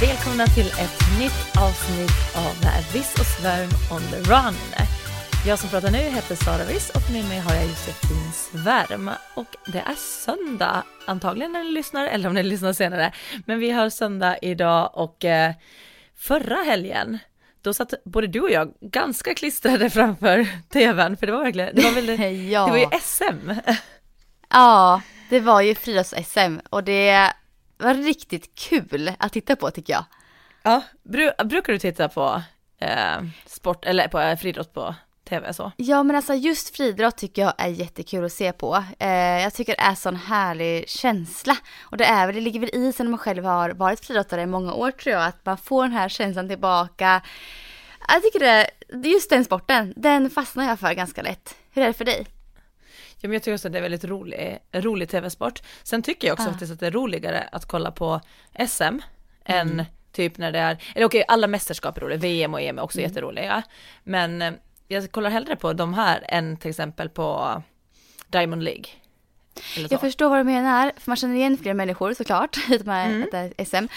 Välkomna 0.00 0.46
till 0.46 0.66
ett 0.66 1.18
nytt 1.18 1.56
avsnitt 1.58 2.36
av 2.36 2.52
Viss 2.92 3.14
och 3.20 3.26
Svärm 3.26 3.68
on 3.92 4.00
the 4.10 4.30
run. 4.30 4.54
Jag 5.46 5.58
som 5.58 5.70
pratar 5.70 5.90
nu 5.90 5.98
heter 5.98 6.34
Sara 6.34 6.64
Viss 6.64 6.90
och 6.90 7.12
med 7.12 7.24
mig 7.28 7.38
har 7.38 7.54
jag 7.54 7.64
Josefin 7.64 8.32
Svärm. 8.32 9.10
Och 9.34 9.46
det 9.66 9.78
är 9.78 9.94
söndag, 9.94 10.82
antagligen 11.06 11.52
när 11.52 11.64
ni 11.64 11.70
lyssnar 11.70 12.06
eller 12.06 12.28
om 12.28 12.34
ni 12.34 12.42
lyssnar 12.42 12.72
senare. 12.72 13.12
Men 13.46 13.58
vi 13.58 13.70
har 13.70 13.90
söndag 13.90 14.38
idag 14.42 14.90
och 14.94 15.24
eh, 15.24 15.52
förra 16.16 16.56
helgen 16.56 17.18
då 17.62 17.74
satt 17.74 17.94
både 18.04 18.26
du 18.26 18.40
och 18.40 18.50
jag 18.50 18.72
ganska 18.80 19.34
klistrade 19.34 19.90
framför 19.90 20.46
tvn, 20.72 21.16
för 21.16 21.26
det 21.26 21.32
var 21.32 21.44
verkligen, 21.44 21.74
det 21.74 21.82
var 21.82 21.92
väl, 21.92 22.08
ja. 22.50 22.64
det 22.66 22.70
var 22.70 22.78
ju 22.78 23.00
SM. 23.02 23.52
Ja, 24.50 25.02
det 25.30 25.40
var 25.40 25.60
ju 25.60 25.74
friidrotts-SM 25.74 26.60
och 26.70 26.84
det 26.84 27.32
var 27.78 27.94
riktigt 27.94 28.54
kul 28.54 29.12
att 29.18 29.32
titta 29.32 29.56
på 29.56 29.70
tycker 29.70 29.92
jag. 29.92 30.04
Ja, 30.62 30.82
bru 31.02 31.30
brukar 31.44 31.72
du 31.72 31.78
titta 31.78 32.08
på 32.08 32.42
eh, 32.78 33.22
sport, 33.46 33.84
eller 33.84 34.08
på 34.08 34.20
eh, 34.20 34.36
friidrott 34.36 34.74
på 34.74 34.94
tv 35.28 35.52
så? 35.52 35.72
Ja 35.76 36.02
men 36.02 36.16
alltså 36.16 36.34
just 36.34 36.76
friidrott 36.76 37.16
tycker 37.16 37.42
jag 37.42 37.54
är 37.58 37.68
jättekul 37.68 38.24
att 38.24 38.32
se 38.32 38.52
på. 38.52 38.84
Eh, 38.98 39.08
jag 39.42 39.54
tycker 39.54 39.76
det 39.76 39.82
är 39.82 39.94
sån 39.94 40.16
härlig 40.16 40.88
känsla. 40.88 41.56
Och 41.82 41.96
det 41.96 42.04
är 42.04 42.26
väl, 42.26 42.34
det 42.34 42.40
ligger 42.40 42.60
väl 42.60 42.70
i 42.72 42.92
när 42.98 43.04
man 43.04 43.18
själv 43.18 43.44
har 43.44 43.70
varit 43.70 44.04
friidrottare 44.04 44.42
i 44.42 44.46
många 44.46 44.72
år 44.72 44.90
tror 44.90 45.14
jag, 45.14 45.24
att 45.24 45.46
man 45.46 45.58
får 45.58 45.82
den 45.82 45.92
här 45.92 46.08
känslan 46.08 46.48
tillbaka. 46.48 47.22
Jag 48.08 48.22
tycker 48.22 48.40
det, 48.40 48.70
just 49.08 49.30
den 49.30 49.44
sporten, 49.44 49.94
den 49.96 50.30
fastnar 50.30 50.68
jag 50.68 50.78
för 50.78 50.92
ganska 50.92 51.22
lätt. 51.22 51.54
Hur 51.70 51.82
är 51.82 51.86
det 51.86 51.92
för 51.92 52.04
dig? 52.04 52.26
Men 53.28 53.32
jag 53.32 53.42
tycker 53.42 53.54
också 53.54 53.68
att 53.68 53.72
det 53.72 53.78
är 53.78 53.82
väldigt 53.82 54.04
rolig, 54.04 54.58
rolig 54.72 55.08
tv-sport. 55.08 55.62
Sen 55.82 56.02
tycker 56.02 56.28
jag 56.28 56.32
också 56.34 56.46
Ja. 56.46 56.50
faktiskt 56.50 56.72
att 56.72 56.80
det 56.80 56.86
är 56.86 56.90
roligare 56.90 57.48
att 57.52 57.64
kolla 57.68 57.90
på 57.90 58.20
SM 58.68 58.98
än 59.44 59.84
typ 60.12 60.38
när 60.38 60.52
det 60.52 60.58
är, 60.58 60.78
eller 60.94 61.06
okej 61.06 61.24
alla 61.28 61.46
mästerskap 61.46 61.96
är 61.96 62.00
roliga, 62.00 62.18
VM 62.18 62.54
och 62.54 62.60
EM 62.60 62.78
är 62.78 62.82
också 62.82 63.00
jätteroliga. 63.00 63.62
Men 64.04 64.42
eh, 64.42 64.52
jag 64.88 65.12
kollar 65.12 65.30
hellre 65.30 65.56
på 65.56 65.72
de 65.72 65.94
här 65.94 66.24
än 66.28 66.56
till 66.56 66.70
exempel 66.70 67.08
på 67.08 67.62
Diamond 68.28 68.62
League. 68.62 68.84
Jag 69.90 70.00
förstår 70.00 70.28
vad 70.28 70.38
du 70.38 70.44
menar, 70.44 70.92
för 70.96 71.10
man 71.10 71.16
känner 71.16 71.34
igen 71.34 71.58
fler 71.62 71.74
människor 71.74 72.14
såklart 72.14 72.56
i 72.70 72.78
de 72.78 72.90
här, 72.90 73.06
Mm. 73.10 73.28
här 73.32 73.64
SM. 73.64 73.88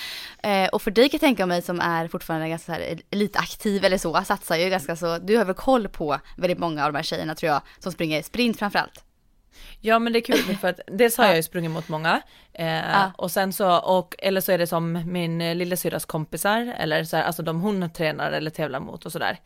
Eh, 0.47 0.67
och 0.69 0.81
för 0.81 0.91
dig 0.91 1.09
kan 1.09 1.17
jag 1.17 1.21
tänka 1.21 1.45
mig 1.45 1.61
som 1.61 1.79
är 1.79 2.07
fortfarande 2.07 2.49
ganska 2.49 2.65
så 2.65 2.71
här 2.81 2.99
elitaktiv 3.09 3.85
eller 3.85 3.97
så, 3.97 4.23
satsar 4.23 4.55
ju 4.55 4.69
ganska 4.69 4.95
så, 4.95 5.17
du 5.17 5.37
har 5.37 5.45
väl 5.45 5.55
koll 5.55 5.87
på 5.87 6.19
väldigt 6.37 6.59
många 6.59 6.85
av 6.85 6.93
de 6.93 6.97
här 6.97 7.03
tjejerna 7.03 7.35
tror 7.35 7.51
jag, 7.51 7.61
som 7.79 7.91
springer 7.91 8.21
sprint 8.21 8.59
framförallt. 8.59 9.03
Ja 9.81 9.99
men 9.99 10.13
det 10.13 10.19
är 10.19 10.35
kul 10.37 10.57
för 10.57 10.67
att 10.67 10.79
dels 10.87 11.17
har 11.17 11.25
jag 11.25 11.35
ju 11.35 11.43
sprungit 11.43 11.71
mot 11.71 11.89
många 11.89 12.21
eh, 12.53 12.67
Ja. 12.67 13.11
och 13.17 13.31
sen 13.31 13.53
så, 13.53 13.77
och, 13.79 14.15
eller 14.19 14.41
så 14.41 14.51
är 14.51 14.57
det 14.57 14.67
som 14.67 15.03
min 15.05 15.57
lillasyrras 15.57 16.05
kompisar 16.05 16.73
eller 16.77 17.03
så 17.03 17.17
här, 17.17 17.23
alltså 17.23 17.43
de 17.43 17.61
hon 17.61 17.89
tränar 17.89 18.31
eller 18.31 18.51
tävlar 18.51 18.79
mot 18.79 19.05
och 19.05 19.11
sådär. 19.11 19.37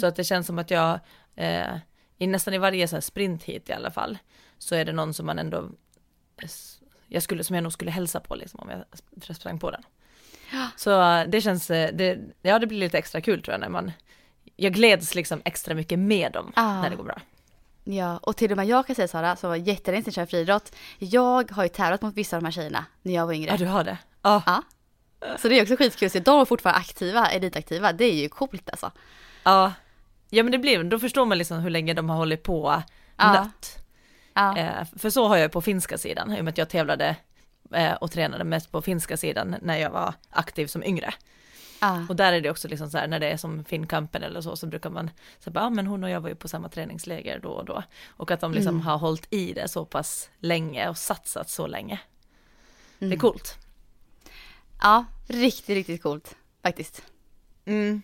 Så 0.00 0.06
att 0.06 0.16
det 0.16 0.24
känns 0.24 0.46
som 0.46 0.58
att 0.58 0.70
jag, 0.70 1.00
eh, 1.36 1.76
i 2.18 2.26
nästan 2.26 2.54
i 2.54 2.58
varje 2.58 2.88
så 2.88 2.96
här 2.96 3.00
sprint 3.00 3.42
hit 3.42 3.68
i 3.68 3.72
alla 3.72 3.90
fall, 3.90 4.18
så 4.58 4.74
är 4.74 4.84
det 4.84 4.92
någon 4.92 5.14
som 5.14 5.26
man 5.26 5.38
ändå, 5.38 5.68
jag 7.08 7.22
skulle, 7.22 7.44
som 7.44 7.54
jag 7.56 7.62
nog 7.62 7.72
skulle 7.72 7.90
hälsa 7.90 8.20
på 8.20 8.34
liksom 8.34 8.60
om 8.60 8.70
jag 9.26 9.36
sprang 9.36 9.58
på 9.58 9.70
den. 9.70 9.82
Så 10.76 11.02
eh, 11.02 11.24
det 11.28 11.40
känns, 11.40 11.70
eh, 11.70 11.90
det, 11.94 12.18
ja 12.42 12.58
det 12.58 12.66
blir 12.66 12.78
lite 12.78 12.98
extra 12.98 13.20
kul 13.20 13.42
tror 13.42 13.52
jag 13.52 13.60
när 13.60 13.68
man, 13.68 13.92
jag 14.56 14.72
gläds 14.74 15.14
liksom 15.14 15.42
extra 15.44 15.74
mycket 15.74 15.98
med 15.98 16.32
dem 16.32 16.52
Ja. 16.56 16.82
när 16.82 16.90
det 16.90 16.96
går 16.96 17.04
bra. 17.04 17.18
Ja, 17.88 18.18
och 18.22 18.36
till 18.36 18.50
och 18.50 18.56
med 18.56 18.66
jag 18.66 18.86
kan 18.86 18.96
säga 18.96 19.08
Sara, 19.08 19.36
som 19.36 19.50
var 19.50 19.56
jättelänge 19.56 20.02
sedan 20.02 20.08
jag 20.10 20.14
körde 20.14 20.26
friidrott, 20.26 20.74
jag 20.98 21.50
har 21.50 21.62
ju 21.62 21.68
tävlat 21.68 22.02
mot 22.02 22.14
vissa 22.14 22.36
av 22.36 22.42
de 22.42 22.46
här 22.46 22.52
tjejerna 22.52 22.84
när 23.02 23.14
jag 23.14 23.26
var 23.26 23.32
yngre. 23.32 23.50
Ja 23.50 23.56
du 23.56 23.66
har 23.66 23.84
det? 23.84 23.98
Ja. 24.22 24.42
Ja. 24.46 24.62
Så 25.38 25.48
det 25.48 25.58
är 25.58 25.62
också 25.62 25.76
skitkul, 25.76 26.10
så 26.10 26.18
de 26.18 26.40
är 26.40 26.44
fortfarande 26.44 26.80
aktiva, 26.80 27.30
elitaktiva, 27.30 27.92
det 27.92 28.04
är 28.04 28.14
ju 28.14 28.28
coolt 28.28 28.70
alltså. 28.70 28.92
Ja, 29.42 29.72
ja 30.30 30.42
men 30.42 30.52
det 30.52 30.58
blir, 30.58 30.84
då 30.84 30.98
förstår 30.98 31.26
man 31.26 31.38
liksom 31.38 31.58
hur 31.58 31.70
länge 31.70 31.94
de 31.94 32.10
har 32.10 32.16
hållit 32.16 32.42
på 32.42 32.82
nött. 33.18 33.78
Ja. 34.34 34.56
Eh, 34.56 34.84
för 34.98 35.10
så 35.10 35.28
har 35.28 35.36
jag 35.36 35.52
på 35.52 35.60
finska 35.60 35.98
sidan, 35.98 36.32
i 36.32 36.40
och 36.40 36.44
med 36.44 36.52
att 36.52 36.58
jag 36.58 36.68
tävlade 36.68 37.16
eh, 37.72 37.92
och 37.92 38.10
tränade 38.10 38.44
mest 38.44 38.72
på 38.72 38.82
finska 38.82 39.16
sidan 39.16 39.56
när 39.62 39.76
jag 39.76 39.90
var 39.90 40.14
aktiv 40.30 40.66
som 40.66 40.84
yngre. 40.84 41.14
Ja. 41.80 42.06
Och 42.08 42.16
där 42.16 42.32
är 42.32 42.40
det 42.40 42.50
också 42.50 42.68
liksom 42.68 42.90
så 42.90 42.98
här, 42.98 43.06
när 43.08 43.20
det 43.20 43.26
är 43.30 43.36
som 43.36 43.64
Finnkampen 43.64 44.22
eller 44.22 44.40
så, 44.40 44.56
så 44.56 44.66
brukar 44.66 44.90
man 44.90 45.10
säga, 45.38 45.52
ja 45.54 45.60
ah, 45.62 45.70
men 45.70 45.86
hon 45.86 46.04
och 46.04 46.10
jag 46.10 46.20
var 46.20 46.28
ju 46.28 46.34
på 46.34 46.48
samma 46.48 46.68
träningsläger 46.68 47.38
då 47.38 47.48
och 47.48 47.64
då. 47.64 47.82
Och 48.08 48.30
att 48.30 48.40
de 48.40 48.52
liksom 48.52 48.74
Mm. 48.74 48.86
har 48.86 48.98
hållit 48.98 49.26
i 49.30 49.52
det 49.52 49.68
så 49.68 49.84
pass 49.84 50.30
länge 50.40 50.88
och 50.88 50.98
satsat 50.98 51.50
så 51.50 51.66
länge. 51.66 52.00
Det 52.98 53.04
Mm. 53.06 53.16
är 53.16 53.20
coolt. 53.20 53.54
ja, 54.82 55.04
riktigt, 55.26 55.68
riktigt 55.76 56.02
coolt 56.02 56.36
faktiskt. 56.62 57.02
Mm. 57.64 58.02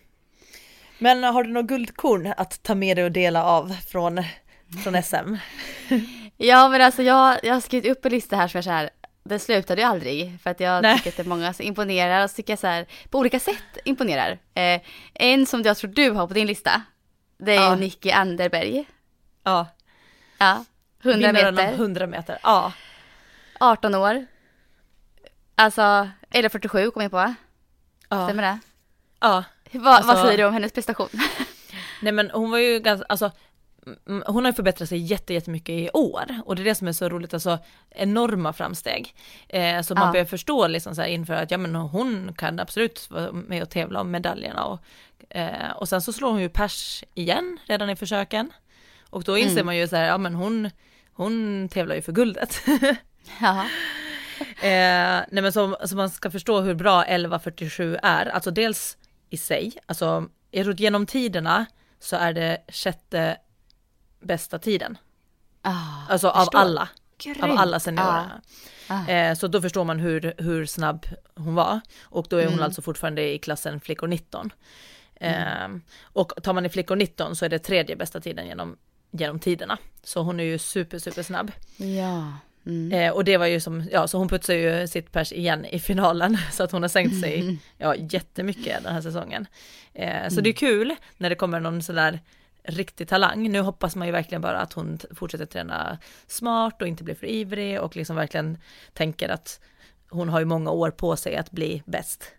Men 0.99 1.23
har 1.23 1.43
du 1.43 1.49
något 1.49 1.65
guldkorn 1.65 2.33
att 2.37 2.63
ta 2.63 2.75
med 2.75 2.97
dig 2.97 3.03
och 3.05 3.11
dela 3.11 3.43
av 3.43 3.69
från, 3.69 4.23
från 4.83 5.03
SM? 5.03 5.35
Ja 6.37 6.69
men 6.69 6.81
alltså 6.81 7.03
jag, 7.03 7.39
jag 7.43 7.53
har 7.53 7.61
skrivit 7.61 7.91
upp 7.91 8.05
en 8.05 8.11
lista 8.11 8.35
här 8.35 8.47
som 8.47 8.57
jag 8.57 8.63
så 8.63 8.69
här, 8.71 8.89
den 9.23 9.39
slutade 9.39 9.81
ju 9.81 9.87
aldrig 9.87 10.39
för 10.41 10.49
att 10.49 10.59
jag 10.59 10.81
Nej. 10.83 10.97
tycker 10.97 11.09
att 11.09 11.17
det 11.17 11.23
är 11.23 11.27
många 11.27 11.53
som 11.53 11.65
imponerar 11.65 12.23
och 12.23 12.29
så 12.29 12.35
tycker 12.35 12.53
jag 12.53 12.59
så 12.59 12.67
här, 12.67 12.85
på 13.09 13.17
olika 13.19 13.39
sätt 13.39 13.77
imponerar. 13.85 14.39
Eh, 14.53 14.81
en 15.13 15.45
som 15.45 15.61
jag 15.61 15.77
tror 15.77 15.91
du 15.91 16.09
har 16.11 16.27
på 16.27 16.33
din 16.33 16.47
lista, 16.47 16.81
det 17.37 17.51
är 17.51 17.55
Ja. 17.61 17.75
Nicky 17.75 18.11
Anderberg. 18.11 18.85
Ja, 19.43 19.67
Ja, 20.37 20.65
100 21.03 21.17
vinnaren 21.31 21.55
meter, 21.55 21.67
av 21.67 21.73
100 21.73 22.07
meter. 22.07 22.39
Ja, 22.43 22.71
18 23.59 23.95
år. 23.95 24.25
Alltså 25.55 25.81
11.47 26.31 26.91
kom 26.91 27.01
jag 27.01 27.11
på 27.11 27.17
va? 27.17 27.35
ja, 28.09 28.27
Stämmer 28.27 28.43
det? 28.43 28.59
ja. 29.19 29.43
Vad, 29.71 29.83
vad 29.83 29.93
Alltså- 30.09 30.25
säger 30.25 30.37
du 30.37 30.43
om 30.45 30.53
hennes 30.53 30.71
prestation? 30.71 31.09
Nej 32.01 32.11
men 32.13 32.29
hon 32.31 32.51
var 32.51 32.57
ju 32.57 32.79
ganska, 32.79 33.05
alltså 33.09 33.31
hon 34.05 34.43
har 34.45 34.51
ju 34.51 34.53
förbättrat 34.53 34.89
sig 34.89 34.97
jätte, 34.97 35.33
jättemycket 35.33 35.69
i 35.69 35.89
år 35.93 36.25
och 36.45 36.55
det 36.55 36.61
är 36.61 36.63
det 36.65 36.75
som 36.75 36.87
är 36.87 36.91
så 36.91 37.09
roligt, 37.09 37.33
alltså 37.33 37.59
enorma 37.89 38.53
framsteg. 38.53 39.15
Eh, 39.49 39.81
så 39.81 39.93
man 39.95 40.05
Ja. 40.05 40.11
börjar 40.11 40.25
förstå 40.25 40.67
liksom 40.67 40.95
så 40.95 41.01
här 41.01 41.07
inför 41.09 41.33
att 41.33 41.51
ja 41.51 41.57
men 41.57 41.75
hon 41.75 42.33
kan 42.33 42.59
absolut 42.59 43.09
vara 43.11 43.31
med 43.31 43.61
och 43.63 43.69
tävla 43.69 44.01
om 44.01 44.11
medaljerna 44.11 44.65
och, 44.65 44.79
eh, 45.29 45.71
och 45.75 45.89
sen 45.89 46.01
så 46.01 46.13
slår 46.13 46.31
hon 46.31 46.41
ju 46.41 46.49
pers 46.49 47.03
igen 47.13 47.57
redan 47.65 47.89
i 47.89 47.95
försöken. 47.95 48.51
Och 49.09 49.23
då 49.23 49.37
inser 49.37 49.51
Mm. 49.53 49.65
man 49.65 49.77
ju 49.77 49.87
så 49.87 49.95
här, 49.95 50.05
ja 50.07 50.17
men 50.17 50.35
hon, 50.35 50.69
hon 51.13 51.69
tävlar 51.69 51.95
ju 51.95 52.01
för 52.01 52.11
guldet. 52.11 52.61
ja. 53.41 53.65
Eh, 54.61 55.21
nej 55.31 55.41
men 55.43 55.53
så, 55.53 55.77
så 55.85 55.95
man 55.95 56.09
ska 56.09 56.31
förstå 56.31 56.61
hur 56.61 56.73
bra 56.75 57.03
1147 57.03 57.97
är, 58.03 58.25
alltså 58.25 58.51
dels 58.51 58.97
i 59.29 59.37
sig, 59.37 59.73
alltså 59.85 60.25
jag 60.51 60.63
tror 60.63 60.73
att 60.73 60.79
genom 60.79 61.05
tiderna 61.05 61.65
så 61.99 62.15
är 62.15 62.33
det 62.33 62.57
sjätte 62.67 63.37
bästa 64.23 64.59
tiden. 64.59 64.97
Ah, 65.61 65.71
Alltså 66.09 66.27
av 66.29 66.39
förstår. 66.45 66.59
alla, 66.59 66.81
av 66.81 66.87
Grymt. 67.23 67.59
alla 67.59 67.79
seniorer. 67.79 68.31
Ah. 68.87 69.07
Eh, 69.07 69.35
så 69.35 69.47
då 69.47 69.61
förstår 69.61 69.83
man 69.83 69.99
hur, 69.99 70.33
hur 70.37 70.65
snabb 70.65 71.05
hon 71.35 71.55
var. 71.55 71.79
Och 72.03 72.25
då 72.29 72.37
är 72.37 72.43
hon 72.43 72.53
Mm. 72.53 72.65
alltså 72.65 72.81
fortfarande 72.81 73.33
i 73.33 73.37
klassen 73.37 73.79
flickor 73.79 74.07
19. 74.07 74.49
Eh, 75.15 75.67
och 76.03 76.33
tar 76.43 76.53
man 76.53 76.65
i 76.65 76.69
flickor 76.69 76.95
19 76.95 77.35
så 77.35 77.45
är 77.45 77.49
det 77.49 77.59
tredje 77.59 77.95
bästa 77.95 78.19
tiden 78.19 78.47
genom, 78.47 78.77
genom 79.11 79.39
tiderna. 79.39 79.77
Så 80.03 80.21
hon 80.21 80.39
är 80.39 80.43
ju 80.43 80.57
super, 80.57 80.99
super 80.99 81.23
snabb. 81.23 81.51
Ja. 81.77 82.33
Mm. 82.65 82.91
Eh, 82.91 83.11
och 83.13 83.23
det 83.23 83.37
var 83.37 83.45
ju 83.45 83.59
som, 83.59 83.83
ja 83.91 84.07
så 84.07 84.17
hon 84.17 84.27
putsar 84.29 84.53
ju 84.53 84.87
sitt 84.87 85.11
pers 85.11 85.31
igen 85.31 85.65
i 85.65 85.79
finalen 85.79 86.37
så 86.51 86.63
att 86.63 86.71
hon 86.71 86.81
har 86.81 86.89
sänkt 86.89 87.19
sig 87.21 87.57
ja, 87.77 87.95
jättemycket 87.95 88.83
den 88.83 88.93
här 88.93 89.01
säsongen. 89.01 89.47
Eh, 89.93 90.29
så 90.29 90.41
det 90.41 90.49
är 90.49 90.53
kul 90.53 90.95
när 91.17 91.29
det 91.29 91.35
kommer 91.35 91.59
någon 91.59 91.81
sådär 91.83 92.19
riktig 92.63 93.07
talang. 93.07 93.51
Nu 93.51 93.59
hoppas 93.59 93.95
man 93.95 94.07
ju 94.07 94.11
verkligen 94.11 94.41
bara 94.41 94.59
att 94.59 94.73
hon 94.73 94.99
fortsätter 95.15 95.45
träna 95.45 95.97
smart 96.27 96.81
och 96.81 96.87
inte 96.87 97.03
blir 97.03 97.15
för 97.15 97.27
ivrig 97.27 97.81
och 97.81 97.95
liksom 97.95 98.15
verkligen 98.15 98.57
tänker 98.93 99.29
att 99.29 99.59
hon 100.09 100.29
har 100.29 100.39
ju 100.39 100.45
många 100.45 100.71
år 100.71 100.91
på 100.91 101.15
sig 101.15 101.35
att 101.35 101.51
bli 101.51 101.83
bäst. 101.85 102.31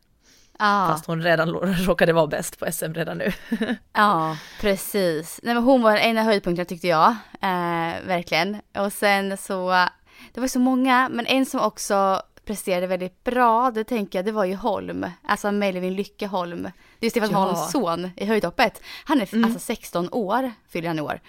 Ja, 0.58 0.88
Fast 0.90 1.06
hon 1.06 1.22
redan 1.22 1.50
råkade 1.86 2.12
vara 2.12 2.26
bäst 2.26 2.58
på 2.58 2.72
SM 2.72 2.92
redan 2.92 3.18
nu. 3.18 3.32
ja 3.92 4.36
precis. 4.60 5.40
Nej, 5.42 5.54
men 5.54 5.64
hon 5.64 5.82
var 5.82 5.96
en 5.96 6.18
av 6.18 6.24
höjdpunkterna 6.24 6.64
tyckte 6.64 6.88
jag. 6.88 7.10
Eh, 7.40 8.06
verkligen. 8.06 8.56
Och 8.78 8.92
sen 8.92 9.36
så, 9.36 9.86
det 10.32 10.40
var 10.40 10.48
så 10.48 10.58
många, 10.58 11.08
men 11.08 11.26
en 11.26 11.46
som 11.46 11.60
också 11.60 12.22
presterade 12.44 12.86
väldigt 12.86 13.24
bra, 13.24 13.70
det 13.70 13.84
tänker 13.84 14.18
jag, 14.18 14.24
det 14.26 14.32
var 14.32 14.44
ju 14.44 14.54
Holm. 14.54 15.06
Alltså 15.22 15.52
Melvin 15.52 15.94
Lycke 15.94 16.26
Holm. 16.26 16.68
Det 16.98 17.06
är 17.06 17.10
Stefan 17.10 17.30
Ja. 17.30 17.38
Holms 17.38 17.70
son 17.72 18.10
i 18.16 18.24
höjdhoppet. 18.24 18.82
Han 19.04 19.20
är 19.20 19.34
Mm. 19.34 19.44
alltså 19.44 19.58
16 19.60 20.08
år, 20.12 20.52
fyller 20.68 20.88
han 20.88 20.98
i 20.98 21.02
år. 21.02 21.20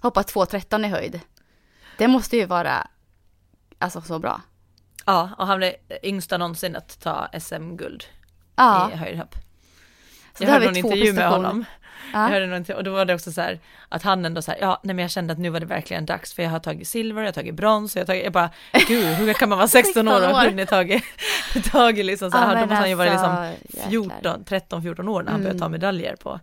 Hoppar 0.00 0.22
2,13 0.22 0.84
i 0.84 0.88
höjd. 0.88 1.20
Det 1.98 2.08
måste 2.08 2.36
ju 2.36 2.44
vara, 2.44 2.88
alltså 3.78 4.00
så 4.00 4.18
bra. 4.18 4.40
Ja, 5.06 5.30
och 5.38 5.46
han 5.46 5.58
blev 5.58 5.72
yngsta 6.02 6.38
någonsin 6.38 6.76
att 6.76 7.00
ta 7.00 7.28
SM-guld 7.40 8.04
Ja, 8.56 8.90
i 8.92 8.96
höjdhopp. 8.96 9.34
så 10.38 10.44
Jag 10.44 10.50
hörde 10.50 10.64
någon 10.66 10.76
intervju 10.76 11.12
med 11.12 11.14
prestationer. 11.30 11.64
Honom. 12.12 12.30
Jag 12.30 12.40
Ja. 12.40 12.46
hörde 12.56 12.74
och 12.74 12.84
då 12.84 12.90
var 12.92 13.04
det 13.04 13.14
också 13.14 13.32
så 13.32 13.40
här 13.40 13.60
att 13.88 14.02
han 14.02 14.24
ändå 14.24 14.42
så 14.42 14.50
här, 14.50 14.58
ja, 14.60 14.80
nej 14.82 14.94
men 14.94 15.02
jag 15.02 15.10
kände 15.10 15.32
att 15.32 15.38
nu 15.38 15.48
var 15.50 15.60
det 15.60 15.66
verkligen 15.66 16.06
dags 16.06 16.34
för 16.34 16.42
jag 16.42 16.50
har 16.50 16.58
tagit 16.58 16.88
silver, 16.88 17.22
jag 17.22 17.28
har 17.28 17.32
tagit 17.32 17.54
brons, 17.54 17.96
jag 17.96 18.00
har 18.02 18.06
tagit, 18.06 18.24
jag 18.24 18.32
bara, 18.32 18.50
gud 18.88 19.04
hur 19.04 19.32
kan 19.32 19.48
man 19.48 19.58
vara 19.58 19.68
16 19.82 20.08
år 20.08 20.12
16 20.12 20.30
och 20.34 20.40
hunnit 20.42 20.68
tagit, 20.68 21.04
tagit 21.72 22.04
liksom 22.06 22.30
så 22.30 22.36
här, 22.36 22.46
Ja, 22.54 22.54
då 22.54 22.60
måste 22.60 22.74
han 22.74 22.88
ju 22.88 22.94
vara 22.94 23.10
liksom 23.10 23.30
alltså, 23.30 23.88
14, 23.90 24.10
jäklar. 24.16 24.38
13, 24.48 24.82
14 24.82 25.08
år 25.08 25.22
när 25.22 25.30
han 25.32 25.40
Mm. 25.40 25.42
började 25.42 25.58
ta 25.58 25.68
medaljer 25.68 26.16
på 26.16 26.40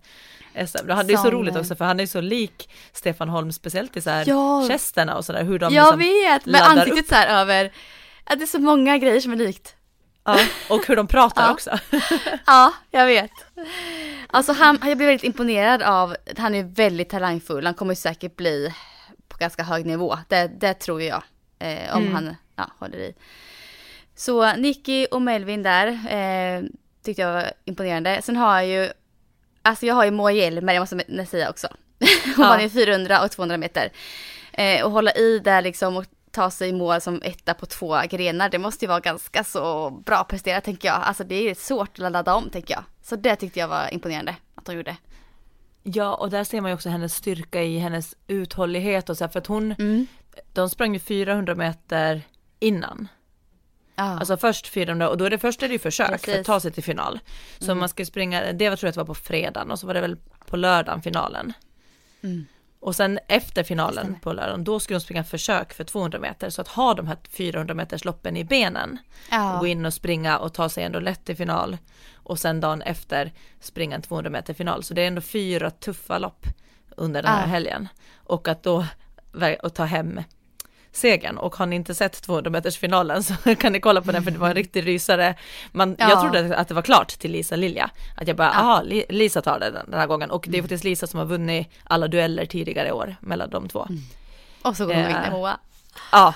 SM. 0.68 0.88
Det 0.88 0.94
är 0.94 1.18
så 1.18 1.22
Som, 1.24 1.32
roligt 1.32 1.56
också 1.56 1.76
för 1.76 1.86
han 1.86 2.00
är 2.00 2.06
så 2.06 2.22
lik 2.22 2.70
Stefan 2.94 3.30
Holm, 3.30 3.52
speciellt 3.52 3.98
i 3.98 4.02
så 4.02 4.10
här 4.10 4.24
Ja. 4.28 4.68
gesterna 4.68 5.16
och 5.16 5.26
sådär, 5.26 5.44
hur 5.44 5.60
de 5.60 5.74
Jag 5.74 5.84
liksom, 5.84 6.00
vet, 6.00 6.46
men 6.46 6.54
laddar 6.62 6.78
ansiktet 6.82 7.08
så 7.08 7.16
här 7.16 7.42
över, 7.42 7.72
att 8.24 8.40
det 8.40 8.46
är 8.46 8.48
så 8.48 8.60
många 8.60 8.98
grejer 8.98 9.20
som 9.20 9.32
är 9.32 9.36
likt. 9.36 9.76
ja, 10.26 10.40
och 10.70 10.88
hur 10.88 10.96
de 10.96 11.08
pratar 11.08 11.44
Ja. 11.46 11.52
också. 11.52 11.80
Ja, 12.46 12.74
jag 12.92 13.06
vet. 13.06 13.32
Alltså 14.34 14.54
han, 14.54 14.80
jag 14.86 14.98
blev 14.98 15.08
väldigt 15.08 15.24
imponerad 15.24 15.82
av, 15.82 16.16
han 16.38 16.56
är 16.56 16.64
väldigt 16.64 17.10
talangfull, 17.10 17.66
han 17.66 17.74
kommer 17.74 17.96
säkert 17.96 18.36
bli 18.36 18.74
på 19.28 19.38
ganska 19.38 19.64
hög 19.64 19.86
nivå, 19.86 20.18
det, 20.28 20.48
det 20.48 20.74
tror 20.74 21.02
jag, 21.02 21.24
eh, 21.60 21.96
om 21.96 22.02
Mm. 22.02 22.14
han 22.14 22.36
ja, 22.56 22.70
håller 22.80 22.98
i. 22.98 23.14
Så 24.16 24.54
Nicky 24.56 25.06
och 25.06 25.22
Melvin 25.22 25.64
där, 25.64 25.88
eh, 25.88 26.64
tyckte 27.06 27.22
jag 27.22 27.34
var 27.34 27.52
imponerande. 27.66 28.22
Sen 28.24 28.36
har 28.36 28.56
jag 28.62 28.68
ju, 28.68 28.90
alltså 29.62 29.86
jag 29.86 29.96
har 29.96 30.06
ju 30.06 30.12
Moa 30.12 30.32
Hjelmer, 30.32 30.74
jag 30.74 30.82
måste 30.82 31.26
säga 31.26 31.50
också. 31.50 31.68
Hon 32.36 32.46
Ja. 32.46 32.50
vann 32.50 32.62
ju 32.64 32.70
400 32.70 33.22
och 33.24 33.32
200 33.32 33.58
meter. 33.58 33.92
Eh, 34.54 34.86
och 34.86 34.92
hålla 34.92 35.12
i 35.12 35.40
där 35.40 35.62
liksom 35.62 35.98
och 35.98 36.06
ta 36.34 36.52
sig 36.52 36.70
i 36.70 36.74
mål 36.74 37.02
som 37.02 37.22
etta 37.24 37.54
på 37.54 37.66
två 37.66 38.02
grenar, 38.10 38.50
det 38.50 38.60
måste 38.60 38.86
ju 38.86 38.90
vara 38.90 39.00
ganska 39.00 39.44
så 39.44 39.90
bra 39.90 40.24
presterat 40.24 40.64
tänker 40.64 40.88
jag. 40.88 40.96
Alltså 41.04 41.24
det 41.24 41.36
är 41.50 41.56
svårt 41.56 42.00
att 42.00 42.12
ladda 42.12 42.34
om 42.36 42.50
tänker 42.50 42.74
jag. 42.74 42.84
Så 43.02 43.16
det 43.16 43.36
tyckte 43.36 43.60
jag 43.60 43.68
var 43.68 43.94
imponerande 43.94 44.36
att 44.56 44.68
hon 44.68 44.76
gjorde. 44.76 44.98
Ja, 45.84 46.16
och 46.16 46.30
där 46.30 46.44
ser 46.44 46.62
man 46.62 46.72
ju 46.72 46.76
också 46.76 46.90
hennes 46.90 47.16
styrka 47.16 47.62
i 47.64 47.78
hennes 47.78 48.16
uthållighet 48.28 49.10
och 49.10 49.18
så 49.18 49.24
här, 49.24 49.32
för 49.32 49.40
att 49.40 49.48
hon, 49.48 49.72
Mm. 49.80 50.08
de 50.54 50.70
sprang 50.70 50.94
ju 50.94 51.00
400 51.00 51.56
meter 51.56 52.22
innan. 52.60 53.08
Ja. 53.96 54.04
Alltså 54.04 54.38
först 54.38 54.68
400 54.68 55.10
och 55.10 55.18
då 55.18 55.26
är 55.26 55.30
det 55.30 55.38
först 55.38 55.64
är 55.64 55.68
det 55.68 55.74
ju 55.74 55.80
försök 55.80 56.08
för 56.08 56.18
Precis. 56.18 56.40
att 56.40 56.46
ta 56.46 56.60
sig 56.60 56.72
till 56.72 56.84
final. 56.84 57.20
Så 57.60 57.76
man 57.76 57.90
ska 57.90 58.06
springa, 58.06 58.54
det 58.54 58.70
var 58.70 58.76
tror 58.78 58.88
jag 58.88 58.90
att 58.90 58.96
det 58.96 59.00
var 59.00 59.06
på 59.06 59.16
fredagen 59.16 59.72
och 59.72 59.80
så 59.80 59.88
var 59.88 59.94
det 59.94 60.02
väl 60.02 60.18
på 60.46 60.58
lördagen 60.58 61.02
finalen. 61.02 61.54
Mm. 62.24 62.46
Och 62.84 62.96
sen 62.96 63.20
efter 63.28 63.64
finalen 63.64 64.16
på 64.22 64.34
lördagen, 64.34 64.64
då 64.64 64.80
skulle 64.80 65.00
de 65.00 65.04
springa 65.04 65.24
försök 65.24 65.74
för 65.74 65.84
200 65.84 66.20
meter. 66.20 66.50
Så 66.50 66.62
att 66.62 66.68
ha 66.68 66.94
de 66.94 67.08
här 67.08 67.18
400 67.30 67.74
meters 67.74 68.06
loppen 68.06 68.38
i 68.38 68.44
benen 68.44 68.98
ja. 69.32 69.58
gå 69.60 69.68
in 69.68 69.86
och 69.86 69.94
springa 69.94 70.38
och 70.38 70.54
ta 70.54 70.70
sig 70.70 70.84
ändå 70.84 71.00
lätt 71.00 71.26
till 71.26 71.36
final. 71.38 71.78
Och 72.14 72.40
sen 72.40 72.60
dagen 72.62 72.82
efter 72.82 73.32
springa 73.60 73.96
en 73.96 74.02
200 74.02 74.30
meter 74.30 74.54
final. 74.54 74.84
Så 74.84 74.94
det 74.94 75.02
är 75.02 75.08
ändå 75.08 75.22
fyra 75.22 75.70
tuffa 75.72 76.18
lopp 76.18 76.46
under 76.98 77.22
den 77.22 77.32
här 77.32 77.42
Ja. 77.42 77.48
helgen. 77.48 77.88
Och 78.16 78.48
att 78.48 78.64
då 78.64 78.86
och 79.64 79.74
ta 79.74 79.84
hem 79.84 80.22
segern. 80.94 81.38
Och 81.38 81.56
har 81.56 81.66
ni 81.66 81.76
inte 81.76 81.96
sett 81.96 82.22
200 82.22 82.50
meters 82.52 82.78
finalen 82.78 83.24
så 83.24 83.34
kan 83.60 83.74
ni 83.74 83.80
kolla 83.80 84.02
på 84.02 84.12
den 84.12 84.24
för 84.24 84.32
det 84.32 84.38
var 84.38 84.48
en 84.48 84.56
riktig 84.56 84.88
rysare. 84.88 85.36
Man, 85.72 85.96
Jag 86.00 86.10
Ja. 86.10 86.22
trodde 86.22 86.58
att 86.58 86.68
det 86.68 86.74
var 86.74 86.82
klart 86.82 87.08
till 87.20 87.32
Lisa 87.32 87.56
Lilja. 87.56 87.90
Att 88.18 88.28
jag 88.28 88.38
bara, 88.38 88.48
Ja. 88.54 88.60
aha, 88.60 88.82
Li- 88.82 89.06
Lisa 89.10 89.42
tar 89.42 89.60
det 89.60 89.72
den 89.72 90.00
här 90.00 90.08
gången. 90.08 90.32
Och 90.32 90.46
det 90.50 90.58
är 90.58 90.62
faktiskt 90.62 90.84
Lisa 90.84 91.08
som 91.08 91.20
har 91.20 91.26
vunnit 91.26 91.68
alla 91.84 92.08
dueller 92.08 92.46
tidigare 92.46 92.88
i 92.88 92.92
år 92.92 93.16
mellan 93.20 93.50
de 93.50 93.68
två. 93.70 93.88
Och 94.62 94.78
så 94.78 94.86
går 94.86 94.94
hon 94.94 95.02
Eh, 95.04 95.08
vinner 95.08 95.32
Moa. 95.32 95.58
Ja, 96.12 96.34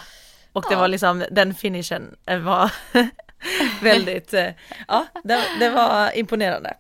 och 0.54 0.65
det 0.69 0.74
Ja. 0.74 0.80
var 0.80 0.88
liksom 0.88 1.25
den 1.31 1.54
finishen 1.56 2.15
var 2.42 2.71
väldigt, 3.81 4.33
eh, 4.33 4.48
ja, 4.88 5.06
det, 5.24 5.44
det 5.59 5.69
var 5.69 6.18
imponerande. 6.18 6.74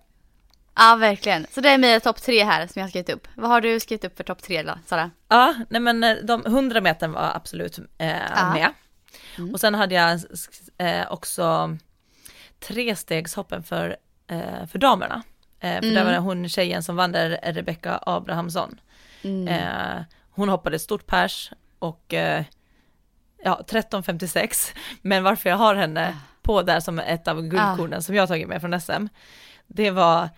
Ja 0.77 0.95
verkligen. 0.95 1.47
Så 1.51 1.61
det 1.61 1.69
är 1.69 1.77
mina 1.77 1.99
topp 1.99 2.21
tre 2.21 2.43
här 2.43 2.67
som 2.67 2.79
jag 2.79 2.83
har 2.83 2.89
skrivit 2.89 3.09
upp. 3.09 3.27
Vad 3.35 3.49
har 3.49 3.61
du 3.61 3.79
skrivit 3.79 4.05
upp 4.05 4.17
för 4.17 4.23
topp 4.23 4.41
tre 4.43 4.63
då, 4.63 4.73
Sara? 4.85 5.11
Ja, 5.27 5.53
nej 5.69 5.81
men 5.81 6.03
eh, 6.03 6.15
de 6.23 6.45
100 6.45 6.81
meter 6.81 7.07
var 7.07 7.31
absolut 7.35 7.79
eh, 7.97 8.07
Ja. 8.35 8.53
med. 8.53 8.69
Mm. 9.37 9.53
Och 9.53 9.59
sen 9.59 9.75
hade 9.75 9.95
jag 9.95 10.19
eh, 10.77 11.11
också 11.11 11.77
trestegshoppen 12.59 13.63
för, 13.63 13.97
eh, 14.27 14.65
för 14.71 14.79
damerna. 14.79 15.23
Eh, 15.59 15.73
för 15.75 15.81
där 15.81 15.91
Mm. 15.91 16.05
var 16.05 16.11
det 16.11 16.17
hon 16.19 16.49
tjejen 16.49 16.83
som 16.83 16.95
vann 16.95 17.11
där, 17.11 17.39
Rebecca 17.43 17.99
Abrahamsson. 18.05 18.79
Mm. 19.21 19.47
Eh, 19.47 20.03
hon 20.31 20.49
hoppade 20.49 20.79
stort 20.79 21.07
pers 21.07 21.51
och 21.79 22.13
eh, 22.13 22.43
ja, 23.43 23.61
13.56. 23.69 24.75
Men 25.01 25.23
varför 25.23 25.49
jag 25.49 25.57
har 25.57 25.75
henne 25.75 26.17
på 26.41 26.61
där 26.61 26.79
som 26.79 26.99
ett 26.99 27.27
av 27.27 27.41
guldkornen 27.41 28.03
som 28.03 28.15
jag 28.15 28.27
tagit 28.27 28.47
med 28.47 28.61
från 28.61 28.81
SM, 28.81 29.07
det 29.67 29.91
var 29.91 30.29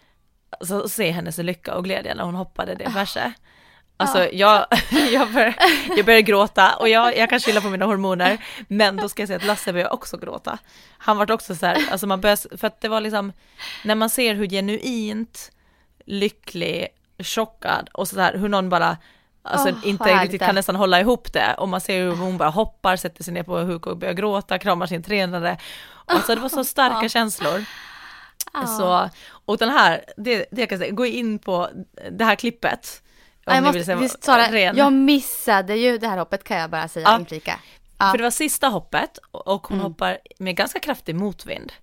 alltså, 0.50 0.90
se 0.90 1.12
hennes 1.12 1.38
lycka 1.38 1.76
och 1.76 1.84
glädje 1.84 2.16
när 2.16 2.24
hon 2.24 2.36
hoppade 2.36 2.76
det 2.76 2.90
verset. 2.90 3.34
Alltså 3.98 4.30
jag, 4.34 4.66
jag, 5.12 5.32
bör, 5.32 5.54
jag 5.98 6.06
började 6.06 6.22
gråta 6.22 6.76
och 6.76 6.90
jag, 6.90 7.18
jag 7.18 7.30
kan 7.30 7.40
skylla 7.40 7.62
på 7.62 7.70
mina 7.70 7.86
hormoner, 7.86 8.38
men 8.68 8.98
då 8.98 9.10
ska 9.10 9.22
jag 9.22 9.28
säga 9.28 9.38
att 9.38 9.46
Lasse 9.46 9.74
började 9.74 9.92
också 9.92 10.18
gråta. 10.18 10.58
Han 10.98 11.18
var 11.18 11.32
också 11.32 11.56
så 11.56 11.66
här, 11.66 11.78
alltså 11.92 12.08
man 12.08 12.22
började, 12.22 12.58
för 12.58 12.68
att 12.68 12.82
det 12.82 12.88
var 12.88 13.02
liksom, 13.02 13.34
när 13.84 13.96
man 13.96 14.10
ser 14.10 14.36
hur 14.36 14.48
genuint 14.48 15.52
lycklig, 16.06 16.88
chockad 17.24 17.90
och 17.94 18.08
så 18.08 18.20
här 18.20 18.34
hur 18.38 18.50
någon 18.50 18.70
bara 18.70 18.98
Alltså 19.42 19.70
Åh, 19.70 19.88
inte 19.88 20.04
riktigt 20.24 20.42
kan 20.42 20.56
nästan 20.56 20.76
hålla 20.76 21.00
ihop 21.00 21.34
det 21.34 21.54
och 21.58 21.70
man 21.70 21.82
ser 21.82 22.04
hur 22.04 22.16
hon 22.16 22.38
bara 22.38 22.50
hoppar, 22.50 22.96
sätter 22.96 23.24
sig 23.24 23.34
ner 23.34 23.44
på 23.44 23.58
huk 23.58 23.88
och 23.88 23.98
börjar 23.98 24.14
gråta, 24.14 24.60
kramar 24.60 24.88
sin 24.88 25.04
tränare. 25.04 25.58
Alltså 26.06 26.36
det 26.36 26.42
var 26.42 26.50
så 26.50 26.64
starka 26.64 27.00
Ja. 27.02 27.10
känslor. 27.10 27.66
Så, 28.78 29.10
och 29.46 29.58
den 29.58 29.70
här, 29.70 30.04
det, 30.18 30.46
det 30.52 30.62
jag 30.62 30.70
kan 30.70 30.78
säga, 30.80 30.92
gå 30.92 31.06
in 31.06 31.40
på 31.40 31.70
det 32.12 32.26
här 32.26 32.36
klippet. 32.36 33.04
Om 33.46 33.56
jag 33.56 33.64
måste, 33.76 33.96
visst, 33.96 34.24
Sara, 34.24 34.52
ren. 34.52 34.76
jag 34.78 34.94
missade 34.94 35.76
ju 35.76 35.98
det 35.98 36.08
här 36.08 36.18
hoppet 36.18 36.44
kan 36.44 36.58
jag 36.58 36.70
bara 36.70 36.88
säga, 36.88 37.08
Ja. 37.10 37.20
inflika. 37.20 37.60
Ja. 37.98 38.12
För 38.12 38.18
det 38.18 38.24
var 38.24 38.32
sista 38.32 38.68
hoppet 38.68 39.18
och 39.32 39.68
hon 39.68 39.78
Mm. 39.80 39.92
hoppar 39.92 40.18
med 40.40 40.56
ganska 40.56 40.80
kraftig 40.80 41.16
motvind. 41.16 41.74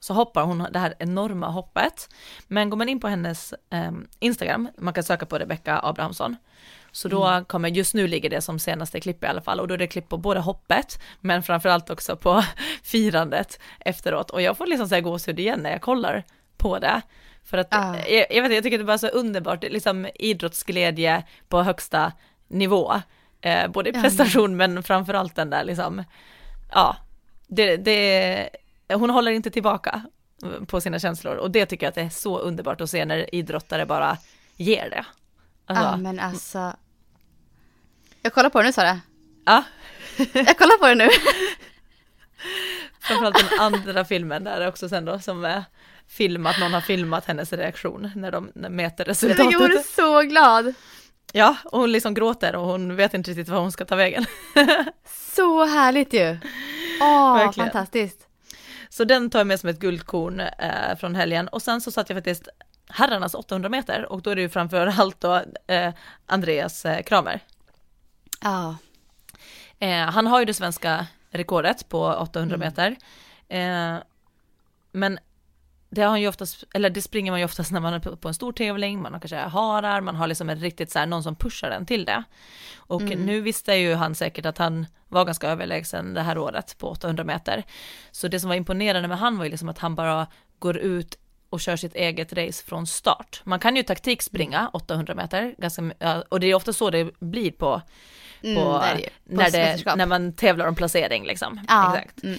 Så 0.00 0.14
hoppar 0.14 0.42
hon 0.42 0.66
det 0.72 0.78
här 0.78 0.94
enorma 0.98 1.48
hoppet. 1.48 2.08
Men 2.48 2.70
går 2.70 2.76
man 2.76 2.88
in 2.88 3.00
på 3.00 3.08
hennes 3.08 3.54
ehm, 3.70 4.06
Instagram, 4.18 4.68
man 4.78 4.94
kan 4.94 5.04
söka 5.04 5.26
på 5.26 5.38
Rebecca 5.38 5.80
Abrahamsson. 5.82 6.36
Så 6.96 7.08
då 7.08 7.26
Mm. 7.26 7.44
kommer, 7.44 7.68
just 7.68 7.94
nu 7.94 8.06
ligger 8.06 8.30
det 8.30 8.40
som 8.40 8.58
senaste 8.58 9.00
klipp 9.00 9.24
i 9.24 9.26
alla 9.26 9.40
fall 9.40 9.60
och 9.60 9.68
då 9.68 9.74
är 9.74 9.78
det 9.78 9.86
klipp 9.86 10.08
på 10.08 10.16
både 10.16 10.40
hoppet 10.40 11.02
men 11.20 11.42
framförallt 11.42 11.90
också 11.90 12.16
på 12.16 12.42
firandet 12.82 13.60
efteråt. 13.80 14.30
Och 14.30 14.42
jag 14.42 14.56
får 14.56 14.66
liksom 14.66 14.88
säga 14.88 15.00
gåshud 15.00 15.38
igen 15.40 15.60
när 15.60 15.70
jag 15.70 15.80
kollar 15.82 16.24
på 16.56 16.78
det. 16.78 17.00
För 17.44 17.58
att 17.58 17.68
Ja. 17.70 17.96
jag, 18.08 18.26
jag 18.30 18.42
vet 18.42 18.44
inte, 18.44 18.54
jag 18.54 18.64
tycker 18.64 18.78
det 18.78 18.84
var 18.84 18.98
så 18.98 19.08
underbart, 19.08 19.64
är 19.64 19.70
liksom 19.70 20.08
idrottsglädje 20.14 21.22
på 21.48 21.62
högsta 21.62 22.12
nivå. 22.48 22.94
Eh, 23.40 23.68
både 23.68 23.90
i 23.90 23.92
prestation 23.92 24.56
men 24.56 24.82
framförallt 24.82 25.34
den 25.36 25.50
där 25.50 25.64
liksom, 25.64 26.04
ja, 26.72 26.96
det, 27.46 27.76
det, 27.76 28.48
hon 28.92 29.10
håller 29.10 29.30
inte 29.32 29.50
tillbaka 29.50 30.02
på 30.66 30.80
sina 30.80 30.98
känslor 30.98 31.34
och 31.36 31.50
det 31.50 31.66
tycker 31.66 31.86
jag 31.86 31.88
att 31.88 31.94
det 31.94 32.00
är 32.02 32.08
så 32.08 32.38
underbart 32.38 32.80
att 32.80 32.90
se 32.90 33.04
när 33.04 33.34
idrottare 33.34 33.86
bara 33.86 34.18
ger 34.56 34.90
det. 34.90 35.04
Alltså, 35.66 35.84
Ja 35.84 35.96
men 35.96 36.20
alltså. 36.20 36.72
Jag 38.26 38.32
kollar 38.32 38.50
på 38.50 38.58
det 38.60 38.66
nu 38.66 38.72
Sara. 38.72 39.00
ja, 39.46 39.62
Jag 40.32 40.58
kollar 40.58 40.78
på 40.78 40.86
det 40.86 40.94
nu. 40.94 41.08
framförallt 43.00 43.50
den 43.50 43.60
andra 43.60 44.04
filmen 44.04 44.44
där 44.44 44.68
också 44.68 44.88
sen 44.88 45.04
då 45.04 45.18
som 45.18 45.44
är 45.44 45.64
filmat, 46.08 46.58
någon 46.60 46.72
har 46.74 46.80
filmat 46.80 47.24
hennes 47.26 47.52
reaktion 47.52 48.10
när 48.14 48.30
de 48.32 48.44
mäter 48.54 49.06
Jag 49.08 49.52
gjorde 49.52 49.68
resultatet. 49.68 49.86
så 49.86 50.20
glad. 50.22 50.74
Ja, 51.32 51.56
och 51.64 51.80
hon 51.80 51.92
liksom 51.92 52.14
gråter 52.14 52.56
och 52.56 52.66
hon 52.66 52.96
vet 52.96 53.14
inte 53.14 53.30
riktigt 53.30 53.48
vad 53.48 53.60
hon 53.60 53.72
ska 53.72 53.84
ta 53.84 53.96
vägen. 53.96 54.26
Så 55.34 55.64
härligt 55.64 56.12
ju. 56.12 56.38
Åh, 57.00 57.34
Verkligen. 57.36 57.70
fantastiskt. 57.70 58.26
Så 58.88 59.04
den 59.04 59.30
tar 59.30 59.38
jag 59.40 59.46
med 59.46 59.60
som 59.60 59.68
ett 59.68 59.78
guldkorn 59.78 60.40
eh, 60.40 60.96
från 61.00 61.14
helgen 61.14 61.48
och 61.48 61.62
sen 61.62 61.80
så 61.80 61.90
satt 61.90 62.10
jag 62.10 62.16
faktiskt 62.16 62.48
herrarnas 62.88 63.34
800 63.34 63.68
meter 63.68 64.12
och 64.12 64.22
då 64.22 64.30
är 64.30 64.36
det 64.36 64.42
ju 64.42 64.48
framför 64.48 64.86
allt 65.00 65.20
då 65.20 65.42
eh, 65.66 65.92
Andreas 66.26 66.84
eh, 66.84 67.02
Kramer. 67.02 67.40
Ja. 68.46 68.76
Eh, 69.78 70.06
han 70.10 70.26
har 70.26 70.38
ju 70.38 70.44
det 70.44 70.54
svenska 70.54 71.06
rekordet 71.30 71.88
på 71.88 72.06
800 72.14 72.54
Mm. 72.56 72.66
meter. 72.66 72.96
Eh, 73.48 74.02
men 74.92 75.18
det 75.90 76.02
har 76.02 76.08
han 76.08 76.20
ju 76.20 76.28
oftast, 76.28 76.64
eller 76.74 76.90
det 76.90 77.02
springer 77.02 77.30
man 77.32 77.40
ju 77.40 77.44
oftast 77.44 77.72
när 77.72 77.80
man 77.80 77.94
är 77.94 77.98
på, 77.98 78.28
en 78.28 78.34
stor 78.34 78.52
tävling, 78.52 79.02
man 79.02 79.12
har 79.12 79.20
kanske 79.20 79.36
harar, 79.36 80.00
man 80.00 80.16
har 80.16 80.26
liksom 80.26 80.50
en 80.50 80.58
riktigt 80.60 80.90
så 80.90 80.98
här, 80.98 81.06
någon 81.06 81.22
som 81.22 81.36
pushar 81.36 81.70
en 81.70 81.86
till 81.86 82.04
det. 82.04 82.22
Och 82.76 83.02
Mm. 83.02 83.20
nu 83.26 83.40
visste 83.40 83.74
ju 83.74 83.94
han 83.94 84.14
säkert 84.14 84.46
att 84.46 84.58
han 84.58 84.86
var 85.08 85.24
ganska 85.24 85.48
överlägsen 85.48 86.14
det 86.14 86.22
här 86.22 86.38
året 86.38 86.78
på 86.78 86.88
800 86.88 87.24
meter. 87.24 87.62
Så 88.10 88.28
det 88.28 88.40
som 88.40 88.48
var 88.48 88.56
imponerande 88.56 89.08
med 89.08 89.18
han 89.18 89.38
var 89.38 89.44
ju 89.44 89.50
liksom 89.50 89.68
att 89.68 89.78
han 89.78 89.94
bara 89.94 90.26
går 90.58 90.76
ut 90.76 91.18
och 91.50 91.60
kör 91.60 91.76
sitt 91.76 91.94
eget 91.94 92.32
race 92.32 92.64
från 92.64 92.86
start. 92.86 93.40
Man 93.44 93.60
kan 93.60 93.76
ju 93.76 93.82
taktikspringa 93.82 94.70
800 94.72 95.14
meter, 95.14 95.54
ganska, 95.58 95.90
och 96.28 96.40
det 96.40 96.46
är 96.46 96.54
ofta 96.54 96.72
så 96.72 96.90
det 96.90 97.18
blir 97.20 97.50
på, 97.50 97.82
Mm, 98.42 98.58
är 98.58 98.94
det. 98.96 99.02
På 99.28 99.34
när, 99.36 99.50
det, 99.50 99.94
när 99.96 100.06
man 100.06 100.32
tävlar 100.32 100.66
om 100.66 100.74
placering 100.74 101.26
liksom. 101.26 101.60
Ja, 101.68 101.96
Exakt. 101.98 102.22
mm. 102.24 102.38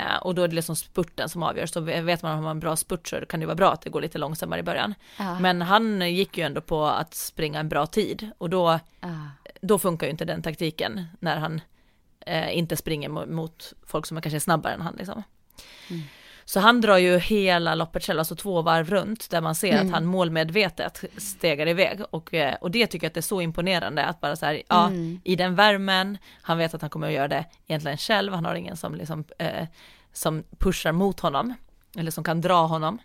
Eh, 0.00 0.16
och 0.16 0.34
då 0.34 0.42
är 0.42 0.48
det 0.48 0.54
liksom 0.54 0.76
spurten 0.76 1.28
som 1.28 1.42
avgör, 1.42 1.66
så 1.66 1.80
vet 1.80 2.22
man 2.22 2.32
om 2.32 2.36
man 2.38 2.44
har 2.44 2.50
en 2.50 2.60
bra 2.60 2.76
spurt 2.76 3.08
så 3.08 3.26
kan 3.26 3.40
det 3.40 3.46
vara 3.46 3.56
bra 3.56 3.72
att 3.72 3.82
det 3.82 3.90
går 3.90 4.00
lite 4.00 4.18
långsammare 4.18 4.60
i 4.60 4.62
början. 4.62 4.94
Ja. 5.18 5.38
Men 5.40 5.62
han 5.62 6.14
gick 6.14 6.38
ju 6.38 6.44
ändå 6.44 6.60
på 6.60 6.84
att 6.86 7.14
springa 7.14 7.60
en 7.60 7.68
bra 7.68 7.86
tid 7.86 8.30
och 8.38 8.50
då, 8.50 8.80
Ja. 9.00 9.08
då 9.60 9.78
funkar 9.78 10.06
ju 10.06 10.10
inte 10.10 10.24
den 10.24 10.42
taktiken 10.42 11.04
när 11.20 11.36
han 11.36 11.60
eh, 12.26 12.56
inte 12.58 12.76
springer 12.76 13.08
mo- 13.08 13.30
mot 13.30 13.72
folk 13.86 14.06
som 14.06 14.16
är 14.16 14.20
kanske 14.20 14.40
snabbare 14.40 14.74
än 14.74 14.80
han 14.80 14.94
liksom. 14.98 15.22
Mm. 15.90 16.02
Så 16.48 16.60
han 16.60 16.80
drar 16.80 16.96
ju 16.98 17.18
hela 17.18 17.74
loppet 17.74 18.04
själv, 18.04 18.18
alltså 18.18 18.36
två 18.36 18.62
varv 18.62 18.90
runt, 18.90 19.30
där 19.30 19.40
man 19.40 19.54
ser 19.54 19.72
Mm. 19.72 19.86
att 19.86 19.92
han 19.92 20.06
målmedvetet 20.06 21.04
stegar 21.16 21.68
iväg. 21.68 22.00
Och, 22.10 22.34
eh, 22.34 22.54
och 22.60 22.70
det 22.70 22.86
tycker 22.86 23.04
jag 23.04 23.10
att 23.10 23.14
det 23.14 23.20
är 23.20 23.22
så 23.22 23.40
imponerande, 23.40 24.04
att 24.04 24.20
bara 24.20 24.36
så 24.36 24.46
här, 24.46 24.62
ja, 24.68 24.86
Mm. 24.86 25.20
i 25.24 25.36
den 25.36 25.54
värmen, 25.54 26.18
han 26.42 26.58
vet 26.58 26.74
att 26.74 26.80
han 26.80 26.90
kommer 26.90 27.06
att 27.06 27.12
göra 27.12 27.28
det 27.28 27.44
egentligen 27.66 27.96
själv, 27.98 28.32
han 28.32 28.44
har 28.44 28.54
ingen 28.54 28.76
som 28.76 28.94
liksom, 28.94 29.24
eh, 29.38 29.66
som 30.12 30.42
pushar 30.58 30.92
mot 30.92 31.20
honom, 31.20 31.54
eller 31.98 32.10
som 32.10 32.24
kan 32.24 32.40
dra 32.40 32.66
honom. 32.66 32.98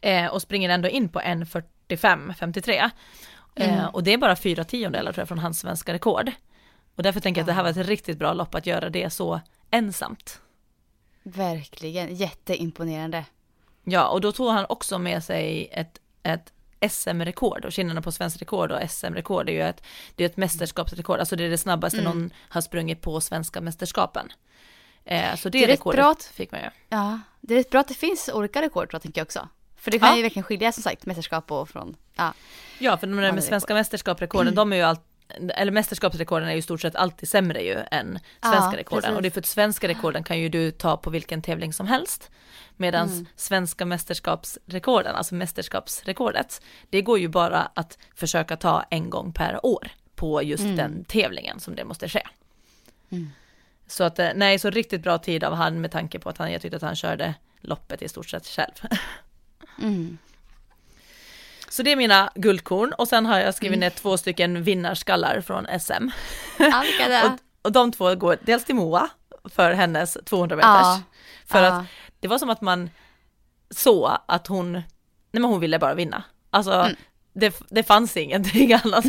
Eh, 0.00 0.26
och 0.26 0.42
springer 0.42 0.70
ändå 0.70 0.88
in 0.88 1.08
på 1.08 1.20
1.45-53. 1.20 2.90
Eh, 3.54 3.72
Mm. 3.78 3.86
och 3.94 4.02
det 4.02 4.12
är 4.12 4.18
bara 4.18 4.36
fyra 4.36 4.64
tiondelar 4.64 5.12
tror 5.12 5.20
jag 5.22 5.28
från 5.28 5.38
hans 5.38 5.60
svenska 5.60 5.92
rekord. 5.92 6.30
Och 6.96 7.02
därför 7.02 7.20
tänker 7.20 7.38
jag 7.40 7.42
att 7.42 7.46
det 7.46 7.52
här 7.52 7.62
var 7.62 7.70
ett 7.70 7.76
riktigt 7.88 8.18
bra 8.18 8.32
lopp 8.32 8.54
att 8.54 8.66
göra 8.66 8.90
det 8.90 9.10
så 9.10 9.40
ensamt. 9.70 10.40
Verkligen, 11.36 12.14
jätteimponerande. 12.14 13.24
Ja, 13.84 14.08
och 14.08 14.20
då 14.20 14.32
tog 14.32 14.48
han 14.50 14.66
också 14.68 14.98
med 14.98 15.24
sig 15.24 15.68
ett, 15.72 15.98
ett 16.22 16.52
SM-rekord 16.90 17.64
och 17.64 17.74
skillnaden 17.74 18.02
på 18.02 18.12
svensk 18.12 18.40
rekord 18.40 18.72
och 18.72 18.90
SM-rekord 18.90 19.48
är 19.48 19.52
ju 19.52 19.62
ett, 19.62 19.82
det 20.14 20.24
är 20.24 20.28
ett 20.28 20.36
mästerskapsrekord, 20.36 21.18
alltså 21.20 21.36
det 21.36 21.44
är 21.44 21.50
det 21.50 21.58
snabbaste 21.58 22.00
Mm. 22.00 22.12
någon 22.18 22.30
har 22.48 22.60
sprungit 22.60 23.00
på 23.00 23.20
svenska 23.20 23.60
mästerskapen. 23.60 24.32
Eh, 25.04 25.36
så 25.36 25.48
det, 25.48 25.58
Det 25.58 25.64
är 25.64 25.68
rekordet 25.68 25.98
bra 25.98 26.10
att- 26.10 26.22
fick 26.24 26.52
man 26.52 26.60
ju. 26.60 26.66
Ja, 26.88 27.20
det 27.40 27.54
är 27.54 27.58
rätt 27.58 27.70
bra 27.70 27.80
att 27.80 27.88
det 27.88 27.94
finns 27.94 28.28
olika 28.32 28.62
rekord 28.62 28.90
tror 28.90 28.94
jag, 28.94 29.02
tänker 29.02 29.20
jag 29.20 29.26
också. 29.26 29.48
För 29.76 29.90
det 29.90 29.98
kan 29.98 30.08
Ja. 30.08 30.16
ju 30.16 30.22
verkligen 30.22 30.44
skilja 30.44 30.72
som 30.72 30.82
sagt 30.82 31.06
mästerskap 31.06 31.50
och 31.50 31.68
från, 31.68 31.96
ja. 32.16 32.32
Ja, 32.78 32.96
för 32.96 33.06
de 33.06 33.16
där 33.16 33.32
med 33.32 33.44
svenska 33.44 33.74
mästerskapsrekorden, 33.74 34.54
de 34.54 34.72
är 34.72 34.76
ju 34.76 34.82
allt 34.82 35.04
eller 35.54 35.72
mästerskapsrekorden 35.72 36.48
är 36.48 36.52
ju 36.52 36.58
i 36.58 36.62
stort 36.62 36.80
sett 36.80 36.96
alltid 36.96 37.28
sämre 37.28 37.62
ju 37.62 37.74
än 37.90 38.18
svenska 38.42 38.70
Ja, 38.72 38.72
rekorden. 38.76 39.02
precis. 39.02 39.16
Och 39.16 39.22
det 39.22 39.28
är 39.28 39.30
för 39.30 39.40
att 39.40 39.46
svenska 39.46 39.88
rekorden 39.88 40.24
kan 40.24 40.38
ju 40.38 40.48
du 40.48 40.70
ta 40.70 40.96
på 40.96 41.10
vilken 41.10 41.42
tävling 41.42 41.72
som 41.72 41.86
helst. 41.86 42.30
Medan 42.76 43.08
Mm. 43.08 43.26
svenska 43.36 43.84
mästerskapsrekorden, 43.84 45.14
alltså 45.14 45.34
mästerskapsrekordet, 45.34 46.62
det 46.90 47.02
går 47.02 47.18
ju 47.18 47.28
bara 47.28 47.70
att 47.74 47.98
försöka 48.14 48.56
ta 48.56 48.84
en 48.90 49.10
gång 49.10 49.32
per 49.32 49.66
år 49.66 49.88
på 50.14 50.42
just 50.42 50.64
Mm. 50.64 50.76
den 50.76 51.04
tävlingen 51.04 51.60
som 51.60 51.74
det 51.74 51.84
måste 51.84 52.08
ske. 52.08 52.22
Mm. 53.10 53.30
Så 53.86 54.04
att, 54.04 54.18
eh, 54.18 54.28
nej, 54.34 54.58
så 54.58 54.70
riktigt 54.70 55.02
bra 55.02 55.18
tid 55.18 55.44
av 55.44 55.54
han 55.54 55.80
med 55.80 55.90
tanke 55.90 56.18
på 56.18 56.28
att 56.28 56.38
han, 56.38 56.52
jag 56.52 56.62
tyckte 56.62 56.76
att 56.76 56.82
han 56.82 56.96
körde 56.96 57.34
loppet 57.60 58.02
i 58.02 58.08
stort 58.08 58.28
sett 58.28 58.46
själv. 58.46 58.72
Så 61.70 61.82
det 61.82 61.92
är 61.92 61.96
mina 61.96 62.30
guldkorn 62.34 62.92
och 62.92 63.08
sen 63.08 63.26
har 63.26 63.38
jag 63.38 63.54
skrivit 63.54 63.76
Mm. 63.76 63.80
ner 63.80 63.90
två 63.90 64.16
stycken 64.16 64.62
vinnarskallar 64.62 65.40
från 65.40 65.66
SM. 65.80 66.08
Och, 67.24 67.38
och 67.62 67.72
de 67.72 67.92
två 67.92 68.14
går 68.14 68.36
dels 68.42 68.64
till 68.64 68.74
Moa 68.74 69.08
för 69.44 69.72
hennes 69.72 70.18
200 70.24 70.56
meters. 70.56 70.70
Ja. 70.70 71.00
För 71.46 71.62
Ja. 71.62 71.68
att 71.72 71.84
det 72.20 72.28
var 72.28 72.38
som 72.38 72.50
att 72.50 72.60
man 72.60 72.90
såg 73.70 74.10
att 74.26 74.46
hon, 74.46 74.72
nej 74.72 74.84
men 75.32 75.44
hon 75.44 75.60
ville 75.60 75.78
bara 75.78 75.94
vinna. 75.94 76.22
Alltså 76.50 76.72
Mm. 76.72 76.96
det, 77.32 77.60
det 77.70 77.82
fanns 77.82 78.16
ingenting 78.16 78.72
annat. 78.84 79.04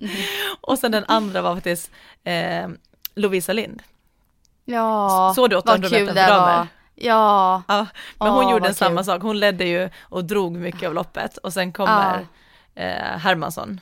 och 0.60 0.78
sen 0.78 0.92
den 0.92 1.04
andra 1.08 1.42
var 1.42 1.54
faktiskt 1.54 1.90
eh, 2.24 2.68
Lovisa 3.14 3.52
Lind. 3.52 3.82
Ja, 4.64 5.32
Såg 5.36 5.50
du 5.50 5.56
800 5.56 5.88
vad 5.88 5.98
kul 5.98 6.06
meter 6.06 6.26
för 6.26 6.34
damer? 6.34 6.66
Ja, 6.98 7.62
Ja, 7.68 7.86
men 8.18 8.28
hon 8.28 8.44
Åh, 8.44 8.50
gjorde 8.52 8.74
samma 8.74 8.96
kul. 9.00 9.04
sak, 9.04 9.22
hon 9.22 9.38
ledde 9.40 9.64
ju 9.64 9.90
och 10.02 10.24
drog 10.24 10.56
mycket 10.56 10.88
av 10.88 10.94
loppet 10.94 11.36
och 11.36 11.52
sen 11.52 11.72
kommer 11.72 12.26
eh, 12.74 13.18
Hermansson 13.18 13.80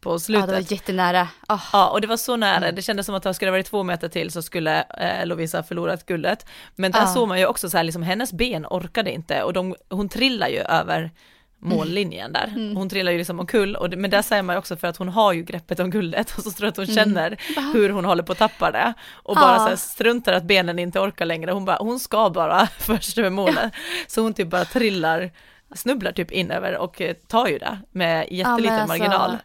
på 0.00 0.14
ja, 0.14 0.18
slutet. 0.18 0.46
det 0.46 0.52
var 0.52 0.72
jättenära. 0.72 1.28
Oh. 1.48 1.64
Ja, 1.72 1.88
och 1.88 2.00
det 2.00 2.06
var 2.06 2.16
så 2.16 2.36
nära. 2.36 2.56
Mm. 2.56 2.74
Det 2.74 2.82
kändes 2.82 3.06
som 3.06 3.14
att 3.14 3.22
det 3.22 3.34
skulle 3.34 3.50
varit 3.50 3.66
två 3.66 3.82
meter 3.82 4.08
till 4.08 4.30
så 4.30 4.42
skulle 4.42 4.82
eh, 4.82 5.26
Lovisa 5.26 5.62
förlorat 5.62 6.06
guldet. 6.06 6.46
Men 6.74 6.92
där 6.92 7.00
Ja. 7.00 7.06
såg 7.06 7.28
man 7.28 7.38
ju 7.38 7.46
också 7.46 7.70
så 7.70 7.76
här, 7.76 7.84
liksom 7.84 8.02
hennes 8.02 8.32
ben 8.32 8.66
orkade 8.70 9.12
inte 9.12 9.42
och 9.42 9.52
de, 9.52 9.74
hon 9.90 10.08
trillar 10.08 10.48
ju 10.48 10.58
över 10.58 11.10
mållinjen 11.58 12.32
där. 12.32 12.52
Mm. 12.56 12.76
Hon 12.76 12.88
trillar 12.88 13.12
ju 13.12 13.18
liksom 13.18 13.40
omkull, 13.40 13.76
och 13.76 13.90
det, 13.90 13.96
men 13.96 14.10
där 14.10 14.22
säger 14.22 14.42
man 14.42 14.54
ju 14.54 14.58
också 14.58 14.76
för 14.76 14.88
att 14.88 14.96
hon 14.96 15.08
har 15.08 15.32
ju 15.32 15.42
greppet 15.42 15.80
om 15.80 15.90
guldet 15.90 16.34
och 16.38 16.42
så 16.42 16.50
tror 16.50 16.66
jag 16.66 16.70
att 16.70 16.76
hon 16.76 16.84
Mm. 16.84 16.96
känner 16.96 17.36
hur 17.72 17.90
hon 17.90 18.04
håller 18.04 18.22
på 18.22 18.32
att 18.32 18.38
tappa 18.38 18.70
det 18.70 18.94
och 19.12 19.36
Ja. 19.36 19.40
bara 19.40 19.58
så 19.58 19.68
här 19.68 19.76
struntar 19.76 20.32
att 20.32 20.44
benen 20.44 20.78
inte 20.78 21.00
orkar 21.00 21.24
längre. 21.24 21.50
Hon 21.52 21.64
bara, 21.64 21.76
hon 21.80 22.00
ska 22.00 22.30
bara 22.30 22.66
först 22.78 23.18
över 23.18 23.30
målet. 23.30 23.72
Så 24.06 24.20
hon 24.22 24.34
typ 24.34 24.48
bara 24.48 24.64
trillar, 24.64 25.30
snubblar 25.74 26.12
typ 26.12 26.30
in 26.30 26.50
över 26.50 26.76
och 26.76 27.00
eh, 27.00 27.14
tar 27.14 27.46
ju 27.46 27.58
det 27.58 27.78
med 27.92 28.26
jätteliten 28.30 28.74
alltså, 28.74 28.88
marginal. 28.88 29.36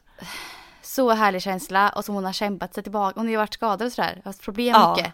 Så 0.82 1.10
härlig 1.12 1.42
känsla 1.42 1.90
och 1.90 2.06
som 2.06 2.16
hon 2.16 2.26
har 2.26 2.34
kämpat 2.34 2.74
sig 2.74 2.84
tillbaka. 2.84 3.20
Hon 3.20 3.26
har 3.28 3.32
ju 3.32 3.38
varit 3.38 3.54
skadad 3.54 3.82
och 3.88 3.92
sådär, 3.94 4.22
haft 4.26 4.42
problem 4.42 4.74
Ja. 4.76 4.96
mycket. 4.98 5.14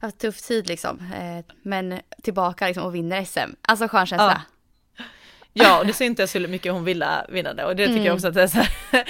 Haft 0.00 0.18
tuff 0.18 0.42
tid 0.42 0.68
liksom. 0.68 1.00
Eh, 1.14 1.44
Men 1.62 2.00
tillbaka 2.22 2.66
liksom 2.66 2.84
och 2.84 2.94
vinner 2.94 3.24
SM. 3.24 3.50
Alltså 3.62 3.88
skön 3.88 4.06
känsla. 4.06 4.32
Ja, 4.32 4.40
och 5.80 5.86
det 5.86 5.92
syntes 5.92 6.34
hur 6.34 6.48
mycket 6.48 6.72
hon 6.72 6.84
ville 6.84 7.26
vinna 7.28 7.54
det 7.54 7.64
och 7.64 7.76
det 7.76 7.82
tycker 7.86 7.92
Mm. 7.96 8.06
jag 8.06 8.14
också 8.14 8.28
att 8.28 8.34
det 8.34 8.42
är 8.42 8.46
så 8.46 8.58
här, 8.58 8.68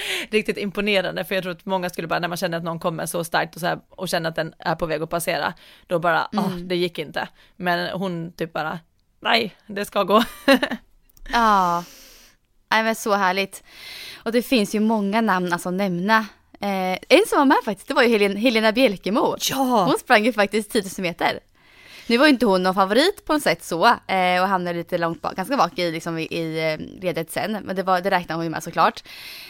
riktigt 0.31 0.57
imponerande 0.57 1.25
för 1.25 1.35
jag 1.35 1.43
tror 1.43 1.53
att 1.53 1.65
många 1.65 1.89
skulle 1.89 2.07
bara 2.07 2.19
när 2.19 2.27
man 2.27 2.37
känner 2.37 2.57
att 2.57 2.63
någon 2.63 2.79
kommer 2.79 3.05
så 3.05 3.23
starkt 3.23 3.55
och 3.55 3.61
så 3.61 3.67
här 3.67 3.79
och 3.89 4.09
känner 4.09 4.29
att 4.29 4.35
den 4.35 4.53
är 4.59 4.75
på 4.75 4.85
väg 4.85 5.01
att 5.01 5.09
passera 5.09 5.53
då 5.87 5.99
bara, 5.99 6.27
Mm. 6.33 6.45
åh, 6.45 6.55
det 6.55 6.75
gick 6.75 6.99
inte. 6.99 7.27
Men 7.55 7.89
hon 7.89 8.31
typ 8.33 8.53
bara, 8.53 8.79
nej, 9.21 9.55
det 9.67 9.85
ska 9.85 10.03
gå. 10.03 10.23
Ja. 11.31 11.83
Nej 12.71 12.83
men 12.83 12.95
så 12.95 13.13
härligt. 13.15 13.63
Och 14.23 14.31
det 14.31 14.41
finns 14.41 14.75
ju 14.75 14.79
många 14.79 15.21
namn 15.21 15.53
alltså 15.53 15.69
att 15.69 15.75
nämna. 15.75 16.17
Eh, 16.61 16.91
en 17.09 17.21
som 17.27 17.37
var 17.39 17.45
med 17.45 17.57
faktiskt, 17.65 17.87
det 17.87 17.93
var 17.93 18.03
ju 18.03 18.09
Helen, 18.09 18.37
Helena 18.37 18.71
Bjelkemo. 18.71 19.35
Ja! 19.49 19.85
Hon 19.85 19.99
sprang 19.99 20.25
ju 20.25 20.33
faktiskt 20.33 20.71
10 20.71 20.81
000 20.81 20.91
meter. 20.97 21.39
Nu 22.09 22.17
var 22.17 22.25
ju 22.25 22.31
inte 22.31 22.45
hon 22.45 22.63
någon 22.63 22.75
favorit 22.75 23.25
på 23.25 23.33
något 23.33 23.43
sätt 23.43 23.63
så 23.63 23.85
eh, 23.85 24.41
och 24.41 24.47
hamnade 24.47 24.77
lite 24.77 24.97
långt 24.97 25.21
bak, 25.21 25.35
ganska 25.35 25.57
bak 25.57 25.79
i, 25.79 25.91
liksom, 25.91 26.17
i, 26.17 26.23
i 26.23 26.73
eh, 26.73 27.01
ledet 27.01 27.31
sen. 27.31 27.51
Men 27.51 27.75
det, 27.75 27.83
var, 27.83 28.01
det 28.01 28.11
räknade 28.11 28.37
hon 28.37 28.43
ju 28.43 28.49
med 28.49 28.63
såklart. 28.63 29.03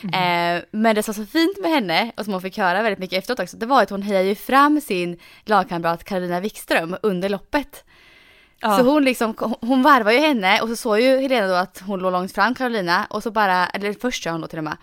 Eh, 0.04 0.64
men 0.72 0.96
det 0.96 1.04
som 1.04 1.14
var 1.14 1.26
så 1.26 1.32
fint 1.32 1.58
med 1.62 1.72
henne 1.72 2.12
och 2.18 2.24
som 2.24 2.34
hon 2.34 2.42
fick 2.42 2.58
höra 2.58 2.82
väldigt 2.82 3.00
mycket 3.00 3.20
efteråt 3.20 3.40
också, 3.40 3.58
det 3.58 3.66
var 3.66 3.84
att 3.84 3.90
hon 3.90 4.02
hejade 4.02 4.30
ju 4.30 4.36
fram 4.36 4.82
sin 4.82 5.18
lagkamrat 5.46 6.04
Karolina 6.04 6.40
Wikström 6.40 6.98
under 7.02 7.30
loppet. 7.30 7.84
Ja. 8.60 8.78
Så 8.78 8.84
hon 8.84 9.04
liksom, 9.04 9.58
hon 9.62 9.84
varvar 9.84 10.12
ju 10.12 10.20
henne 10.20 10.62
och 10.62 10.68
så 10.68 10.76
såg 10.76 11.00
ju 11.00 11.18
Helena 11.18 11.48
då 11.48 11.54
att 11.54 11.80
hon 11.86 12.00
låg 12.00 12.12
långt 12.12 12.32
fram 12.32 12.56
Carolina 12.56 13.08
och 13.10 13.24
så 13.24 13.32
bara, 13.32 13.68
eller 13.68 13.94
först 13.94 14.24
sa 14.24 14.32
hon 14.32 14.42
då 14.42 14.48
till 14.48 14.58
och 14.58 14.64
med. 14.64 14.78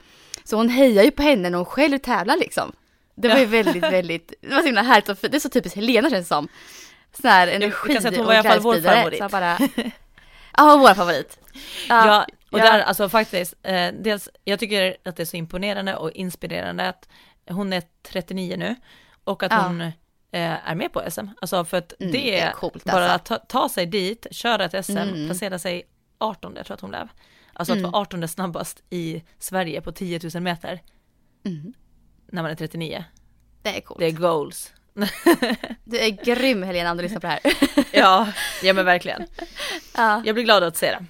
Så 0.44 0.56
hon 0.56 0.68
hejar 0.68 1.04
ju 1.04 1.10
på 1.10 1.22
henne 1.22 1.50
när 1.50 1.56
hon 1.56 1.66
själv 1.66 1.98
tävlar 1.98 2.36
liksom. 2.36 2.72
Det 3.14 3.28
var 3.28 3.38
ju 3.38 3.46
väldigt, 3.46 3.82
väldigt, 3.82 4.32
det 4.40 4.54
var 4.54 4.60
så 4.60 4.66
himla 4.66 4.82
härligt 4.82 5.08
och 5.08 5.16
det 5.20 5.36
är 5.36 5.40
så 5.40 5.48
typiskt 5.48 5.76
Helena 5.76 6.10
känns 6.10 6.28
det 6.28 6.34
som. 6.34 6.48
Sån 7.20 7.30
här 7.30 7.48
energi 7.48 7.92
kan 7.92 8.02
säga 8.02 8.10
att 8.10 8.16
hon 8.16 8.26
var 8.26 8.34
i 8.34 8.36
alla 8.36 8.48
fall 8.50 8.60
vår 8.60 8.80
favorit. 8.80 9.18
Så 9.22 9.28
bara, 9.28 9.58
ja, 10.56 10.76
vår 10.76 10.94
favorit. 10.94 11.38
Ja, 11.88 12.26
och 12.50 12.58
ja. 12.58 12.64
där 12.64 12.80
alltså 12.80 13.08
faktiskt, 13.08 13.54
eh, 13.62 13.92
dels, 14.00 14.28
jag 14.44 14.58
tycker 14.58 14.96
att 15.04 15.16
det 15.16 15.22
är 15.22 15.24
så 15.24 15.36
imponerande 15.36 15.96
och 15.96 16.10
inspirerande 16.12 16.88
att 16.88 17.08
hon 17.50 17.72
är 17.72 17.82
39 18.02 18.56
nu 18.58 18.74
och 19.24 19.42
att 19.42 19.52
Ja. 19.52 19.58
hon 19.62 19.80
eh, 19.80 19.90
är 20.68 20.74
med 20.74 20.92
på 20.92 21.02
SM. 21.10 21.26
Alltså 21.40 21.64
för 21.64 21.76
att 21.76 21.92
Mm, 22.00 22.12
det, 22.12 22.40
är 22.40 22.52
coolt, 22.52 22.84
bara 22.84 23.08
alltså. 23.12 23.34
att 23.34 23.48
ta, 23.48 23.60
ta 23.62 23.68
sig 23.68 23.86
dit, 23.86 24.26
köra 24.30 24.64
ett 24.64 24.86
SM, 24.86 24.98
Mm. 24.98 25.26
placera 25.26 25.58
sig 25.58 25.82
18, 26.18 26.52
jag 26.56 26.66
tror 26.66 26.74
att 26.74 26.80
hon 26.80 26.90
blev. 26.90 27.08
Alltså 27.52 27.72
att 27.72 27.78
Mm. 27.78 27.90
vara 27.90 28.02
18 28.02 28.28
snabbast 28.28 28.82
i 28.90 29.22
Sverige 29.38 29.80
på 29.80 29.92
10 29.92 30.20
000 30.34 30.42
meter 30.42 30.80
Mm, 31.44 31.74
när 32.26 32.42
man 32.42 32.50
är 32.50 32.54
39. 32.54 33.04
det 33.62 33.76
är 33.76 33.80
coolt. 33.80 34.00
Det 34.00 34.06
är 34.06 34.10
goals. 34.12 34.72
Du 35.84 35.98
är 35.98 36.24
grym 36.24 36.62
Helena 36.62 36.90
om 36.90 36.96
du 36.96 37.02
lyssnar 37.02 37.20
på 37.20 37.26
det 37.26 37.32
här. 37.32 37.40
ja, 37.92 38.28
ja 38.62 38.72
men 38.72 38.84
verkligen. 38.84 39.26
ja. 39.96 40.22
Jag 40.24 40.34
blir 40.34 40.44
glad 40.44 40.62
att 40.62 40.76
se 40.76 40.86
det. 40.86 41.04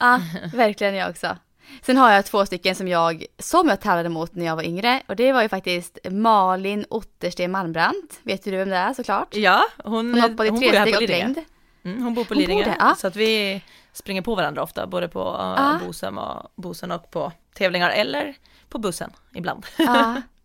Ja, 0.00 0.20
verkligen 0.54 0.94
jag 0.94 1.10
också. 1.10 1.36
Sen 1.82 1.96
har 1.96 2.12
jag 2.12 2.26
två 2.26 2.46
stycken 2.46 2.74
som 2.74 2.88
jag, 2.88 3.24
som 3.38 3.68
jag 3.68 3.80
tävlade 3.80 4.08
mot 4.08 4.34
när 4.34 4.46
jag 4.46 4.56
var 4.56 4.62
yngre 4.62 5.02
och 5.06 5.16
det 5.16 5.32
var 5.32 5.42
ju 5.42 5.48
faktiskt 5.48 5.98
Malin 6.10 6.84
Ottersten 6.90 7.50
Malmbrandt. 7.50 8.20
Vet 8.22 8.44
du 8.44 8.50
vem 8.50 8.68
det 8.68 8.76
är 8.76 8.94
såklart? 8.94 9.34
Ja, 9.34 9.64
hon, 9.84 10.12
Hon 10.12 10.20
hoppade 10.20 10.50
hon 10.50 10.60
tresteg 10.60 10.94
på 10.94 11.02
och 11.02 11.08
längd. 11.08 11.38
Mm, 11.84 12.02
hon 12.02 12.14
bor 12.14 12.24
på 12.24 12.34
Lidingö, 12.34 12.74
ja. 12.78 12.94
så 12.98 13.06
att 13.06 13.16
vi 13.16 13.62
springer 13.92 14.22
på 14.22 14.34
varandra 14.34 14.62
ofta, 14.62 14.86
både 14.86 15.08
på 15.08 15.20
uh, 15.20 15.54
Ja. 15.56 15.80
Bosön, 15.86 16.18
och, 16.18 16.52
Bosön 16.56 16.92
och 16.92 17.10
på 17.10 17.32
tävlingar 17.54 17.90
eller 17.90 18.34
på 18.68 18.78
bussen 18.78 19.10
ibland. 19.34 19.66
Ja. 19.76 20.22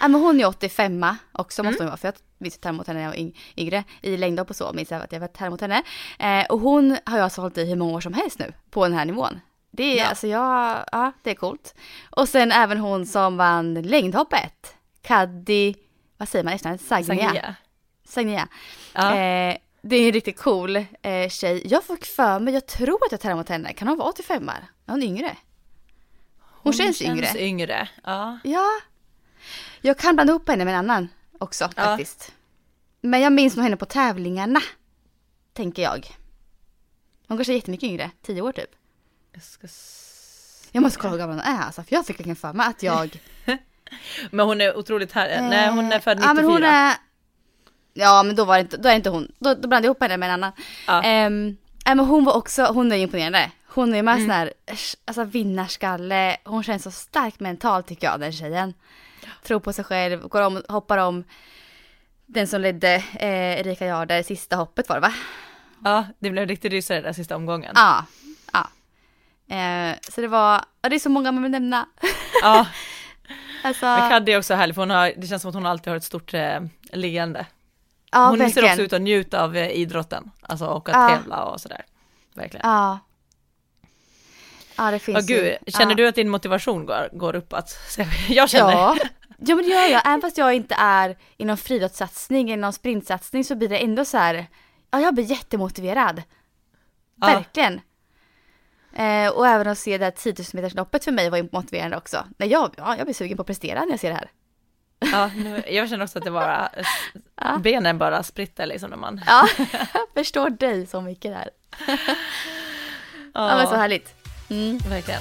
ja 0.00 0.08
men 0.08 0.20
hon 0.20 0.40
är 0.40 0.46
85 0.46 1.06
också 1.32 1.62
måste 1.62 1.76
Mm. 1.76 1.78
hon 1.78 1.86
vara 1.86 1.96
för 1.96 2.08
jag 2.08 2.14
visste 2.38 2.60
ta 2.60 2.68
emot 2.68 2.86
henne 2.86 2.98
när 2.98 3.04
jag 3.06 3.10
var 3.12 3.18
yng- 3.18 3.36
yngre 3.56 3.84
i 4.02 4.16
längdhopp 4.16 4.50
och 4.50 4.56
så 4.56 4.72
minns 4.72 4.90
jag 4.90 5.02
att 5.02 5.12
jag 5.12 5.20
var 5.20 5.28
ta 5.28 5.46
emot 5.46 5.60
henne. 5.60 5.82
Eh, 6.18 6.44
och 6.46 6.60
hon 6.60 6.96
har 7.06 7.16
jag 7.16 7.24
alltså 7.24 7.40
hållit 7.40 7.58
i 7.58 7.64
hur 7.64 7.76
många 7.76 7.92
år 7.96 8.00
som 8.00 8.12
helst 8.12 8.38
nu 8.38 8.52
på 8.70 8.84
den 8.84 8.94
här 8.98 9.04
nivån. 9.04 9.40
Det 9.70 9.82
är 9.84 9.96
Ja. 9.96 10.06
alltså 10.06 10.26
jag, 10.26 10.84
ja 10.92 11.12
det 11.22 11.30
är 11.30 11.34
coolt. 11.34 11.74
Och 12.10 12.28
sen 12.28 12.52
även 12.52 12.78
hon 12.78 13.06
som 13.06 13.36
vann 13.36 13.74
längdhoppet. 13.74 14.74
Kaddi, 15.02 15.74
vad 16.16 16.28
säger 16.28 16.44
man 16.44 16.52
i 16.52 16.54
efternamn? 16.56 16.78
Sagnia. 16.78 17.06
Sangria. 17.24 17.54
Sagnia. 18.08 18.48
Ja. 18.94 19.14
Eh, 19.16 19.56
det 19.82 19.96
är 19.96 20.06
en 20.06 20.12
riktigt 20.12 20.38
cool 20.40 20.76
eh, 20.76 21.28
tjej. 21.30 21.62
Jag 21.66 21.84
fick 21.84 22.04
för 22.04 22.40
mig, 22.40 22.54
jag 22.54 22.66
tror 22.66 22.94
att 23.06 23.12
jag 23.12 23.20
tar 23.20 23.30
emot 23.30 23.48
henne. 23.48 23.72
Kan 23.72 23.88
hon 23.88 23.98
vara 23.98 24.08
85 24.08 24.48
Är 24.48 24.54
hon 24.86 25.02
yngre? 25.02 25.36
Hon, 26.62 26.72
känns, 26.72 27.02
yngre. 27.02 27.28
yngre. 27.38 27.88
Ja. 28.04 28.38
Ja. 28.44 28.66
Jag 29.86 29.98
kan 29.98 30.14
blanda 30.14 30.30
ihop 30.30 30.48
henne 30.48 30.64
med 30.64 30.74
en 30.74 30.78
annan 30.90 31.08
också 31.38 31.64
Ja. 31.76 31.82
faktiskt. 31.82 32.32
Men 33.00 33.20
jag 33.20 33.32
minns 33.32 33.56
nog 33.56 33.62
henne 33.64 33.76
på 33.76 33.86
tävlingarna. 33.86 34.60
Tänker 35.52 35.82
jag. 35.82 36.16
Hon 37.28 37.38
kanske 37.38 37.52
är 37.52 37.54
jättemycket 37.54 37.86
yngre, 37.88 38.10
10 38.22 38.42
år 38.42 38.52
typ. 38.52 38.70
Jag 39.32 39.42
ska 39.42 39.66
Jag 40.72 40.82
måste 40.82 40.98
kolla 40.98 41.10
hur 41.10 41.18
gammal 41.18 41.36
hon 41.36 41.54
är 41.54 41.62
alltså, 41.62 41.82
för 41.82 41.94
jag 41.96 42.06
fick 42.06 42.18
verkligen 42.18 42.36
för 42.36 42.52
mig 42.52 42.66
att 42.66 42.82
jag... 42.82 43.20
Men 44.30 44.46
hon 44.46 44.60
är 44.60 44.76
otroligt 44.76 45.12
här. 45.12 45.40
Nej, 45.42 45.70
hon 45.70 45.92
är 45.92 46.00
född 46.00 46.16
94. 46.16 46.28
Ja 46.28 46.34
men 46.34 46.44
hon 46.44 46.64
är... 46.64 46.94
Ja 47.94 48.22
men 48.22 48.36
då 48.36 48.44
var 48.44 48.54
det 48.54 48.60
inte, 48.60 48.76
då 48.76 48.88
är 48.88 48.92
det 48.92 48.96
inte 48.96 49.10
hon. 49.10 49.32
Då, 49.38 49.54
då 49.54 49.60
blandade 49.68 49.76
jag 49.76 49.84
ihop 49.84 50.02
henne 50.02 50.16
med 50.16 50.26
en 50.28 50.32
annan. 50.34 50.52
Ja. 50.86 51.00
Nej, 51.00 51.30
men 51.84 51.98
hon 51.98 52.24
var 52.24 52.32
också, 52.32 52.64
hon 52.64 52.92
är 52.92 52.96
imponerande. 52.96 53.50
Hon 53.66 53.92
är 53.92 53.96
ju 53.96 54.02
med 54.02 54.14
Mm. 54.14 54.24
sån 54.26 54.30
här, 54.30 54.52
alltså 55.04 55.24
vinnarskalle. 55.24 56.36
Hon 56.44 56.62
känns 56.62 56.82
så 56.82 56.90
stark 56.90 57.40
mentalt 57.40 57.86
tycker 57.86 58.06
jag 58.06 58.20
den 58.20 58.32
tjejen. 58.32 58.74
Tror 59.44 59.60
på 59.60 59.72
sig 59.72 59.84
själv, 59.84 60.28
går 60.28 60.42
om, 60.42 60.62
hoppar 60.68 60.98
om. 60.98 61.24
Den 62.26 62.46
som 62.46 62.60
ledde 62.60 62.94
eh, 62.94 63.60
Erika 63.60 63.86
Jarder, 63.86 64.22
sista 64.22 64.56
hoppet 64.56 64.88
var 64.88 64.96
det 64.96 65.00
va? 65.02 65.12
Ja, 65.84 66.06
det 66.18 66.30
blev 66.30 66.48
riktigt 66.48 66.72
rysare 66.72 67.00
där 67.00 67.12
sista 67.12 67.36
omgången. 67.36 67.72
Ja. 67.74 68.04
ja. 68.52 68.68
Eh, 69.56 69.96
så 70.08 70.20
det 70.20 70.28
var, 70.28 70.64
ja, 70.82 70.88
det 70.88 70.94
är 70.94 71.00
så 71.00 71.10
många 71.10 71.32
man 71.32 71.42
vill 71.42 71.52
nämna. 71.52 71.86
Ja, 72.42 72.66
alltså, 73.62 73.86
men 73.86 74.10
Kaddi 74.10 74.32
är 74.32 74.38
också 74.38 74.54
härlig 74.54 74.74
för 74.74 74.82
hon 74.82 74.90
har, 74.90 75.12
det 75.16 75.26
känns 75.26 75.42
som 75.42 75.48
att 75.48 75.54
hon 75.54 75.66
alltid 75.66 75.88
har 75.90 75.96
ett 75.96 76.04
stort 76.04 76.34
eh, 76.34 76.60
leende. 76.92 77.46
ja, 78.12 78.26
hon 78.26 78.38
ser 78.38 78.44
verkligen. 78.44 78.70
också 78.70 78.82
ut 78.82 78.92
att 78.92 79.00
njuta 79.00 79.44
av 79.44 79.56
eh, 79.56 79.70
idrotten, 79.70 80.30
alltså 80.42 80.66
och 80.66 80.88
att 80.88 80.94
Ja. 80.94 81.08
tävla 81.16 81.44
och 81.44 81.60
sådär. 81.60 81.84
Verkligen. 82.34 82.70
Ja. 82.70 82.98
Ja 84.76 84.90
det 84.90 84.98
finns 84.98 85.30
ju. 85.30 85.34
gud, 85.36 85.74
känner 85.74 85.92
ja. 85.92 85.96
du 85.96 86.08
att 86.08 86.14
din 86.14 86.28
motivation 86.28 86.86
går, 86.86 87.08
går 87.12 87.34
uppåt? 87.36 87.78
Jag 88.28 88.50
känner, 88.50 88.72
Ja. 88.72 88.96
Ja, 89.46 89.54
men 89.54 89.64
det 89.64 89.70
gör 89.70 89.86
jag. 89.88 90.02
Även 90.06 90.20
fast 90.20 90.38
jag 90.38 90.54
inte 90.54 90.74
är 90.78 91.16
i 91.36 91.44
någon 91.44 91.56
friidrottssatsning 91.56 92.50
eller 92.50 92.60
någon 92.60 92.72
sprintsatsning 92.72 93.44
så 93.44 93.54
blir 93.54 93.68
det 93.68 93.78
ändå 93.78 94.04
så 94.04 94.18
här, 94.18 94.46
ja 94.90 95.00
jag 95.00 95.14
blir 95.14 95.24
jättemotiverad. 95.24 96.22
Ja. 97.20 97.26
Verkligen. 97.26 97.80
Eh, 98.96 99.28
och 99.28 99.46
även 99.46 99.66
att 99.68 99.78
se 99.78 99.98
det 99.98 100.04
här 100.04 100.10
10 100.10 100.34
000 100.38 100.46
metersloppet 100.52 101.04
för 101.04 101.12
mig 101.12 101.30
var 101.30 101.48
motiverande 101.52 101.96
också. 101.96 102.24
Nej, 102.38 102.48
jag, 102.48 102.74
ja, 102.76 102.96
jag 102.96 103.06
blir 103.06 103.14
sugen 103.14 103.36
på 103.36 103.40
att 103.40 103.46
prestera 103.46 103.80
när 103.80 103.90
jag 103.90 104.00
ser 104.00 104.08
det 104.10 104.14
här. 104.16 104.30
ja, 105.12 105.30
nu, 105.36 105.62
jag 105.68 105.88
känner 105.88 106.04
också 106.04 106.18
att 106.18 106.24
det 106.24 106.30
bara, 106.30 106.68
Ja. 107.40 107.58
benen 107.58 107.98
bara 107.98 108.22
spritter 108.22 108.66
liksom 108.66 108.90
när 108.90 108.96
man, 108.96 109.20
Ja, 109.26 109.48
jag 109.94 110.08
förstår 110.14 110.50
dig 110.50 110.86
så 110.86 111.00
mycket 111.00 111.32
där. 111.32 111.50
Ja, 113.34 113.56
men 113.56 113.66
så 113.66 113.74
härligt. 113.74 114.14
Mm. 114.50 114.78
verkligen. 114.78 115.20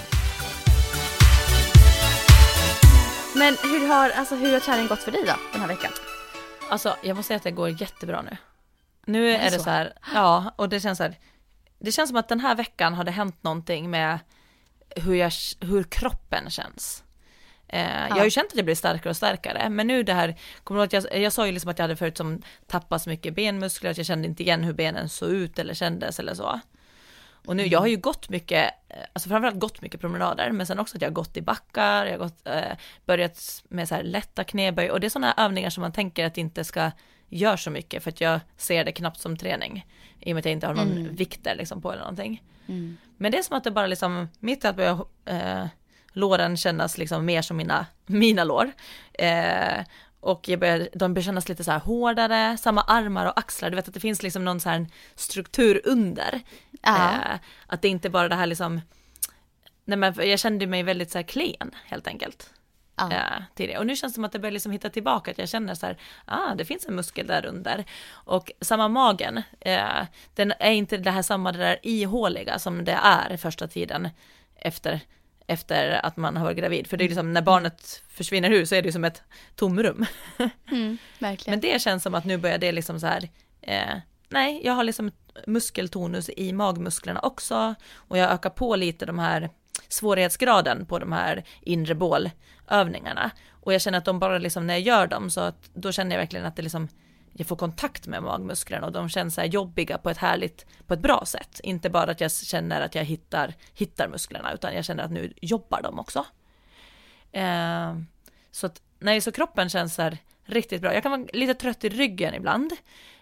Men 3.36 3.58
hur 3.64 3.88
har, 3.88 4.10
alltså, 4.10 4.36
hur 4.36 4.54
har 4.54 4.60
träningen 4.60 4.88
gått 4.88 5.04
för 5.04 5.12
dig 5.12 5.24
då 5.26 5.34
den 5.52 5.62
här 5.62 5.68
veckan? 5.68 5.92
Alltså 6.70 6.96
jag 7.04 7.16
måste 7.16 7.28
säga 7.28 7.38
att 7.38 7.44
det 7.44 7.52
går 7.52 7.82
jättebra 7.82 8.22
nu. 8.22 8.38
Nu 9.06 9.32
är, 9.32 9.38
det 9.38 9.50
det 9.50 9.58
så? 9.58 9.64
så 9.64 9.70
här, 9.70 9.94
ja, 10.14 10.54
och 10.56 10.70
det 10.70 10.80
känns 10.80 10.98
så 10.98 11.04
här, 11.04 11.20
det 11.80 11.92
känns 11.92 12.10
som 12.10 12.18
att 12.18 12.30
den 12.30 12.40
här 12.40 12.56
veckan 12.56 12.94
har 12.94 13.04
det 13.04 13.12
hänt 13.12 13.44
någonting 13.44 13.90
med 13.90 14.20
hur, 14.96 15.14
jag, 15.16 15.32
hur 15.60 15.84
kroppen 15.84 16.50
känns. 16.50 17.04
Eh, 17.68 18.08
Jag 18.10 18.16
har 18.16 18.24
ju 18.24 18.30
känt 18.30 18.48
att 18.48 18.56
jag 18.56 18.66
blir 18.66 18.76
starkare 18.76 19.10
och 19.10 19.18
starkare, 19.18 19.70
men 19.70 19.88
nu 19.88 20.04
det 20.04 20.14
här, 20.14 20.40
kommer 20.64 20.80
du 20.80 20.86
att 20.86 20.94
jag, 20.94 21.22
jag 21.22 21.34
sa 21.34 21.46
ju 21.46 21.52
liksom 21.52 21.72
att 21.72 21.80
jag 21.80 21.84
hade 21.84 21.96
förut 21.96 22.18
som 22.18 22.42
tappat 22.68 23.02
så 23.02 23.10
mycket 23.10 23.36
benmuskler, 23.36 23.92
att 23.92 23.98
jag 23.98 24.06
kände 24.06 24.28
inte 24.28 24.44
igen 24.44 24.64
hur 24.64 24.74
benen 24.74 25.10
såg 25.10 25.30
ut 25.30 25.60
eller 25.60 25.74
kändes 25.74 26.20
eller 26.20 26.34
så. 26.34 26.60
Och 27.46 27.56
nu, 27.56 27.66
jag 27.66 27.80
har 27.80 27.88
ju 27.88 27.98
gått 27.98 28.30
mycket, 28.30 28.74
eh, 28.90 28.98
alltså 29.14 29.30
framförallt 29.30 29.60
gått 29.60 29.82
mycket 29.82 30.02
promenader, 30.02 30.52
men 30.52 30.68
sen 30.68 30.80
också 30.80 30.98
att 30.98 31.02
jag 31.02 31.10
har 31.10 31.14
gått 31.14 31.38
i 31.38 31.42
backar, 31.42 32.06
jag 32.06 32.14
har 32.14 32.18
gått, 32.18 32.48
eh, 32.48 32.78
börjat 33.06 33.64
med 33.70 33.88
så 33.88 33.96
här 33.96 34.04
lätta 34.04 34.44
knäböj. 34.44 34.92
Och 34.92 35.00
det 35.00 35.08
är 35.08 35.10
sådana 35.10 35.34
övningar 35.38 35.70
som 35.70 35.82
man 35.82 35.92
tänker 35.92 36.26
att 36.26 36.38
inte 36.38 36.64
ska 36.64 36.92
göra 37.30 37.58
så 37.58 37.70
mycket 37.70 38.04
för 38.04 38.10
att 38.10 38.22
jag 38.22 38.40
ser 38.58 38.84
det 38.84 38.92
knappt 38.92 39.20
som 39.20 39.38
träning. 39.38 39.86
I 40.20 40.32
och 40.32 40.36
med 40.36 40.42
att 40.42 40.46
jag 40.46 40.52
inte 40.52 40.68
har 40.68 40.74
någon 40.74 41.16
vikter 41.16 41.56
liksom 41.56 41.82
på 41.82 41.92
eller 41.92 42.02
någonting. 42.02 42.44
Men 43.18 43.32
det 43.32 43.38
är 43.38 43.44
som 43.44 43.58
att 43.58 43.64
det 43.64 43.72
bara 43.72 43.88
liksom, 43.88 44.30
mitt 44.40 44.64
i 44.64 44.68
att 44.68 44.76
börja 44.76 45.00
eh, 45.26 45.66
låren 46.14 46.58
kännas 46.58 46.98
liksom 46.98 47.26
mer 47.26 47.42
som 47.42 47.58
mina, 47.58 47.86
mina 48.06 48.44
lår. 48.44 48.72
Eh, 49.14 49.80
och 50.24 50.50
jag 50.50 50.60
börjar, 50.60 50.90
de 50.94 51.14
börjar 51.14 51.24
kännas 51.24 51.50
lite 51.50 51.64
så 51.64 51.72
här 51.72 51.80
hårdare, 51.80 52.58
samma 52.58 52.82
armar 52.82 53.26
och 53.26 53.40
axlar, 53.40 53.70
du 53.70 53.76
vet 53.76 53.88
att 53.88 53.94
det 53.94 54.00
finns 54.00 54.24
liksom 54.24 54.46
någon 54.46 54.60
så 54.60 54.70
här 54.70 54.88
struktur 55.16 55.82
under. 55.84 56.42
Ja. 56.82 57.12
Eh, 57.12 57.40
att 57.68 57.82
det 57.82 57.88
inte 57.88 58.10
bara 58.10 58.30
det 58.30 58.36
här 58.36 58.46
liksom, 58.46 58.82
nej 59.86 59.98
men 59.98 60.14
jag 60.30 60.40
kände 60.40 60.68
mig 60.68 60.84
väldigt 60.84 61.12
så 61.12 61.18
här 61.18 61.24
klen 61.24 61.72
helt 61.86 62.08
enkelt. 62.08 62.54
Ja. 62.96 63.12
Eh, 63.12 63.44
till 63.56 63.70
det. 63.70 63.78
Och 63.78 63.86
nu 63.86 63.96
känns 63.96 64.14
det 64.14 64.16
som 64.16 64.24
att 64.24 64.32
det 64.32 64.40
börjar 64.40 64.52
liksom 64.52 64.72
hitta 64.72 64.90
tillbaka, 64.90 65.32
att 65.32 65.38
jag 65.38 65.50
känner 65.50 65.76
så 65.76 65.86
här, 65.86 65.98
ah 66.26 66.56
det 66.56 66.66
finns 66.66 66.86
en 66.86 66.96
muskel 66.96 67.28
där 67.28 67.46
under. 67.46 67.86
Och 68.12 68.52
samma 68.62 68.88
magen, 68.88 69.42
eh, 69.60 70.06
den 70.36 70.54
är 70.60 70.72
inte 70.72 70.98
det 70.98 71.12
här 71.12 71.22
samma 71.22 71.52
det 71.52 71.60
där 71.60 71.80
ihåliga 71.84 72.60
som 72.60 72.86
det 72.86 73.00
är 73.04 73.38
första 73.38 73.68
tiden 73.68 74.10
efter, 74.56 75.00
efter 75.48 76.06
att 76.06 76.18
man 76.18 76.38
har 76.38 76.44
varit 76.44 76.58
gravid. 76.58 76.88
För 76.88 76.98
det 76.98 77.04
är 77.04 77.10
liksom 77.10 77.34
när 77.34 77.42
barnet 77.42 78.04
försvinner 78.10 78.52
ur 78.52 78.66
så 78.66 78.76
är 78.76 78.82
det 78.82 78.86
ju 78.86 78.92
som 78.92 79.04
ett 79.04 79.22
tomrum. 79.56 80.06
Mm. 80.72 80.98
Men 81.48 81.60
det 81.60 81.82
känns 81.82 82.04
som 82.04 82.16
att 82.16 82.26
nu 82.26 82.38
börjar 82.38 82.58
det 82.58 82.72
liksom 82.72 83.00
så 83.00 83.08
här, 83.08 83.30
eh, 83.62 83.98
nej, 84.30 84.62
jag 84.64 84.74
har 84.74 84.84
liksom 84.84 85.12
muskeltonus 85.48 86.30
i 86.38 86.54
magmusklerna 86.54 87.20
också 87.20 87.76
och 87.94 88.18
jag 88.18 88.32
ökar 88.32 88.50
på 88.50 88.76
lite 88.76 89.06
de 89.06 89.20
här 89.20 89.50
svårighetsgraden 89.90 90.86
på 90.86 91.00
de 91.00 91.12
här 91.12 91.44
inre 91.62 91.96
bålövningarna. 91.96 93.32
Och 93.50 93.74
jag 93.74 93.82
känner 93.82 93.98
att 93.98 94.06
de 94.06 94.20
bara 94.20 94.38
liksom 94.38 94.68
när 94.68 94.74
jag 94.74 94.82
gör 94.82 95.08
dem 95.08 95.30
så 95.30 95.42
att 95.42 95.70
då 95.74 95.92
känner 95.92 96.16
jag 96.16 96.22
verkligen 96.22 96.46
att 96.46 96.56
det 96.56 96.62
liksom 96.62 96.88
jag 97.34 97.48
får 97.48 97.56
kontakt 97.56 98.08
med 98.08 98.24
magmusklerna 98.24 98.86
och 98.86 98.92
de 98.92 99.10
känns 99.10 99.36
så 99.36 99.42
här 99.42 99.48
jobbiga 99.48 99.98
på 99.98 100.10
ett 100.10 100.18
härligt, 100.18 100.66
på 100.88 100.94
ett 100.94 101.00
bra 101.00 101.24
sätt. 101.26 101.60
Inte 101.64 101.90
bara 101.90 102.12
att 102.12 102.22
jag 102.22 102.32
känner 102.32 102.82
att 102.82 102.96
jag 102.96 103.04
hittar, 103.04 103.54
hittar 103.74 104.08
musklerna 104.08 104.54
utan 104.54 104.76
jag 104.76 104.86
känner 104.86 105.04
att 105.04 105.12
nu 105.12 105.34
jobbar 105.42 105.82
de 105.82 106.00
också. 106.00 106.26
Eh, 107.32 107.98
så 108.52 108.66
att 108.66 108.82
nej, 109.00 109.22
så 109.22 109.32
kroppen 109.32 109.70
känns 109.70 109.96
så 109.96 110.02
här 110.02 110.18
riktigt 110.46 110.82
bra. 110.82 110.94
Jag 110.94 111.04
kan 111.04 111.12
vara 111.12 111.28
lite 111.34 111.54
trött 111.54 111.84
i 111.84 111.90
ryggen 111.90 112.34
ibland, 112.34 112.72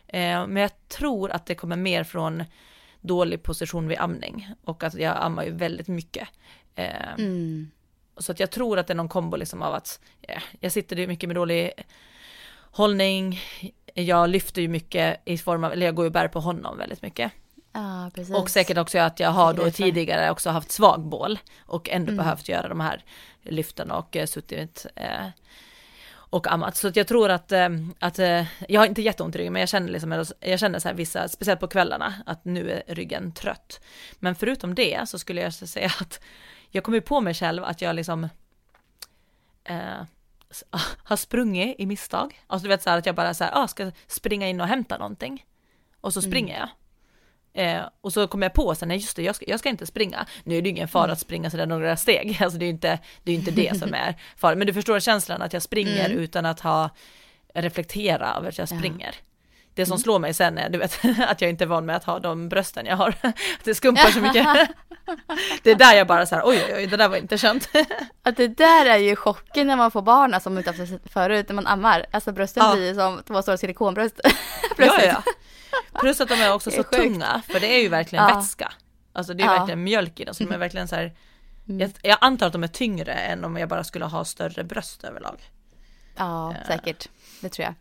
eh, 0.08 0.48
men 0.48 0.56
jag 0.56 0.88
tror 0.88 1.32
att 1.32 1.46
det 1.46 1.56
kommer 1.56 1.76
mer 1.76 2.04
från 2.04 2.44
dålig 3.02 3.44
position 3.44 3.88
vid 3.88 3.98
amning 4.00 4.50
och 4.64 4.84
att 4.84 4.94
jag 4.94 5.18
ammar 5.20 5.44
ju 5.44 5.52
väldigt 5.52 5.88
mycket. 5.88 6.28
Eh, 6.76 7.14
Mm. 7.18 7.72
Så 8.18 8.32
att 8.32 8.40
jag 8.40 8.52
tror 8.52 8.80
att 8.80 8.88
det 8.88 8.94
är 8.94 8.96
någon 8.96 9.10
kombo 9.10 9.38
liksom 9.38 9.62
av 9.62 9.74
att 9.74 10.00
eh, 10.22 10.42
jag 10.60 10.72
sitter 10.72 10.96
ju 10.96 11.08
mycket 11.08 11.30
med 11.30 11.36
dålig 11.36 11.72
hållning, 12.72 13.40
jag 13.94 14.30
lyfter 14.30 14.62
ju 14.62 14.68
mycket 14.68 15.22
i 15.26 15.38
form 15.38 15.64
av, 15.64 15.72
eller 15.72 15.86
jag 15.86 15.96
går 15.96 16.06
ju 16.06 16.08
och 16.08 16.14
bär 16.14 16.28
på 16.28 16.40
honom 16.40 16.78
väldigt 16.78 17.02
mycket. 17.02 17.32
Precis. 18.14 18.36
Och 18.36 18.50
säkert 18.50 18.78
också 18.78 19.00
att 19.00 19.20
jag 19.20 19.30
har 19.30 19.54
då 19.54 19.72
tidigare 19.72 20.32
också 20.32 20.50
haft 20.50 20.72
svag 20.72 21.02
bål 21.02 21.40
och 21.66 21.90
ändå 21.90 22.12
Mm. 22.12 22.24
behövt 22.24 22.50
göra 22.50 22.68
de 22.68 22.80
här 22.80 23.04
lyften 23.42 23.92
och 23.92 24.16
eh, 24.16 24.26
suttit 24.26 24.86
eh, 24.96 25.28
och 26.14 26.48
ammat. 26.52 26.76
Så 26.76 26.88
att 26.88 26.96
jag 26.96 27.08
tror 27.08 27.30
att, 27.30 27.52
eh, 27.52 27.70
att 28.00 28.20
eh, 28.20 28.46
jag 28.70 28.82
har 28.82 28.88
inte 28.88 29.02
jätteont 29.02 29.36
i 29.36 29.38
ryggen 29.38 29.54
men 29.54 29.60
jag 29.60 29.70
känner 29.70 29.90
liksom, 29.90 30.26
jag 30.40 30.60
känner 30.60 30.80
så 30.80 30.88
här 30.88 30.96
vissa, 30.96 31.28
speciellt 31.28 31.60
på 31.60 31.68
kvällarna, 31.68 32.14
att 32.26 32.46
nu 32.46 32.72
är 32.72 32.96
ryggen 32.96 33.32
trött. 33.32 33.80
Men 34.20 34.36
förutom 34.36 34.76
det 34.76 35.10
så 35.10 35.20
skulle 35.20 35.42
jag 35.42 35.54
säga 35.54 35.92
att 36.00 36.20
jag 36.70 36.84
kommer 36.84 37.00
på 37.00 37.22
mig 37.22 37.34
själv 37.34 37.64
att 37.64 37.82
jag 37.82 37.96
liksom 37.96 38.24
eh, 39.64 40.02
har 41.04 41.16
sprungit 41.16 41.76
i 41.80 41.86
misstag. 41.86 42.42
Alltså 42.48 42.64
du 42.64 42.70
vet 42.70 42.84
så 42.84 42.90
här 42.90 42.98
att 42.98 43.06
jag 43.06 43.16
bara 43.16 43.34
så 43.34 43.44
här, 43.44 43.52
ah, 43.64 43.68
ska 43.68 43.92
springa 44.08 44.50
in 44.50 44.62
och 44.62 44.68
hämta 44.68 44.98
någonting. 44.98 45.46
Och 46.02 46.14
så 46.14 46.22
springer 46.22 46.60
jag. 46.60 46.70
Eh, 47.54 47.82
och 48.02 48.14
så 48.14 48.28
kommer 48.28 48.46
jag 48.46 48.54
på 48.54 48.76
sen, 48.76 48.88
nej 48.88 48.98
just 48.98 49.16
det, 49.16 49.24
jag 49.24 49.36
ska, 49.36 49.46
jag 49.48 49.60
ska 49.60 49.70
inte 49.70 49.86
springa. 49.86 50.26
Nu 50.44 50.58
är 50.58 50.62
det 50.62 50.70
ju 50.70 50.76
ingen 50.76 50.88
fara 50.88 51.12
att 51.12 51.20
springa 51.20 51.50
sådär 51.50 51.66
några 51.66 51.98
steg, 51.98 52.38
alltså 52.42 52.60
det 52.60 52.66
är 52.66 52.68
ju 52.68 52.74
inte 52.74 53.00
det, 53.24 53.32
är 53.32 53.36
inte 53.36 53.52
det 53.52 53.80
som 53.80 53.94
är 53.94 54.16
farligt. 54.38 54.58
Men 54.58 54.68
du 54.68 54.74
förstår 54.74 55.00
känslan 55.00 55.42
att 55.42 55.54
jag 55.54 55.62
springer 55.62 56.06
Mm. 56.06 56.18
utan 56.18 56.46
att 56.46 56.60
ha 56.60 56.90
reflektera 57.54 58.34
över 58.38 58.50
att 58.50 58.58
jag 58.58 58.68
Ja. 58.72 58.76
Det 59.74 59.86
som 59.86 59.98
slår 60.00 60.20
mig 60.20 60.34
sen 60.34 60.58
är 60.58 60.70
du 60.70 60.78
vet, 60.78 61.00
att 61.28 61.42
jag 61.42 61.50
inte 61.50 61.64
är 61.64 61.68
van 61.68 61.86
med 61.86 61.96
att 61.96 62.04
ha 62.04 62.20
de 62.20 62.50
brösten 62.50 62.86
jag 62.86 62.98
har. 62.98 63.10
Att 63.24 63.36
det 63.64 63.76
skumpar 63.76 64.12
så 64.12 64.20
mycket. 64.20 64.48
Det 65.64 65.72
är 65.72 65.76
där 65.76 65.94
jag 65.94 66.08
bara 66.08 66.26
så 66.26 66.36
här, 66.36 66.44
oj 66.46 66.64
oj 66.68 66.74
oj, 66.76 66.88
det 66.88 66.98
där 66.98 67.10
var 67.10 67.18
inte 67.18 67.38
känt. 67.38 67.70
Att 68.24 68.38
det 68.38 68.48
där 68.48 68.86
är 68.86 68.98
ju 68.98 69.16
chocken 69.16 69.68
när 69.68 69.76
man 69.76 69.92
får 69.92 70.02
barn, 70.02 70.34
alltså, 70.34 70.50
som 70.50 70.58
inte 70.58 70.72
haft 70.72 71.12
förut, 71.14 71.50
när 71.50 71.56
man 71.56 71.68
ammar. 71.68 72.06
Alltså 72.12 72.32
brösten 72.32 72.64
Ja. 72.66 72.74
blir 72.76 72.88
ju 72.88 72.96
som 72.96 73.22
två 73.28 73.42
stora 73.42 73.58
silikonbröst. 73.58 74.20
Ja, 74.78 75.00
ja. 75.04 75.24
Plus 76.00 76.22
att 76.22 76.30
de 76.30 76.34
är 76.42 76.54
också 76.54 76.70
Det 76.70 76.76
så 76.76 76.80
är 76.82 76.84
sjukt. 76.84 77.02
tunga, 77.04 77.42
för 77.50 77.60
det 77.60 77.68
är 77.76 77.82
ju 77.82 77.90
verkligen 77.90 78.26
Ja. 78.30 78.36
vätska. 78.36 78.72
Alltså 79.14 79.34
det 79.34 79.44
är 79.44 79.48
Ja. 79.48 79.54
verkligen 79.54 79.84
mjölk 79.84 80.20
i 80.20 80.26
dem, 80.26 80.36
så 80.36 80.44
de 80.44 80.54
är 80.54 80.58
verkligen 80.58 80.88
så 80.88 80.96
här, 80.96 81.14
Mm. 81.68 81.80
jag, 81.80 81.92
jag 82.02 82.18
antar 82.22 82.48
att 82.48 82.54
de 82.54 82.64
är 82.64 82.68
tyngre 82.68 83.14
än 83.14 83.46
om 83.46 83.58
jag 83.58 83.70
bara 83.70 83.84
skulle 83.84 84.06
ha 84.06 84.26
större 84.26 84.64
bröst 84.64 85.04
överlag. 85.04 85.42
Ja, 86.18 86.56
säkert. 86.68 87.08
Det 87.42 87.50
tror 87.50 87.66
jag. 87.66 87.74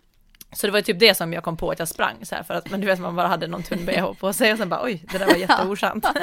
Så 0.53 0.67
det 0.67 0.73
var 0.73 0.81
typ 0.81 0.99
det 0.99 1.15
som 1.15 1.33
jag 1.33 1.45
kom 1.45 1.57
på 1.57 1.71
att 1.71 1.79
jag 1.79 1.89
sprang 1.89 2.25
så 2.25 2.35
här 2.35 2.43
för 2.43 2.55
att, 2.55 2.71
men 2.71 2.81
du 2.81 2.87
vet 2.87 3.01
man 3.01 3.17
bara 3.17 3.27
hade 3.29 3.47
någon 3.47 3.63
tunn 3.63 3.87
bh 3.87 4.13
på 4.13 4.33
sig 4.33 4.53
och 4.53 4.59
sen 4.59 4.69
bara 4.69 4.83
oj, 4.85 5.05
det 5.13 5.19
där 5.19 5.27
var 5.27 5.35
jätteosant. 5.35 6.07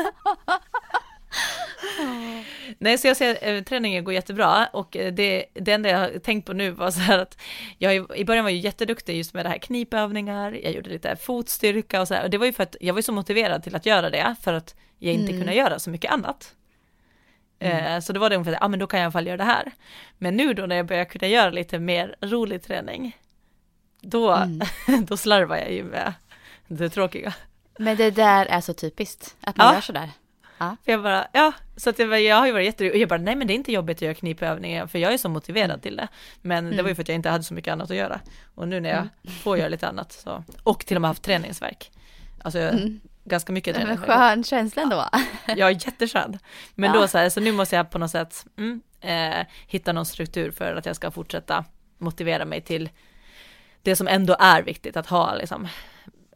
Nej, 2.80 2.98
så 2.98 3.08
jag 3.08 3.18
ser 3.18 3.38
eh, 3.50 3.64
träningen 3.64 4.04
går 4.04 4.14
jättebra 4.14 4.70
och 4.74 4.98
eh, 4.98 5.14
det, 5.14 5.46
det 5.54 5.72
enda 5.72 5.90
jag 5.90 5.98
har 6.00 6.20
tänkt 6.20 6.46
på 6.46 6.54
nu 6.54 6.70
var 6.72 6.92
så 6.92 7.00
här 7.00 7.20
att 7.20 7.38
jag 7.78 8.18
i- 8.18 8.26
början 8.26 8.44
var 8.46 8.52
ju 8.52 8.58
jätteduktig 8.58 9.18
just 9.18 9.34
med 9.34 9.46
det 9.46 9.50
här 9.50 9.58
knipövningar, 9.58 10.52
jag 10.64 10.72
gjorde 10.74 10.90
lite 10.90 11.16
fotstyrka 11.16 12.02
och 12.02 12.08
så 12.08 12.14
här 12.14 12.24
och 12.24 12.30
det 12.30 12.38
var 12.38 12.46
ju 12.46 12.54
för 12.54 12.64
att 12.64 12.76
jag 12.82 12.94
var 12.94 13.02
så 13.02 13.12
motiverad 13.12 13.64
till 13.64 13.76
att 13.76 13.86
göra 13.86 14.10
det 14.10 14.36
för 14.42 14.54
att 14.54 14.76
jag 15.00 15.14
inte 15.14 15.32
kunde 15.32 15.54
göra 15.54 15.80
så 15.80 15.90
mycket 15.90 16.12
annat. 16.12 16.54
Eh, 17.60 18.00
Så 18.00 18.14
det 18.14 18.20
var 18.20 18.30
det 18.30 18.36
ungefär, 18.36 18.52
ja 18.52 18.58
ah, 18.62 18.68
men 18.68 18.80
då 18.80 18.88
kan 18.88 19.00
jag 19.00 19.04
i 19.04 19.06
alla 19.06 19.12
fall 19.12 19.28
göra 19.28 19.38
det 19.38 19.44
här. 19.44 19.72
Men 20.18 20.38
nu 20.38 20.54
då 20.54 20.66
när 20.66 20.76
jag 20.76 20.86
börjar 20.86 21.06
kunna 21.06 21.28
göra 21.28 21.50
lite 21.50 21.80
mer 21.80 22.16
rolig 22.22 22.64
träning, 22.64 23.18
då, 24.02 24.44
då 25.08 25.18
slarvar 25.18 25.58
jag 25.58 25.72
ju 25.74 25.84
med 25.84 26.14
det 26.68 26.90
tråkiga. 26.90 27.34
Men 27.80 27.98
det 27.98 28.12
där 28.12 28.46
är 28.46 28.62
så 28.62 28.74
typiskt, 28.74 29.36
att 29.42 29.58
man 29.58 29.68
Ja. 29.68 29.74
gör 29.74 29.82
sådär. 29.82 30.12
För 30.58 30.92
jag 30.92 31.04
bara, 31.04 31.28
ja, 31.34 31.52
så 31.76 31.90
att 31.90 32.00
jag, 32.00 32.22
jag 32.22 32.36
har 32.36 32.46
ju 32.46 32.52
varit 32.52 32.66
jätte, 32.66 32.92
och 32.92 32.98
jag 32.98 33.10
bara, 33.10 33.20
nej 33.20 33.36
men 33.36 33.48
det 33.48 33.54
är 33.54 33.56
inte 33.56 33.72
jobbigt 33.72 33.98
att 33.98 34.02
göra 34.02 34.14
knipövningar, 34.14 34.88
för 34.88 35.00
jag 35.00 35.14
är 35.14 35.18
så 35.18 35.30
motiverad 35.30 35.82
till 35.82 35.96
det. 35.96 36.08
Men 36.42 36.76
det 36.78 36.82
var 36.84 36.90
ju 36.90 36.96
för 36.96 37.02
att 37.02 37.08
jag 37.08 37.16
inte 37.16 37.30
hade 37.30 37.44
så 37.44 37.54
mycket 37.54 37.72
annat 37.72 37.92
att 37.92 37.98
göra. 37.98 38.20
Och 38.56 38.68
nu 38.68 38.80
när 38.80 38.90
jag 38.90 39.08
får 39.44 39.58
göra 39.58 39.68
lite 39.70 39.88
annat 39.88 40.12
så, 40.12 40.44
och 40.64 40.86
till 40.86 40.98
och 40.98 41.02
med 41.02 41.10
haft 41.10 41.24
träningsverk. 41.24 41.92
Alltså 42.42 42.60
jag, 42.60 43.00
ganska 43.24 43.52
mycket 43.54 43.76
Men 43.76 43.86
träning. 43.86 44.04
skön 44.04 44.44
känsla 44.44 44.82
ändå. 44.82 45.06
Är 45.46 45.70
jätteskön. 45.70 46.40
Men 46.76 46.94
Ja. 46.94 47.00
då 47.02 47.08
så 47.08 47.18
här, 47.18 47.30
så 47.30 47.40
nu 47.40 47.52
måste 47.52 47.76
jag 47.76 47.90
på 47.92 47.98
något 47.98 48.12
sätt 48.12 48.46
mm, 48.58 48.82
eh, 49.02 49.46
hitta 49.68 49.94
någon 49.94 50.06
struktur 50.06 50.52
för 50.52 50.76
att 50.76 50.86
jag 50.86 50.96
ska 50.96 51.12
fortsätta 51.12 51.66
motivera 51.98 52.46
mig 52.46 52.62
till 52.62 52.90
det 53.88 53.96
som 53.96 54.08
ändå 54.08 54.36
är 54.40 54.62
viktigt, 54.62 54.98
att 54.98 55.08
ha 55.08 55.36
liksom 55.36 55.68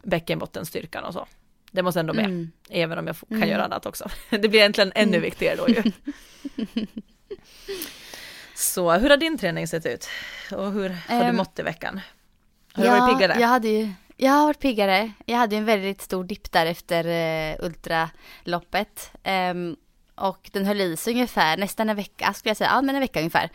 bäckenbottenstyrkan 0.02 1.04
och 1.04 1.12
så. 1.12 1.26
Det 1.70 1.82
måste 1.82 2.00
ändå 2.00 2.14
med, 2.14 2.24
Mm. 2.24 2.50
även 2.70 2.98
om 2.98 3.06
jag 3.06 3.16
kan 3.40 3.48
göra 3.48 3.64
annat 3.64 3.86
också. 3.86 4.08
Det 4.30 4.48
blir 4.48 4.54
egentligen 4.54 4.92
ännu 4.94 5.18
viktigare 5.18 5.56
då 5.56 5.68
ju. 5.68 5.82
Så 8.54 8.92
hur 8.92 9.10
har 9.10 9.16
din 9.16 9.38
träning 9.38 9.68
sett 9.68 9.86
ut? 9.86 10.08
Och 10.52 10.72
hur 10.72 10.88
har 11.08 11.20
du 11.20 11.26
Ehm, 11.26 11.36
mått 11.36 11.58
i 11.58 11.62
veckan? 11.62 12.00
Har 12.72 12.82
du 12.84 12.90
varit 12.90 13.18
piggare? 13.18 13.40
Jag 13.40 13.48
hade 13.48 13.68
ju, 13.68 13.92
jag 14.16 14.32
har 14.32 14.46
varit 14.46 14.58
piggare. 14.60 15.12
Jag 15.26 15.36
hade 15.36 15.54
ju 15.54 15.58
en 15.58 15.64
väldigt 15.64 16.02
stor 16.02 16.24
dipp 16.24 16.52
där 16.52 16.66
efter 16.66 17.06
uh, 17.06 17.64
ultraloppet. 17.66 19.12
Ehm, 19.22 19.76
och 20.14 20.50
den 20.52 20.66
höll 20.66 20.80
i 20.80 20.96
sig 20.96 21.12
ungefär 21.12 21.56
nästan 21.56 21.88
en 21.90 21.96
vecka, 21.96 22.32
skulle 22.32 22.50
jag 22.50 22.56
säga. 22.56 22.70
Ja, 22.70 22.82
men 22.82 22.94
en 22.94 23.00
vecka 23.00 23.18
ungefär. 23.20 23.50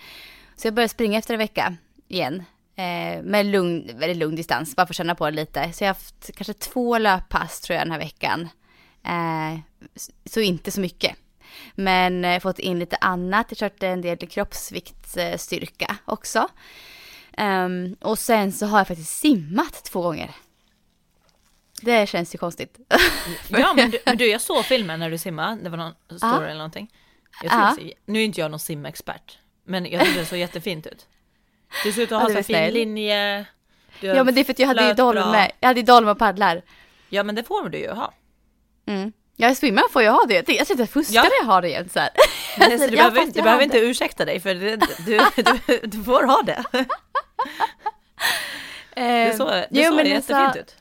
Så 0.56 0.68
jag 0.68 0.74
började 0.74 0.90
springa 0.90 1.20
efter 1.20 1.34
en 1.34 1.38
vecka 1.40 1.76
igen. 2.08 2.44
Eh, 2.80 3.22
med 3.24 3.46
lugn, 3.46 3.92
väldigt 4.00 4.18
lugn 4.18 4.36
distans, 4.36 4.76
bara 4.76 4.88
för 4.88 4.92
att 4.94 4.98
känna 4.98 5.16
på 5.16 5.26
det 5.26 5.36
lite. 5.36 5.74
Så 5.74 5.84
jag 5.84 5.88
har 5.90 5.94
haft 5.94 6.30
kanske 6.36 6.54
två 6.54 6.98
löppass 6.98 7.62
tror 7.62 7.78
jag 7.78 7.86
den 7.86 7.92
här 7.92 8.00
veckan. 8.00 8.50
Eh, 9.06 9.60
så 10.26 10.40
inte 10.40 10.72
så 10.72 10.82
mycket. 10.82 11.16
Men 11.76 12.26
eh, 12.26 12.40
fått 12.40 12.60
in 12.60 12.80
lite 12.80 12.96
annat. 12.96 13.46
Jag 13.50 13.58
körde 13.58 13.88
en 13.88 14.02
del 14.02 14.18
kroppsviktsstyrka 14.18 15.98
också. 16.06 16.48
Ehm, 17.38 17.96
och 18.02 18.20
sen 18.20 18.52
så 18.52 18.66
har 18.66 18.78
jag 18.78 18.88
faktiskt 18.88 19.18
simmat 19.20 19.84
två 19.84 20.02
gånger. 20.02 20.32
Det 21.82 22.10
känns 22.10 22.36
ju 22.36 22.38
konstigt. 22.38 22.78
Ja 23.50 23.74
men 23.74 23.92
du, 23.92 24.00
men 24.06 24.18
du, 24.18 24.28
jag 24.28 24.42
såg 24.42 24.66
filmen 24.66 25.00
när 25.00 25.10
du 25.10 25.18
simmade, 25.18 25.62
det 25.64 25.70
var 25.70 25.78
någon 25.78 25.94
story 26.06 26.20
Ja. 26.32 26.44
eller 26.44 26.54
någonting. 26.56 26.92
Jag 27.44 27.52
Ja. 27.54 27.76
tyckte, 27.78 28.00
nu 28.06 28.20
är 28.20 28.24
inte 28.26 28.42
jag 28.42 28.52
någon 28.52 28.60
simexpert, 28.60 29.38
men 29.66 29.86
jag 29.92 30.02
tyckte 30.06 30.20
det 30.20 30.26
såg 30.26 30.40
jättefint 30.40 30.88
ut. 30.88 31.08
Du 31.84 31.92
ser 31.92 32.02
ut 32.02 32.12
att 32.12 32.22
ha 32.22 32.30
så 32.30 32.44
fin 32.44 32.74
linje. 32.74 33.46
Ja 34.00 34.24
men 34.24 34.36
det 34.36 34.42
är 34.42 34.44
för 34.44 34.52
att 34.54 34.60
jag 34.60 34.68
hade 34.68 34.88
ju 34.88 34.94
dolme. 34.94 35.52
Jag 35.60 35.68
hade 35.68 35.82
dolme 35.82 36.12
och 36.12 36.20
paddlar. 36.20 36.62
Ja 37.10 37.24
men 37.24 37.36
det 37.36 37.44
får 37.44 37.70
du 37.70 37.78
ju 37.78 37.90
ha. 37.90 38.14
Mm. 38.88 39.12
Jag 39.36 39.58
svimmar 39.58 39.84
får 39.92 40.04
jag 40.04 40.12
ha 40.12 40.26
det. 40.28 40.34
Jag 40.36 40.46
tänkte 40.46 40.74
att 40.74 40.80
jag 40.80 40.90
fuskar 40.90 41.16
Ja. 41.24 41.30
jag 41.42 41.46
har 41.48 41.62
det 41.62 41.68
igen 41.68 41.90
så 41.94 42.00
här. 42.00 42.10
Men 42.60 42.72
Alltså, 42.72 42.88
du 42.88 42.96
jag 42.96 43.14
behöver, 43.14 43.32
du 43.34 43.42
behöver 43.42 43.64
inte 43.64 43.78
ursäkta 43.80 44.26
dig 44.26 44.40
för 44.40 44.56
det, 44.56 44.76
du, 45.06 45.20
du, 45.68 45.80
du 45.88 46.04
får 46.04 46.24
ha 46.24 46.42
det. 46.42 46.64
Det 48.96 49.38
såg, 49.38 49.48
det 49.70 49.86
såg 49.86 49.96
men 49.96 50.06
jättefint 50.06 50.40
alltså- 50.40 50.60
ut. 50.60 50.76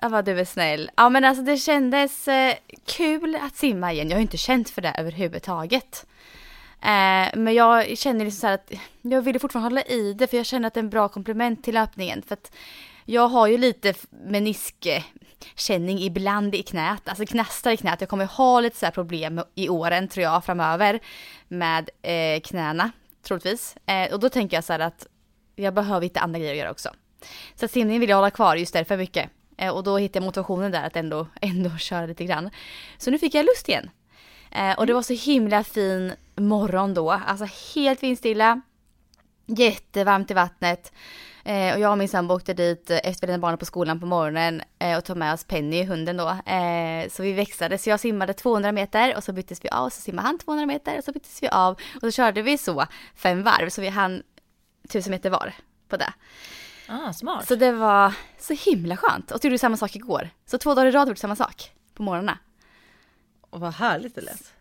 Ja 0.00 0.08
vad 0.08 0.24
du 0.24 0.40
är 0.40 0.44
snäll. 0.44 0.90
Ja 0.96 1.08
men 1.08 1.24
alltså 1.24 1.42
det 1.44 1.56
kändes 1.56 2.28
eh, 2.28 2.54
kul 2.86 3.38
att 3.42 3.56
simma 3.56 3.92
igen. 3.92 4.08
Jag 4.08 4.16
har 4.16 4.22
inte 4.22 4.36
känt 4.36 4.70
för 4.70 4.82
det 4.82 4.94
överhuvudtaget. 4.98 6.06
Eh, 6.86 7.28
men 7.34 7.54
jag 7.54 7.98
känner 7.98 8.24
liksom 8.24 8.40
så 8.40 8.46
att 8.46 8.72
jag 9.02 9.22
ville 9.22 9.38
fortfarande 9.38 9.66
hålla 9.66 9.82
i 9.82 10.12
det 10.12 10.26
för 10.26 10.36
jag 10.36 10.46
känner 10.46 10.66
att 10.66 10.74
det 10.74 10.80
är 10.80 10.82
en 10.84 10.90
bra 10.90 11.08
komplement 11.08 11.64
till 11.64 11.74
löpningen. 11.74 12.22
För 12.22 12.34
att 12.34 12.52
jag 13.04 13.28
har 13.28 13.46
ju 13.46 13.58
lite 13.58 13.94
meniskkänning 14.10 15.98
ibland 15.98 16.54
i 16.54 16.62
knät, 16.62 17.08
alltså 17.08 17.26
knastar 17.26 17.70
i 17.70 17.76
knät. 17.76 18.00
Jag 18.00 18.10
kommer 18.10 18.24
ha 18.24 18.60
lite 18.60 18.76
så 18.76 18.86
här 18.86 18.92
problem 18.92 19.40
i 19.54 19.68
åren 19.68 20.08
tror 20.08 20.24
jag 20.24 20.44
framöver 20.44 21.00
med 21.48 21.90
eh, 22.02 22.40
knäna 22.40 22.90
troligtvis. 23.22 23.76
Eh, 23.86 24.12
och 24.12 24.20
då 24.20 24.28
tänker 24.28 24.56
jag 24.56 24.64
så 24.64 24.72
här 24.72 24.80
att 24.80 25.06
jag 25.56 25.74
behöver 25.74 26.02
hitta 26.02 26.20
andra 26.20 26.38
grejer 26.38 26.52
att 26.52 26.58
göra 26.58 26.70
också. 26.70 26.90
Så 27.54 27.68
simningen 27.68 28.00
vill 28.00 28.10
jag 28.10 28.16
hålla 28.16 28.30
kvar 28.30 28.56
just 28.56 28.72
därför 28.72 28.96
mycket. 28.96 29.30
Eh, 29.58 29.70
och 29.70 29.84
då 29.84 29.98
hittade 29.98 30.18
jag 30.18 30.26
motivationen 30.26 30.72
där 30.72 30.86
att 30.86 30.96
ändå, 30.96 31.26
ändå 31.40 31.76
köra 31.76 32.06
lite 32.06 32.24
grann. 32.24 32.50
Så 32.98 33.10
nu 33.10 33.18
fick 33.18 33.34
jag 33.34 33.46
lust 33.46 33.68
igen. 33.68 33.90
Eh, 34.50 34.78
och 34.78 34.86
det 34.86 34.94
var 34.94 35.02
så 35.02 35.12
himla 35.12 35.64
fin 35.64 36.12
morgon 36.36 36.94
då, 36.94 37.10
alltså 37.10 37.46
helt 37.74 38.02
vindstilla. 38.02 38.60
Jättevarmt 39.46 40.30
i 40.30 40.34
vattnet. 40.34 40.92
Eh, 41.44 41.74
och 41.74 41.80
jag 41.80 41.92
och 41.92 41.98
min 41.98 42.08
sambo 42.08 42.34
åkte 42.34 42.54
dit 42.54 42.90
efter 42.90 43.28
att 43.28 43.40
barnen 43.40 43.58
på 43.58 43.64
skolan 43.64 44.00
på 44.00 44.06
morgonen 44.06 44.62
eh, 44.78 44.98
och 44.98 45.04
tog 45.04 45.16
med 45.16 45.32
oss 45.32 45.44
Penny, 45.44 45.84
hunden 45.84 46.16
då. 46.16 46.28
Eh, 46.28 47.08
så 47.10 47.22
vi 47.22 47.32
växlade, 47.32 47.78
så 47.78 47.90
jag 47.90 48.00
simmade 48.00 48.32
200 48.32 48.72
meter 48.72 49.16
och 49.16 49.24
så 49.24 49.32
byttes 49.32 49.64
vi 49.64 49.68
av, 49.68 49.84
och 49.84 49.92
så 49.92 50.00
simmade 50.00 50.28
han 50.28 50.38
200 50.38 50.66
meter 50.66 50.98
och 50.98 51.04
så 51.04 51.12
byttes 51.12 51.42
vi 51.42 51.48
av. 51.48 51.72
Och 51.72 52.00
så 52.00 52.10
körde 52.10 52.42
vi 52.42 52.58
så 52.58 52.86
fem 53.14 53.42
varv, 53.42 53.68
så 53.68 53.80
vi 53.80 53.88
hann 53.88 54.22
1000 54.84 55.10
meter 55.10 55.30
var 55.30 55.54
på 55.88 55.96
det. 55.96 56.12
Ah, 56.88 57.12
smart. 57.12 57.48
Så 57.48 57.54
det 57.54 57.72
var 57.72 58.14
så 58.38 58.54
himla 58.54 58.96
skönt. 58.96 59.30
Och 59.30 59.40
så 59.40 59.46
gjorde 59.46 59.54
vi 59.54 59.58
samma 59.58 59.76
sak 59.76 59.96
igår. 59.96 60.30
Så 60.46 60.58
två 60.58 60.74
dagar 60.74 60.86
i 60.86 60.90
rad 60.90 61.08
gjorde 61.08 61.14
vi 61.14 61.20
samma 61.20 61.36
sak 61.36 61.72
på 61.94 62.02
morgnarna. 62.02 62.38
Och 63.50 63.60
vad 63.60 63.74
härligt 63.74 64.14
det 64.14 64.20
lät. 64.20 64.52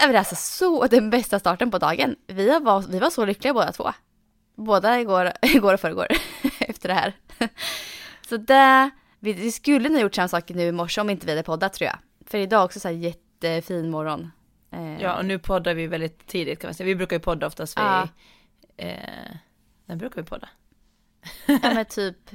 Det 0.00 0.06
var 0.06 0.14
alltså 0.14 0.34
så 0.36 0.86
den 0.86 1.10
bästa 1.10 1.38
starten 1.38 1.70
på 1.70 1.78
dagen. 1.78 2.16
Vi 2.26 2.58
var, 2.58 2.80
vi 2.88 2.98
var 2.98 3.10
så 3.10 3.24
lyckliga 3.24 3.54
båda 3.54 3.72
två. 3.72 3.92
Båda 4.56 5.00
igår, 5.00 5.32
igår 5.42 5.74
och 5.74 5.80
förrgår 5.80 6.06
efter 6.58 6.88
det 6.88 6.94
här. 6.94 7.14
Så 8.28 8.36
det, 8.36 8.90
vi, 9.18 9.32
vi 9.32 9.52
skulle 9.52 9.88
nog 9.88 10.00
gjort 10.00 10.14
samma 10.14 10.28
sak 10.28 10.48
nu 10.48 10.62
i 10.62 10.72
morse 10.72 11.00
om 11.00 11.10
inte 11.10 11.26
vi 11.26 11.32
hade 11.32 11.42
poddat 11.42 11.72
tror 11.72 11.86
jag. 11.86 11.98
För 12.26 12.38
idag 12.38 12.64
också 12.64 12.80
så 12.80 12.88
här 12.88 12.94
jättefin 12.94 13.90
morgon. 13.90 14.32
Eh, 14.72 15.02
Ja, 15.02 15.18
och 15.18 15.24
nu 15.24 15.38
poddar 15.38 15.74
vi 15.74 15.86
väldigt 15.86 16.26
tidigt 16.26 16.60
kan 16.60 16.68
man 16.68 16.74
säga. 16.74 16.86
Vi 16.86 16.94
brukar 16.94 17.16
ju 17.16 17.20
podda 17.20 17.46
oftast 17.46 17.78
vid... 17.78 17.84
Ja. 17.84 18.08
Eh, 18.76 19.30
när 19.86 19.96
brukar 19.96 20.22
vi 20.22 20.28
podda? 20.28 20.48
ja 21.46 21.58
men 21.62 21.84
typ 21.88 22.30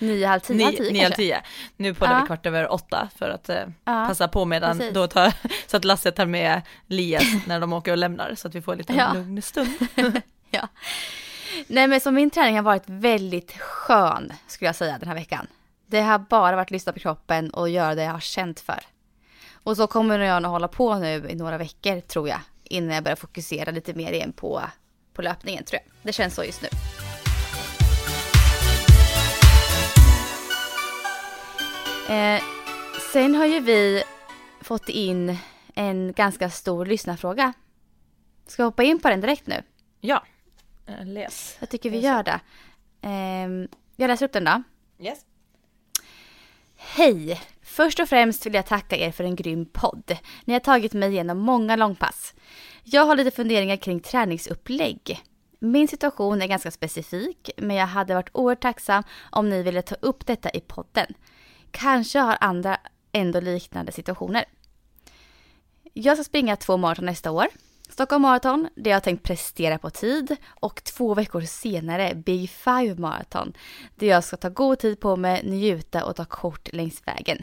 nio, 0.00 0.26
halv 0.26 0.40
tio, 0.40 0.64
halv 0.64 0.76
tio 0.76 0.92
nio 0.92 1.02
halv 1.02 1.12
tio. 1.12 1.42
Nu 1.76 1.94
poddar 1.94 2.12
Ja. 2.12 2.20
vi 2.20 2.26
kvart 2.26 2.46
över 2.46 2.72
åtta 2.72 3.08
för 3.18 3.30
att 3.30 3.48
eh, 3.48 3.56
Ja, 3.84 4.04
passa 4.08 4.28
på 4.28 4.44
medan 4.44 4.78
precis. 4.78 4.94
då 4.94 5.06
tar, 5.06 5.32
så 5.66 5.76
att 5.76 5.84
Lasse 5.84 6.10
tar 6.12 6.26
med 6.26 6.62
Lias 6.86 7.24
när 7.46 7.60
de 7.60 7.72
åker 7.72 7.90
och 7.92 7.98
lämnar 7.98 8.34
så 8.34 8.48
att 8.48 8.54
vi 8.54 8.62
får 8.62 8.76
lite 8.76 8.92
Ja. 8.92 9.12
lugn 9.12 9.42
stund. 9.42 9.68
Ja. 10.52 10.68
Nej 11.66 11.86
men 11.88 12.00
så 12.00 12.10
min 12.10 12.30
träning 12.30 12.56
har 12.56 12.62
varit 12.62 12.82
väldigt 12.86 13.52
skön 13.58 14.32
skulle 14.46 14.68
jag 14.68 14.76
säga 14.76 14.98
den 14.98 15.08
här 15.08 15.14
veckan. 15.14 15.46
Det 15.86 16.00
har 16.00 16.18
bara 16.18 16.56
varit 16.56 16.70
lyssna 16.70 16.92
på 16.92 16.98
kroppen 16.98 17.50
och 17.50 17.68
göra 17.68 17.94
det 17.94 18.02
jag 18.02 18.12
har 18.12 18.20
känt 18.20 18.60
för. 18.60 18.78
Och 19.62 19.76
så 19.76 19.86
kommer 19.86 20.18
jag 20.18 20.42
nog 20.42 20.52
hålla 20.52 20.68
på 20.68 20.94
nu 20.98 21.26
i 21.30 21.34
några 21.34 21.58
veckor 21.58 22.00
tror 22.00 22.28
jag. 22.28 22.40
Innan 22.64 22.94
jag 22.94 23.04
börjar 23.04 23.16
fokusera 23.16 23.70
lite 23.70 23.94
mer 23.94 24.12
igen 24.12 24.32
på, 24.32 24.62
på 25.14 25.22
löpningen 25.22 25.64
tror 25.64 25.80
jag. 25.84 25.92
Det 26.02 26.12
känns 26.12 26.34
så 26.34 26.44
just 26.44 26.62
nu. 26.62 26.68
Eh, 32.10 32.42
sen 33.12 33.34
har 33.34 33.46
ju 33.46 33.60
vi 33.60 34.02
fått 34.60 34.88
in 34.88 35.36
en 35.74 36.12
ganska 36.12 36.50
stor 36.50 36.86
lyssnarfråga. 36.86 37.52
Ska 38.46 38.62
jag 38.62 38.66
hoppa 38.66 38.82
in 38.82 39.00
på 39.00 39.08
den 39.08 39.20
direkt 39.20 39.46
nu? 39.46 39.62
Ja, 40.00 40.24
Eh, 40.86 41.06
läs. 41.06 41.56
Jag 41.60 41.68
tycker 41.68 41.90
vi 41.90 41.96
Läs 41.96 42.04
gör 42.04 42.22
det. 42.22 42.40
Ehm, 43.02 43.68
jag 43.96 44.08
läser 44.08 44.26
upp 44.26 44.32
den 44.32 44.44
då. 44.44 44.62
Yes. 44.98 45.18
Hej! 46.76 47.40
Först 47.62 48.00
och 48.00 48.08
främst 48.08 48.46
vill 48.46 48.54
jag 48.54 48.66
tacka 48.66 48.96
er 48.96 49.12
för 49.12 49.24
en 49.24 49.36
grym 49.36 49.66
podd. 49.66 50.16
Ni 50.44 50.52
har 50.52 50.60
tagit 50.60 50.92
mig 50.92 51.10
igenom 51.10 51.38
många 51.38 51.76
långpass. 51.76 52.34
Jag 52.84 53.04
har 53.06 53.16
lite 53.16 53.30
funderingar 53.30 53.76
kring 53.76 54.00
träningsupplägg. 54.00 55.22
Min 55.58 55.88
situation 55.88 56.42
är 56.42 56.46
ganska 56.46 56.70
specifik, 56.70 57.50
men 57.56 57.76
jag 57.76 57.86
hade 57.86 58.14
varit 58.14 58.30
oerhört 58.32 58.60
tacksam 58.62 59.02
om 59.30 59.48
ni 59.50 59.62
ville 59.62 59.82
ta 59.82 59.94
upp 60.00 60.26
detta 60.26 60.50
i 60.50 60.60
podden. 60.60 61.14
Kanske 61.70 62.18
har 62.18 62.36
andra 62.40 62.78
ändå 63.12 63.40
liknande 63.40 63.92
situationer. 63.92 64.44
Jag 65.92 66.16
ska 66.16 66.24
springa 66.24 66.56
två 66.56 66.76
maraton 66.76 67.06
nästa 67.06 67.30
år. 67.30 67.46
Stockholm 67.88 68.22
Marathon, 68.22 68.68
det 68.74 68.90
jag 68.90 68.96
har 68.96 69.00
tänkt 69.00 69.22
prestera 69.22 69.78
på 69.78 69.90
tid 69.90 70.36
och 70.46 70.84
två 70.84 71.14
veckor 71.14 71.40
senare 71.40 72.14
Big 72.14 72.50
Five 72.50 72.94
Marathon, 72.94 73.52
där 73.94 74.06
jag 74.06 74.24
ska 74.24 74.36
ta 74.36 74.48
god 74.48 74.78
tid 74.78 75.00
på 75.00 75.16
mig, 75.16 75.42
njuta 75.44 76.04
och 76.04 76.16
ta 76.16 76.24
kort 76.24 76.72
längs 76.72 77.06
vägen. 77.06 77.42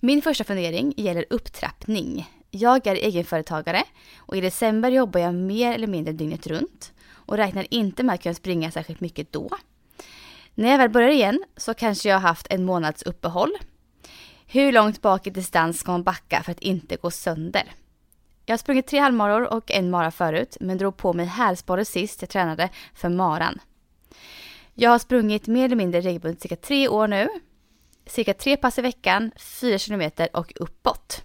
Min 0.00 0.22
första 0.22 0.44
fundering 0.44 0.94
gäller 0.96 1.24
upptrappning. 1.30 2.30
Jag 2.50 2.86
är 2.86 2.94
egenföretagare 2.94 3.84
och 4.16 4.36
i 4.36 4.40
december 4.40 4.90
jobbar 4.90 5.20
jag 5.20 5.34
mer 5.34 5.74
eller 5.74 5.86
mindre 5.86 6.12
dygnet 6.12 6.46
runt 6.46 6.92
och 7.10 7.36
räknar 7.36 7.66
inte 7.70 8.02
med 8.02 8.14
att 8.14 8.22
kunna 8.22 8.34
springa 8.34 8.70
särskilt 8.70 9.00
mycket 9.00 9.32
då. 9.32 9.50
När 10.54 10.70
jag 10.70 10.78
väl 10.78 10.90
börjar 10.90 11.08
igen 11.08 11.44
så 11.56 11.74
kanske 11.74 12.08
jag 12.08 12.16
har 12.16 12.28
haft 12.28 12.46
en 12.50 12.64
månads 12.64 13.02
uppehåll. 13.02 13.52
Hur 14.46 14.72
långt 14.72 15.02
bak 15.02 15.26
i 15.26 15.30
distans 15.30 15.78
ska 15.78 15.92
man 15.92 16.02
backa 16.02 16.42
för 16.42 16.52
att 16.52 16.60
inte 16.60 16.96
gå 16.96 17.10
sönder? 17.10 17.74
Jag 18.46 18.52
har 18.52 18.58
sprungit 18.58 18.86
tre 18.86 18.98
halvmaror 18.98 19.52
och 19.52 19.70
en 19.70 19.90
mara 19.90 20.10
förut, 20.10 20.56
men 20.60 20.78
drog 20.78 20.96
på 20.96 21.12
mig 21.12 21.26
hälsporre 21.26 21.84
sist 21.84 22.22
jag 22.22 22.30
tränade 22.30 22.68
för 22.94 23.08
maran. 23.08 23.58
Jag 24.74 24.90
har 24.90 24.98
sprungit 24.98 25.46
mer 25.46 25.64
eller 25.64 25.76
mindre 25.76 26.00
regelbundet 26.00 26.42
cirka 26.42 26.56
tre 26.56 26.88
år 26.88 27.08
nu. 27.08 27.28
Cirka 28.06 28.34
tre 28.34 28.56
pass 28.56 28.78
i 28.78 28.82
veckan, 28.82 29.30
fyra 29.36 29.78
kilometer 29.78 30.28
och 30.32 30.52
uppåt. 30.56 31.24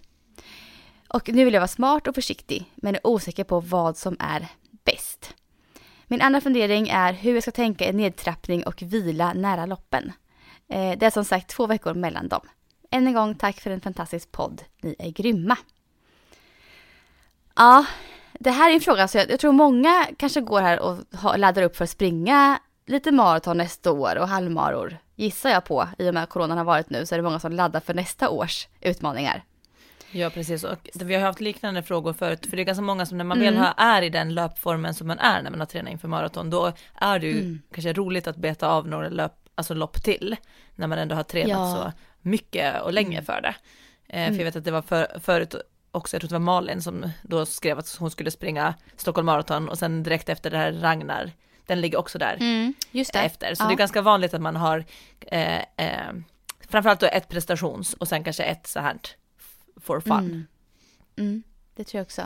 Och 1.08 1.28
nu 1.28 1.44
vill 1.44 1.54
jag 1.54 1.60
vara 1.60 1.68
smart 1.68 2.06
och 2.06 2.14
försiktig, 2.14 2.72
men 2.76 2.94
är 2.94 3.06
osäker 3.06 3.44
på 3.44 3.60
vad 3.60 3.96
som 3.96 4.16
är 4.18 4.48
bäst. 4.84 5.34
Min 6.10 6.22
andra 6.22 6.40
fundering 6.40 6.88
är 6.88 7.12
hur 7.12 7.34
jag 7.34 7.42
ska 7.42 7.52
tänka 7.52 7.88
i 7.88 7.92
nedtrappning 7.92 8.62
och 8.66 8.82
vila 8.82 9.32
nära 9.32 9.66
loppen. 9.66 10.12
Eh, 10.68 10.98
det 10.98 11.06
är 11.06 11.10
som 11.10 11.24
sagt 11.24 11.48
två 11.48 11.66
veckor 11.66 11.94
mellan 11.94 12.28
dem. 12.28 12.40
Än 12.90 13.06
en 13.06 13.14
gång 13.14 13.34
tack 13.34 13.60
för 13.60 13.70
en 13.70 13.80
fantastisk 13.80 14.32
podd. 14.32 14.62
Ni 14.82 14.96
är 14.98 15.10
grymma. 15.10 15.56
Ja, 17.56 17.84
det 18.32 18.50
här 18.50 18.70
är 18.70 18.74
en 18.74 18.80
fråga 18.80 19.08
så 19.08 19.18
jag, 19.18 19.30
jag 19.30 19.40
tror 19.40 19.52
många 19.52 20.06
kanske 20.16 20.40
går 20.40 20.60
här 20.60 20.80
och 20.80 20.98
laddar 21.38 21.62
upp 21.62 21.76
för 21.76 21.84
att 21.84 21.90
springa 21.90 22.58
lite 22.86 23.12
maraton 23.12 23.56
nästa 23.56 23.92
år 23.92 24.18
och 24.18 24.28
halvmaror. 24.28 24.98
Gissar 25.16 25.50
jag 25.50 25.64
på, 25.64 25.88
i 25.98 26.10
och 26.10 26.14
med 26.14 26.22
att 26.22 26.28
coronan 26.28 26.58
har 26.58 26.64
varit 26.64 26.90
nu 26.90 27.06
så 27.06 27.14
är 27.14 27.18
det 27.18 27.22
många 27.22 27.40
som 27.40 27.52
laddar 27.52 27.80
för 27.80 27.94
nästa 27.94 28.28
års 28.28 28.68
utmaningar. 28.80 29.44
Ja 30.10 30.30
precis 30.30 30.64
och 30.64 30.78
vi 30.94 31.14
har 31.14 31.22
haft 31.22 31.40
liknande 31.40 31.82
frågor 31.82 32.12
förut 32.12 32.46
för 32.46 32.56
det 32.56 32.62
är 32.62 32.64
ganska 32.64 32.82
många 32.82 33.06
som 33.06 33.18
när 33.18 33.24
man 33.24 33.42
mm. 33.42 33.54
väl 33.54 33.72
är 33.76 34.02
i 34.02 34.10
den 34.10 34.34
löpformen 34.34 34.94
som 34.94 35.06
man 35.06 35.18
är 35.18 35.42
när 35.42 35.50
man 35.50 35.60
har 35.60 35.66
tränat 35.66 35.92
inför 35.92 36.08
maraton 36.08 36.50
då 36.50 36.72
är 36.94 37.18
det 37.18 37.26
ju 37.26 37.40
mm. 37.40 37.62
kanske 37.74 37.92
roligt 37.92 38.26
att 38.26 38.36
beta 38.36 38.68
av 38.68 38.88
några 38.88 39.08
löp, 39.08 39.32
alltså 39.54 39.74
lopp 39.74 40.02
till 40.02 40.36
när 40.74 40.86
man 40.86 40.98
ändå 40.98 41.14
har 41.14 41.22
tränat 41.22 41.48
ja. 41.50 41.74
så 41.74 41.92
mycket 42.22 42.82
och 42.82 42.92
länge 42.92 43.16
mm. 43.16 43.24
för 43.24 43.40
det. 43.40 43.54
Eh, 44.08 44.28
för 44.28 44.38
jag 44.38 44.44
vet 44.44 44.56
att 44.56 44.64
det 44.64 44.70
var 44.70 44.82
för, 44.82 45.20
förut 45.20 45.54
också, 45.90 46.14
jag 46.14 46.20
tror 46.20 46.28
det 46.28 46.34
var 46.34 46.40
Malin 46.40 46.82
som 46.82 47.10
då 47.22 47.46
skrev 47.46 47.78
att 47.78 47.96
hon 47.98 48.10
skulle 48.10 48.30
springa 48.30 48.74
Stockholm 48.96 49.26
Marathon 49.26 49.68
och 49.68 49.78
sen 49.78 50.02
direkt 50.02 50.28
efter 50.28 50.50
det 50.50 50.58
här 50.58 50.72
Ragnar, 50.72 51.32
den 51.66 51.80
ligger 51.80 51.98
också 51.98 52.18
där 52.18 52.36
mm, 52.40 52.74
efter. 53.14 53.54
Så 53.54 53.62
ja. 53.62 53.68
det 53.68 53.74
är 53.74 53.76
ganska 53.76 54.02
vanligt 54.02 54.34
att 54.34 54.40
man 54.40 54.56
har 54.56 54.84
eh, 55.20 55.58
eh, 55.58 56.12
framförallt 56.68 57.00
då 57.00 57.06
ett 57.06 57.28
prestations 57.28 57.94
och 57.94 58.08
sen 58.08 58.24
kanske 58.24 58.42
ett 58.42 58.66
så 58.66 58.80
här 58.80 58.96
for 59.80 60.00
fun. 60.00 60.18
Mm. 60.18 60.46
Mm, 61.16 61.42
det 61.74 61.84
tror 61.84 61.98
jag 61.98 62.04
också. 62.04 62.22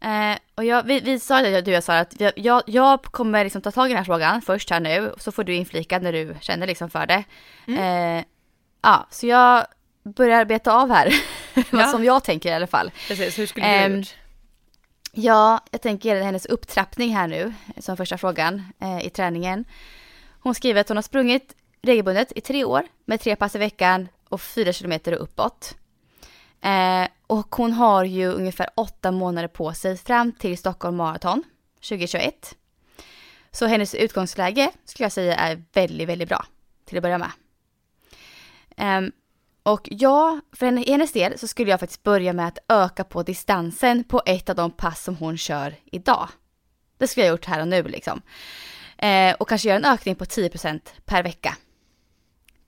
Eh, 0.00 0.38
och 0.54 0.64
jag, 0.64 0.82
vi, 0.82 1.00
vi 1.00 1.20
sa 1.20 1.42
det, 1.42 1.60
du 1.60 1.70
och 1.70 1.76
jag 1.76 1.84
sa 1.84 1.98
att 1.98 2.20
jag, 2.36 2.62
jag 2.66 3.02
kommer 3.02 3.44
liksom 3.44 3.62
ta 3.62 3.70
tag 3.70 3.86
i 3.86 3.88
den 3.88 3.96
här 3.96 4.04
frågan 4.04 4.42
först 4.42 4.70
här 4.70 4.80
nu, 4.80 5.14
så 5.18 5.32
får 5.32 5.44
du 5.44 5.54
inflika 5.54 5.98
när 5.98 6.12
du 6.12 6.36
känner 6.40 6.66
liksom 6.66 6.90
för 6.90 7.06
det. 7.06 7.24
Mm. 7.66 8.18
Eh, 8.18 8.24
ja, 8.82 9.06
så 9.10 9.26
jag 9.26 9.66
börjar 10.02 10.44
beta 10.44 10.72
av 10.72 10.90
här, 10.90 11.14
ja. 11.70 11.86
som 11.86 12.04
jag 12.04 12.24
tänker 12.24 12.48
i 12.50 12.52
alla 12.52 12.66
fall. 12.66 12.90
Precis, 13.08 13.38
hur 13.38 13.46
skulle 13.46 13.78
du 13.78 13.86
um, 13.86 13.98
gjort? 13.98 14.14
Ja, 15.12 15.60
jag 15.70 15.80
tänker 15.80 16.22
hennes 16.22 16.46
upptrappning 16.46 17.14
här 17.16 17.26
nu, 17.26 17.54
som 17.78 17.96
första 17.96 18.18
frågan 18.18 18.62
eh, 18.80 19.06
i 19.06 19.10
träningen. 19.10 19.64
Hon 20.40 20.54
skriver 20.54 20.80
att 20.80 20.88
hon 20.88 20.96
har 20.96 21.02
sprungit 21.02 21.54
regelbundet 21.82 22.32
i 22.36 22.40
tre 22.40 22.64
år 22.64 22.86
med 23.04 23.20
tre 23.20 23.36
pass 23.36 23.54
i 23.54 23.58
veckan 23.58 24.08
och 24.28 24.40
fyra 24.40 24.72
kilometer 24.72 25.14
och 25.14 25.22
uppåt. 25.22 25.74
Eh, 26.60 27.08
och 27.26 27.54
hon 27.56 27.72
har 27.72 28.04
ju 28.04 28.26
ungefär 28.26 28.68
åtta 28.74 29.10
månader 29.10 29.48
på 29.48 29.72
sig 29.72 29.96
fram 29.96 30.32
till 30.32 30.58
Stockholm 30.58 30.96
Marathon 30.96 31.42
2021. 31.88 32.56
Så 33.50 33.66
hennes 33.66 33.94
utgångsläge 33.94 34.70
skulle 34.84 35.04
jag 35.04 35.12
säga 35.12 35.36
är 35.36 35.62
väldigt, 35.72 36.08
väldigt 36.08 36.28
bra 36.28 36.44
till 36.84 36.98
att 36.98 37.02
börja 37.02 37.18
med. 37.18 37.30
Eh, 38.76 39.10
och 39.62 39.88
ja, 39.90 40.40
för 40.52 40.86
hennes 40.90 41.12
del 41.12 41.38
så 41.38 41.48
skulle 41.48 41.70
jag 41.70 41.80
faktiskt 41.80 42.02
börja 42.02 42.32
med 42.32 42.48
att 42.48 42.58
öka 42.68 43.04
på 43.04 43.22
distansen 43.22 44.04
på 44.04 44.22
ett 44.26 44.48
av 44.48 44.56
de 44.56 44.70
pass 44.70 45.04
som 45.04 45.16
hon 45.16 45.38
kör 45.38 45.74
idag. 45.84 46.28
Det 46.98 47.08
skulle 47.08 47.26
jag 47.26 47.30
gjort 47.30 47.44
här 47.44 47.60
och 47.60 47.68
nu 47.68 47.82
liksom. 47.82 48.22
Eh, 48.98 49.34
och 49.34 49.48
kanske 49.48 49.68
göra 49.68 49.78
en 49.78 49.84
ökning 49.84 50.14
på 50.14 50.24
10% 50.24 50.80
per 51.04 51.22
vecka. 51.22 51.56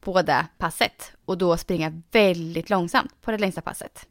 På 0.09 0.23
det 0.23 0.47
passet. 0.59 1.13
Och 1.25 1.39
då 1.39 1.57
springa 1.57 2.03
väldigt 2.13 2.71
långsamt 2.71 3.21
på 3.21 3.31
det 3.31 3.39
längsta 3.39 3.61
passet. 3.61 4.07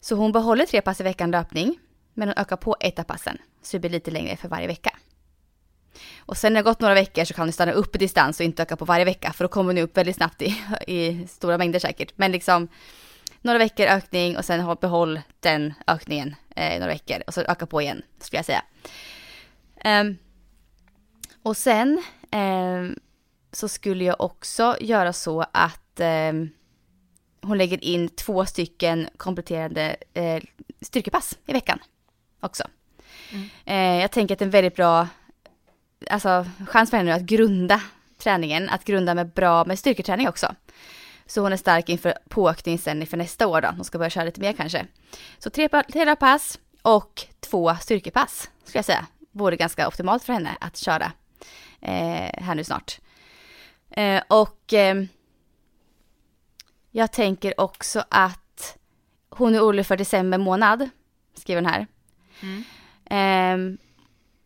Så 0.00 0.14
hon 0.14 0.32
behåller 0.32 0.66
tre 0.66 0.80
pass 0.80 1.00
i 1.00 1.04
veckan 1.04 1.30
löpning. 1.30 1.78
Men 2.14 2.28
hon 2.28 2.38
ökar 2.38 2.56
på 2.56 2.76
ett 2.80 2.98
av 2.98 3.02
passen. 3.02 3.38
Så 3.62 3.76
det 3.76 3.80
blir 3.80 3.90
lite 3.90 4.10
längre 4.10 4.36
för 4.36 4.48
varje 4.48 4.66
vecka. 4.66 4.96
Och 6.18 6.36
sen 6.36 6.52
när 6.52 6.62
det 6.62 6.68
har 6.68 6.72
gått 6.72 6.80
några 6.80 6.94
veckor 6.94 7.24
så 7.24 7.34
kan 7.34 7.46
du 7.46 7.52
stanna 7.52 7.72
upp 7.72 7.96
i 7.96 7.98
distans 7.98 8.40
och 8.40 8.44
inte 8.46 8.62
öka 8.62 8.76
på 8.76 8.84
varje 8.84 9.04
vecka 9.04 9.32
för 9.32 9.44
då 9.44 9.48
kommer 9.48 9.72
ni 9.72 9.82
upp 9.82 9.96
väldigt 9.96 10.16
snabbt 10.16 10.42
i, 10.42 10.62
i 10.86 11.26
stora 11.26 11.58
mängder 11.58 11.78
säkert. 11.78 12.12
Men 12.16 12.32
liksom 12.32 12.68
några 13.40 13.58
veckor 13.58 13.86
ökning 13.86 14.36
och 14.36 14.44
sen 14.44 14.76
behåll 14.80 15.20
den 15.40 15.74
ökningen 15.86 16.34
eh, 16.56 16.78
några 16.78 16.92
veckor 16.92 17.22
och 17.26 17.34
så 17.34 17.40
öka 17.40 17.66
på 17.66 17.82
igen 17.82 18.02
skulle 18.20 18.38
jag 18.38 18.46
säga. 18.46 18.62
Um, 20.00 20.18
och 21.42 21.56
sen 21.56 22.02
um, 22.32 22.96
så 23.52 23.68
skulle 23.68 24.04
jag 24.04 24.20
också 24.20 24.76
göra 24.80 25.12
så 25.12 25.44
att 25.52 26.00
um, 26.00 26.50
hon 27.42 27.58
lägger 27.58 27.84
in 27.84 28.08
två 28.08 28.46
stycken 28.46 29.08
kompletterande 29.16 29.96
uh, 30.18 30.38
styrkepass 30.80 31.38
i 31.46 31.52
veckan 31.52 31.78
också. 32.40 32.64
Mm. 33.32 33.44
Uh, 33.68 34.00
jag 34.00 34.10
tänker 34.10 34.34
att 34.34 34.38
det 34.38 34.42
är 34.42 34.46
en 34.46 34.50
väldigt 34.50 34.76
bra 34.76 35.08
alltså 36.10 36.46
chans 36.66 36.90
för 36.90 36.96
henne 36.96 37.14
att 37.14 37.22
grunda 37.22 37.80
träningen, 38.18 38.68
att 38.68 38.84
grunda 38.84 39.14
med 39.14 39.28
bra 39.28 39.64
med 39.64 39.78
styrketräning 39.78 40.28
också. 40.28 40.54
Så 41.26 41.40
hon 41.40 41.52
är 41.52 41.56
stark 41.56 41.88
inför 41.88 42.14
påökning 42.28 42.78
sen 42.78 43.00
inför 43.00 43.16
nästa 43.16 43.46
år 43.46 43.60
då, 43.60 43.68
hon 43.68 43.84
ska 43.84 43.98
börja 43.98 44.10
köra 44.10 44.24
lite 44.24 44.40
mer 44.40 44.52
kanske. 44.52 44.86
Så 45.38 45.50
tre, 45.50 45.68
tre 45.68 46.16
pass 46.16 46.58
och 46.82 47.26
två 47.40 47.76
styrkepass 47.80 48.50
skulle 48.64 48.78
jag 48.78 48.84
säga, 48.84 49.06
vore 49.32 49.56
ganska 49.56 49.88
optimalt 49.88 50.24
för 50.24 50.32
henne 50.32 50.56
att 50.60 50.76
köra 50.76 51.12
eh, 51.80 52.42
här 52.44 52.54
nu 52.54 52.64
snart. 52.64 52.98
Eh, 53.90 54.22
och 54.28 54.72
eh, 54.72 55.04
jag 56.90 57.12
tänker 57.12 57.60
också 57.60 58.04
att 58.08 58.78
hon 59.30 59.54
är 59.54 59.60
orolig 59.60 59.86
för 59.86 59.96
december 59.96 60.38
månad, 60.38 60.88
skriver 61.34 61.62
hon 61.62 61.70
här. 61.70 61.86
Mm. 62.40 62.64
Eh, 63.10 63.78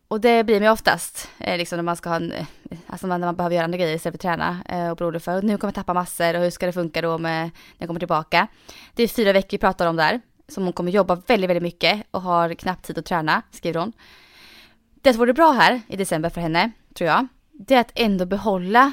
och 0.09 0.21
det 0.21 0.45
blir 0.45 0.61
mig 0.61 0.71
oftast, 0.71 1.31
eh, 1.39 1.59
liksom 1.59 1.77
när 1.77 1.83
man 1.83 1.97
ska 1.97 2.09
ha 2.09 2.17
en, 2.17 2.33
eh, 2.33 2.47
alltså 2.87 3.07
när 3.07 3.19
man 3.19 3.37
behöver 3.37 3.57
göra 3.57 3.65
andra 3.65 3.79
grejer 3.79 3.97
istället 3.97 4.23
för 4.23 4.29
att 4.29 4.39
träna 4.39 4.63
eh, 4.69 4.91
och 4.91 4.97
blir 4.97 5.19
för 5.21 5.43
nu 5.43 5.57
kommer 5.57 5.69
jag 5.69 5.75
tappa 5.75 5.95
massor 5.95 6.35
och 6.35 6.43
hur 6.43 6.51
ska 6.51 6.67
det 6.67 6.73
funka 6.73 7.03
då 7.03 7.19
med, 7.19 7.43
när 7.43 7.51
jag 7.79 7.89
kommer 7.89 8.01
tillbaka. 8.01 8.47
Det 8.95 9.03
är 9.03 9.09
fyra 9.09 9.33
veckor 9.33 9.51
vi 9.51 9.59
pratar 9.59 9.87
om 9.87 9.97
där, 9.97 10.21
som 10.49 10.65
hon 10.65 10.73
kommer 10.73 10.93
jobba 10.93 11.15
väldigt, 11.15 11.51
väldigt 11.51 11.63
mycket 11.63 12.07
och 12.11 12.23
har 12.23 12.55
knappt 12.55 12.85
tid 12.85 12.99
att 12.99 13.05
träna, 13.05 13.43
skriver 13.51 13.81
hon. 13.81 13.93
Det 14.95 15.13
som 15.13 15.19
vore 15.19 15.33
bra 15.33 15.53
här 15.53 15.81
i 15.89 15.97
december 15.97 16.31
för 16.31 16.41
henne, 16.41 16.71
tror 16.95 17.11
jag, 17.11 17.27
det 17.53 17.75
är 17.75 17.81
att 17.81 17.93
ändå 17.95 18.27
behålla 18.27 18.93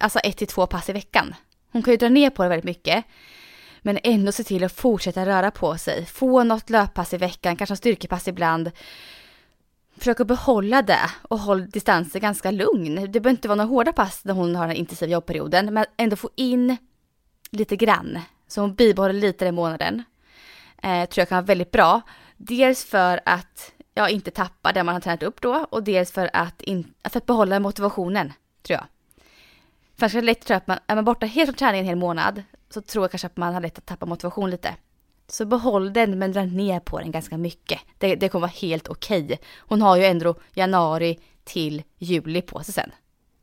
alltså 0.00 0.18
ett 0.18 0.36
till 0.36 0.46
två 0.46 0.66
pass 0.66 0.88
i 0.88 0.92
veckan. 0.92 1.34
Hon 1.72 1.82
kan 1.82 1.92
ju 1.92 1.98
dra 1.98 2.08
ner 2.08 2.30
på 2.30 2.42
det 2.42 2.48
väldigt 2.48 2.64
mycket, 2.64 3.04
men 3.82 3.98
ändå 4.02 4.32
se 4.32 4.44
till 4.44 4.64
att 4.64 4.72
fortsätta 4.72 5.26
röra 5.26 5.50
på 5.50 5.78
sig. 5.78 6.06
Få 6.06 6.44
något 6.44 6.70
löppass 6.70 7.14
i 7.14 7.16
veckan, 7.16 7.56
kanske 7.56 7.76
styrkepass 7.76 8.28
ibland 8.28 8.70
Försök 9.96 10.20
att 10.20 10.26
behålla 10.26 10.82
det 10.82 11.10
och 11.22 11.38
håll 11.38 11.70
distansen 11.70 12.20
ganska 12.20 12.50
lugn. 12.50 12.94
Det 12.94 13.20
behöver 13.20 13.30
inte 13.30 13.48
vara 13.48 13.56
några 13.56 13.68
hårda 13.68 13.92
pass 13.92 14.24
när 14.24 14.34
hon 14.34 14.56
har 14.56 14.66
den 14.66 14.76
intensiva 14.76 15.12
jobbperioden, 15.12 15.74
men 15.74 15.84
ändå 15.96 16.16
få 16.16 16.30
in 16.36 16.76
lite 17.50 17.76
grann. 17.76 18.18
Så 18.48 18.60
hon 18.60 18.74
bibehåller 18.74 19.14
lite 19.14 19.44
den 19.44 19.54
månaden. 19.54 20.02
Eh, 20.82 21.08
tror 21.08 21.20
jag 21.20 21.28
kan 21.28 21.36
vara 21.36 21.46
väldigt 21.46 21.70
bra. 21.70 22.00
Dels 22.36 22.84
för 22.84 23.20
att 23.24 23.72
jag 23.94 24.10
inte 24.10 24.30
tappa 24.30 24.72
det 24.72 24.82
man 24.82 24.94
har 24.94 25.00
tränat 25.00 25.22
upp 25.22 25.40
då 25.40 25.66
och 25.70 25.82
dels 25.82 26.12
för 26.12 26.30
att, 26.32 26.62
in, 26.62 26.94
för 27.04 27.18
att 27.18 27.26
behålla 27.26 27.60
motivationen, 27.60 28.32
tror 28.62 28.78
jag. 28.78 28.86
För 29.98 30.14
jag 30.14 30.24
lätt 30.24 30.40
tror 30.40 30.56
att 30.56 30.66
man, 30.66 30.78
är 30.86 30.94
man 30.94 31.04
borta 31.04 31.26
helt 31.26 31.48
från 31.48 31.54
träningen 31.54 31.84
en 31.84 31.88
hel 31.88 31.98
månad 31.98 32.42
så 32.70 32.80
tror 32.80 33.04
jag 33.04 33.10
kanske 33.10 33.26
att 33.26 33.36
man 33.36 33.54
har 33.54 33.60
lätt 33.60 33.78
att 33.78 33.86
tappa 33.86 34.06
motivation 34.06 34.50
lite. 34.50 34.74
Så 35.28 35.46
behåll 35.46 35.92
den 35.92 36.18
men 36.18 36.32
dra 36.32 36.44
ner 36.44 36.80
på 36.80 36.98
den 36.98 37.10
ganska 37.10 37.38
mycket. 37.38 37.80
Det, 37.98 38.14
det 38.14 38.28
kommer 38.28 38.40
vara 38.40 38.52
helt 38.60 38.88
okej. 38.88 39.24
Okay. 39.24 39.38
Hon 39.58 39.82
har 39.82 39.96
ju 39.96 40.04
ändå 40.04 40.34
januari 40.54 41.18
till 41.44 41.82
juli 41.98 42.42
på 42.42 42.62
sig 42.62 42.74
sen. 42.74 42.90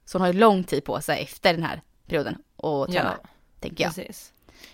Så 0.06 0.18
hon 0.18 0.22
har 0.22 0.34
ju 0.34 0.40
lång 0.40 0.64
tid 0.64 0.84
på 0.84 1.02
sig 1.02 1.24
efter 1.24 1.54
den 1.54 1.64
här 1.64 1.82
perioden 2.08 2.38
och 2.56 2.92
träna, 2.92 3.18
ja, 3.24 3.30
tänker 3.60 3.84
jag. 3.84 3.96
Precis. 3.96 4.34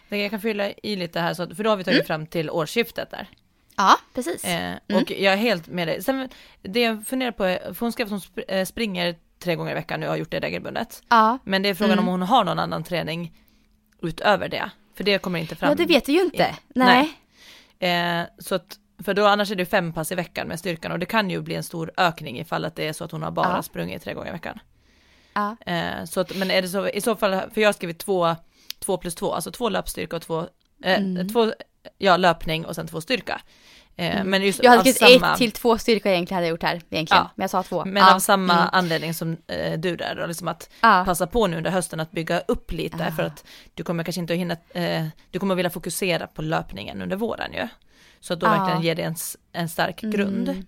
Jag 0.10 0.32
kan 0.32 0.42
fylla 0.42 0.72
i 0.72 0.96
lite 0.96 1.20
här, 1.20 1.34
så, 1.34 1.56
för 1.56 1.64
då 1.64 1.70
har 1.70 1.78
vi 1.78 1.84
tagit 1.84 1.98
mm. 1.98 2.08
fram 2.08 2.28
till 2.28 2.50
årsskiftet 2.50 3.12
där. 3.12 3.28
Ja, 3.78 3.98
precis. 4.14 4.44
Eh, 4.44 4.78
mm. 4.88 5.04
och 5.04 5.12
jag 5.12 5.34
är 5.34 5.38
helt 5.38 5.68
med 5.68 5.88
dig. 5.88 6.04
Sen, 6.04 6.30
det 6.62 6.82
jag 6.82 7.08
funderar 7.08 7.32
på, 7.32 7.44
är, 7.44 7.74
för 7.74 7.80
hon 7.80 7.92
skrev 7.92 8.06
att 8.06 8.12
hon 8.12 8.44
eh, 8.48 8.66
springer 8.66 9.16
tre 9.40 9.56
gånger 9.56 9.72
i 9.72 9.74
veckan 9.74 10.00
nu 10.00 10.06
och 10.06 10.12
har 10.12 10.18
gjort 10.18 10.32
det 10.32 10.40
regelbundet. 10.40 11.04
Ja. 11.10 11.38
Men 11.44 11.62
det 11.62 11.70
är 11.70 11.74
frågan 11.74 11.94
mm. 11.94 12.08
om 12.08 12.12
hon 12.12 12.22
har 12.22 12.44
någon 12.44 12.60
annan 12.60 12.84
träning 12.84 13.34
utöver 14.02 14.50
det. 14.50 14.72
För 14.96 15.04
det 15.04 15.18
kommer 15.18 15.40
inte 15.40 15.56
fram. 15.56 15.70
Ja, 15.70 15.76
det 15.76 15.86
vet 15.86 16.10
vi 16.10 16.14
ju 16.14 16.22
inte. 16.22 16.56
Nej. 16.76 17.16
Nej. 17.80 18.22
Eh, 18.22 18.28
så 18.40 18.56
att, 18.56 18.78
för 19.04 19.14
då 19.14 19.26
annars 19.26 19.52
är 19.52 19.56
det 19.56 19.66
fem 19.66 19.94
pass 19.94 20.12
i 20.12 20.16
veckan 20.16 20.48
med 20.48 20.60
styrkan 20.60 20.92
och 20.92 21.00
det 21.00 21.06
kan 21.06 21.30
ju 21.30 21.42
bli 21.42 21.56
en 21.56 21.64
stor 21.64 21.92
ökning 21.98 22.40
ifall 22.40 22.66
att 22.66 22.76
det 22.76 22.88
är 22.88 22.94
så 22.94 23.04
att 23.04 23.12
hon 23.12 23.24
har 23.24 23.32
bara 23.32 23.56
ja. 23.56 23.62
sprungit 23.62 24.04
tre 24.04 24.14
gånger 24.14 24.30
i 24.30 24.32
veckan. 24.32 24.60
Ja. 25.34 25.56
Eh, 25.66 26.06
så 26.06 26.20
att, 26.20 26.36
men 26.36 26.52
är 26.52 26.62
det 26.62 26.68
så, 26.68 26.90
i 26.90 27.02
så 27.02 27.16
fall, 27.16 27.32
för 27.32 27.62
jag 27.62 27.68
har 27.68 27.74
skrivit 27.74 28.00
två, 28.00 28.36
två 28.80 28.98
plus 28.98 29.16
två, 29.16 29.34
alltså 29.34 29.52
två 29.52 29.70
löpstyrka 29.70 30.16
och 30.16 30.22
två, 30.22 30.40
eh, 30.84 31.00
mm. 31.00 31.30
två, 31.30 31.52
ja 31.98 32.18
löpning 32.18 32.66
och 32.66 32.76
sen 32.76 32.88
två 32.88 33.02
styrka. 33.02 33.42
Eh, 34.00 34.16
mm. 34.16 34.30
Men 34.30 34.44
just 34.44 34.64
jag 34.64 34.72
hade 34.72 34.94
skrivit 34.94 35.22
samma... 35.22 35.32
ett 35.32 35.38
till 35.38 35.52
två 35.52 35.78
styrkor 35.78 36.12
egentligen 36.12 36.36
hade 36.36 36.48
jag 36.48 36.52
gjort 36.52 36.64
här 36.64 36.82
egentligen. 36.90 37.08
Ja. 37.24 37.32
Men 37.36 37.44
jag 37.44 37.50
sa 37.50 37.64
två. 37.64 37.86
Men 37.86 38.04
ja. 38.04 38.16
av 38.16 38.20
samma 38.20 38.54
mm. 38.54 38.70
anledning 38.72 39.14
som 39.14 39.38
eh, 39.48 39.80
du 39.80 39.96
där 39.96 40.16
då, 40.16 40.26
liksom 40.26 40.48
att 40.48 40.70
ja. 40.82 41.04
passa 41.06 41.28
på 41.28 41.48
nu 41.48 41.58
under 41.58 41.72
hösten 41.72 42.00
att 42.00 42.12
bygga 42.12 42.40
upp 42.40 42.72
lite 42.72 42.98
ja. 43.00 43.12
för 43.12 43.24
att 43.24 43.46
du 43.74 43.84
kommer 43.84 44.04
kanske 44.04 44.22
inte 44.22 44.34
att 44.34 44.40
hinna, 44.40 44.58
eh, 44.74 45.06
du 45.32 45.40
kommer 45.40 45.56
vilja 45.56 45.70
fokusera 45.70 46.28
på 46.28 46.42
löpningen 46.42 47.02
under 47.02 47.16
våren 47.16 47.54
ju. 47.54 47.68
Så 48.20 48.34
att 48.34 48.40
då 48.40 48.48
verkligen 48.48 48.82
ger 48.82 48.96
det 48.96 49.02
en, 49.02 49.16
en 49.52 49.70
stark 49.70 50.04
mm. 50.04 50.16
grund. 50.16 50.64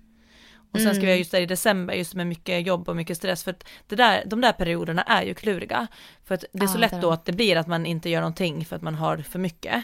Och 0.74 0.80
sen 0.80 0.96
ska 0.96 1.02
vi 1.02 1.08
mm. 1.08 1.18
just 1.18 1.32
där 1.32 1.42
i 1.42 1.46
december, 1.46 1.94
just 1.94 2.16
med 2.16 2.28
mycket 2.28 2.68
jobb 2.68 2.90
och 2.90 2.96
mycket 2.96 3.18
stress, 3.18 3.44
för 3.44 3.52
att 3.52 3.64
det 3.88 3.96
där, 3.96 4.24
de 4.26 4.42
där 4.42 4.52
perioderna 4.52 5.02
är 5.02 5.24
ju 5.24 5.34
kluriga. 5.34 5.88
För 6.26 6.36
att 6.36 6.46
det 6.54 6.64
är 6.64 6.68
så 6.68 6.78
lätt 6.78 7.02
då 7.02 7.12
att 7.12 7.26
det 7.26 7.32
blir 7.32 7.56
att 7.56 7.68
man 7.68 7.86
inte 7.86 8.10
gör 8.10 8.22
någonting 8.22 8.66
för 8.66 8.76
att 8.76 8.82
man 8.82 8.96
har 8.96 9.18
för 9.18 9.40
mycket. 9.40 9.84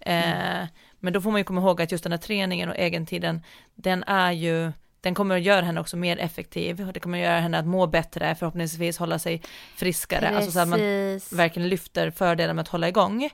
Eh, 0.00 0.62
men 1.00 1.12
då 1.12 1.20
får 1.20 1.30
man 1.30 1.40
ju 1.40 1.44
komma 1.44 1.60
ihåg 1.60 1.82
att 1.82 1.92
just 1.92 2.04
den 2.04 2.12
här 2.12 2.18
träningen 2.18 2.68
och 2.68 2.78
egentiden, 2.78 3.42
den 3.74 4.02
är 4.02 4.32
ju, 4.32 4.72
den 5.00 5.14
kommer 5.14 5.36
att 5.36 5.42
göra 5.42 5.64
henne 5.64 5.80
också 5.80 5.96
mer 5.96 6.18
effektiv 6.18 6.86
och 6.88 6.92
det 6.92 7.00
kommer 7.00 7.18
att 7.18 7.24
göra 7.24 7.40
henne 7.40 7.58
att 7.58 7.66
må 7.66 7.86
bättre, 7.86 8.34
förhoppningsvis 8.34 8.98
hålla 8.98 9.18
sig 9.18 9.42
friskare, 9.76 10.20
Precis. 10.20 10.36
alltså 10.36 10.50
så 10.50 10.58
att 10.60 10.68
man 10.68 10.80
verkligen 11.38 11.68
lyfter 11.68 12.10
fördelen 12.10 12.56
med 12.56 12.62
att 12.62 12.68
hålla 12.68 12.88
igång. 12.88 13.30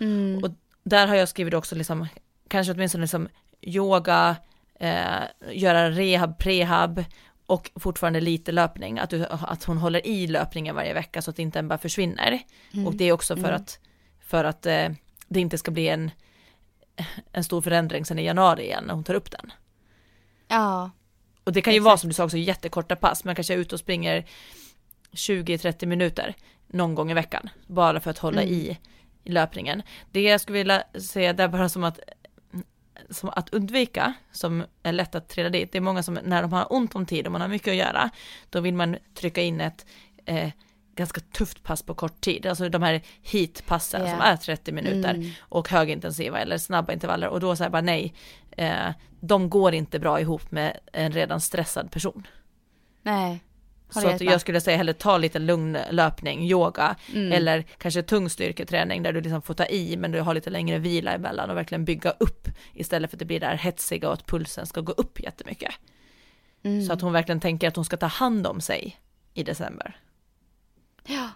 Mm. 0.00 0.44
Och 0.44 0.50
där 0.84 1.06
har 1.06 1.14
jag 1.14 1.28
skrivit 1.28 1.54
också 1.54 1.74
liksom, 1.74 2.06
kanske 2.48 2.72
åtminstone 2.72 3.02
liksom 3.02 3.28
yoga, 3.60 4.36
eh, 4.80 5.22
göra 5.52 5.90
rehab, 5.90 6.38
prehab 6.38 7.04
och 7.46 7.70
fortfarande 7.76 8.20
lite 8.20 8.52
löpning, 8.52 8.98
att, 8.98 9.10
du, 9.10 9.26
att 9.26 9.64
hon 9.64 9.78
håller 9.78 10.06
i 10.06 10.26
löpningen 10.26 10.74
varje 10.74 10.94
vecka 10.94 11.22
så 11.22 11.30
att 11.30 11.38
inte 11.38 11.62
bara 11.62 11.78
försvinner. 11.78 12.42
Mm. 12.72 12.86
Och 12.86 12.94
det 12.94 13.04
är 13.04 13.12
också 13.12 13.36
för 13.36 13.48
mm. 13.48 13.54
att, 13.54 13.78
för 14.20 14.44
att 14.44 14.66
eh, 14.66 14.88
det 15.28 15.40
inte 15.40 15.58
ska 15.58 15.70
bli 15.70 15.88
en 15.88 16.10
en 17.32 17.44
stor 17.44 17.60
förändring 17.60 18.04
sen 18.04 18.18
i 18.18 18.24
januari 18.24 18.62
igen 18.62 18.84
när 18.86 18.94
hon 18.94 19.04
tar 19.04 19.14
upp 19.14 19.30
den. 19.30 19.52
Ja. 20.48 20.90
Och 21.44 21.52
det 21.52 21.62
kan 21.62 21.72
ju 21.72 21.76
exakt. 21.76 21.84
vara 21.84 21.96
som 21.96 22.08
du 22.08 22.14
sa 22.14 22.24
också 22.24 22.36
jättekorta 22.36 22.96
pass, 22.96 23.24
man 23.24 23.34
kanske 23.34 23.54
är 23.54 23.58
ute 23.58 23.74
och 23.74 23.80
springer 23.80 24.24
20-30 25.12 25.86
minuter 25.86 26.34
någon 26.66 26.94
gång 26.94 27.10
i 27.10 27.14
veckan, 27.14 27.48
bara 27.66 28.00
för 28.00 28.10
att 28.10 28.18
hålla 28.18 28.42
mm. 28.42 28.54
i, 28.54 28.78
i 29.24 29.30
löpningen. 29.30 29.82
Det 30.10 30.22
jag 30.22 30.40
skulle 30.40 30.58
vilja 30.58 30.82
säga 31.00 31.32
det 31.32 31.42
är 31.42 31.48
bara 31.48 31.68
som 31.68 31.84
att 31.84 32.00
som 33.10 33.28
att 33.28 33.54
undvika, 33.54 34.14
som 34.32 34.64
är 34.82 34.92
lätt 34.92 35.14
att 35.14 35.28
trilla 35.28 35.48
dit, 35.48 35.72
det 35.72 35.78
är 35.78 35.82
många 35.82 36.02
som 36.02 36.18
när 36.24 36.42
de 36.42 36.52
har 36.52 36.72
ont 36.72 36.94
om 36.94 37.06
tid 37.06 37.26
och 37.26 37.32
man 37.32 37.40
har 37.40 37.48
mycket 37.48 37.68
att 37.68 37.76
göra, 37.76 38.10
då 38.50 38.60
vill 38.60 38.74
man 38.74 38.96
trycka 39.14 39.42
in 39.42 39.60
ett 39.60 39.86
eh, 40.24 40.50
ganska 40.94 41.20
tufft 41.20 41.62
pass 41.62 41.82
på 41.82 41.94
kort 41.94 42.20
tid, 42.20 42.46
alltså 42.46 42.68
de 42.68 42.82
här 42.82 43.02
heatpassen 43.22 44.00
yeah. 44.00 44.12
som 44.12 44.20
är 44.20 44.36
30 44.36 44.72
minuter 44.72 45.14
mm. 45.14 45.30
och 45.40 45.68
högintensiva 45.68 46.38
eller 46.38 46.58
snabba 46.58 46.92
intervaller 46.92 47.28
och 47.28 47.40
då 47.40 47.56
säger 47.56 47.70
bara 47.70 47.82
nej, 47.82 48.14
eh, 48.56 48.90
de 49.20 49.50
går 49.50 49.74
inte 49.74 49.98
bra 49.98 50.20
ihop 50.20 50.50
med 50.50 50.78
en 50.92 51.12
redan 51.12 51.40
stressad 51.40 51.90
person. 51.90 52.26
Nej. 53.02 53.42
Så 53.90 54.08
att 54.08 54.20
jag 54.20 54.40
skulle 54.40 54.60
säga 54.60 54.76
hellre 54.76 54.94
ta 54.94 55.18
lite 55.18 55.38
lugn 55.38 55.78
löpning, 55.90 56.44
yoga 56.44 56.96
mm. 57.14 57.32
eller 57.32 57.62
kanske 57.62 58.02
tung 58.02 58.30
styrketräning 58.30 59.02
där 59.02 59.12
du 59.12 59.20
liksom 59.20 59.42
får 59.42 59.54
ta 59.54 59.66
i 59.66 59.96
men 59.96 60.12
du 60.12 60.20
har 60.20 60.34
lite 60.34 60.50
längre 60.50 60.78
vila 60.78 61.12
emellan 61.12 61.50
och 61.50 61.56
verkligen 61.56 61.84
bygga 61.84 62.10
upp 62.10 62.48
istället 62.74 63.10
för 63.10 63.16
att 63.16 63.18
det 63.18 63.24
blir 63.24 63.40
där 63.40 63.54
hetsiga 63.54 64.08
och 64.08 64.14
att 64.14 64.26
pulsen 64.26 64.66
ska 64.66 64.80
gå 64.80 64.92
upp 64.92 65.20
jättemycket. 65.20 65.74
Mm. 66.62 66.86
Så 66.86 66.92
att 66.92 67.00
hon 67.00 67.12
verkligen 67.12 67.40
tänker 67.40 67.68
att 67.68 67.76
hon 67.76 67.84
ska 67.84 67.96
ta 67.96 68.06
hand 68.06 68.46
om 68.46 68.60
sig 68.60 69.00
i 69.34 69.42
december. 69.42 69.96
Ja. 71.04 71.28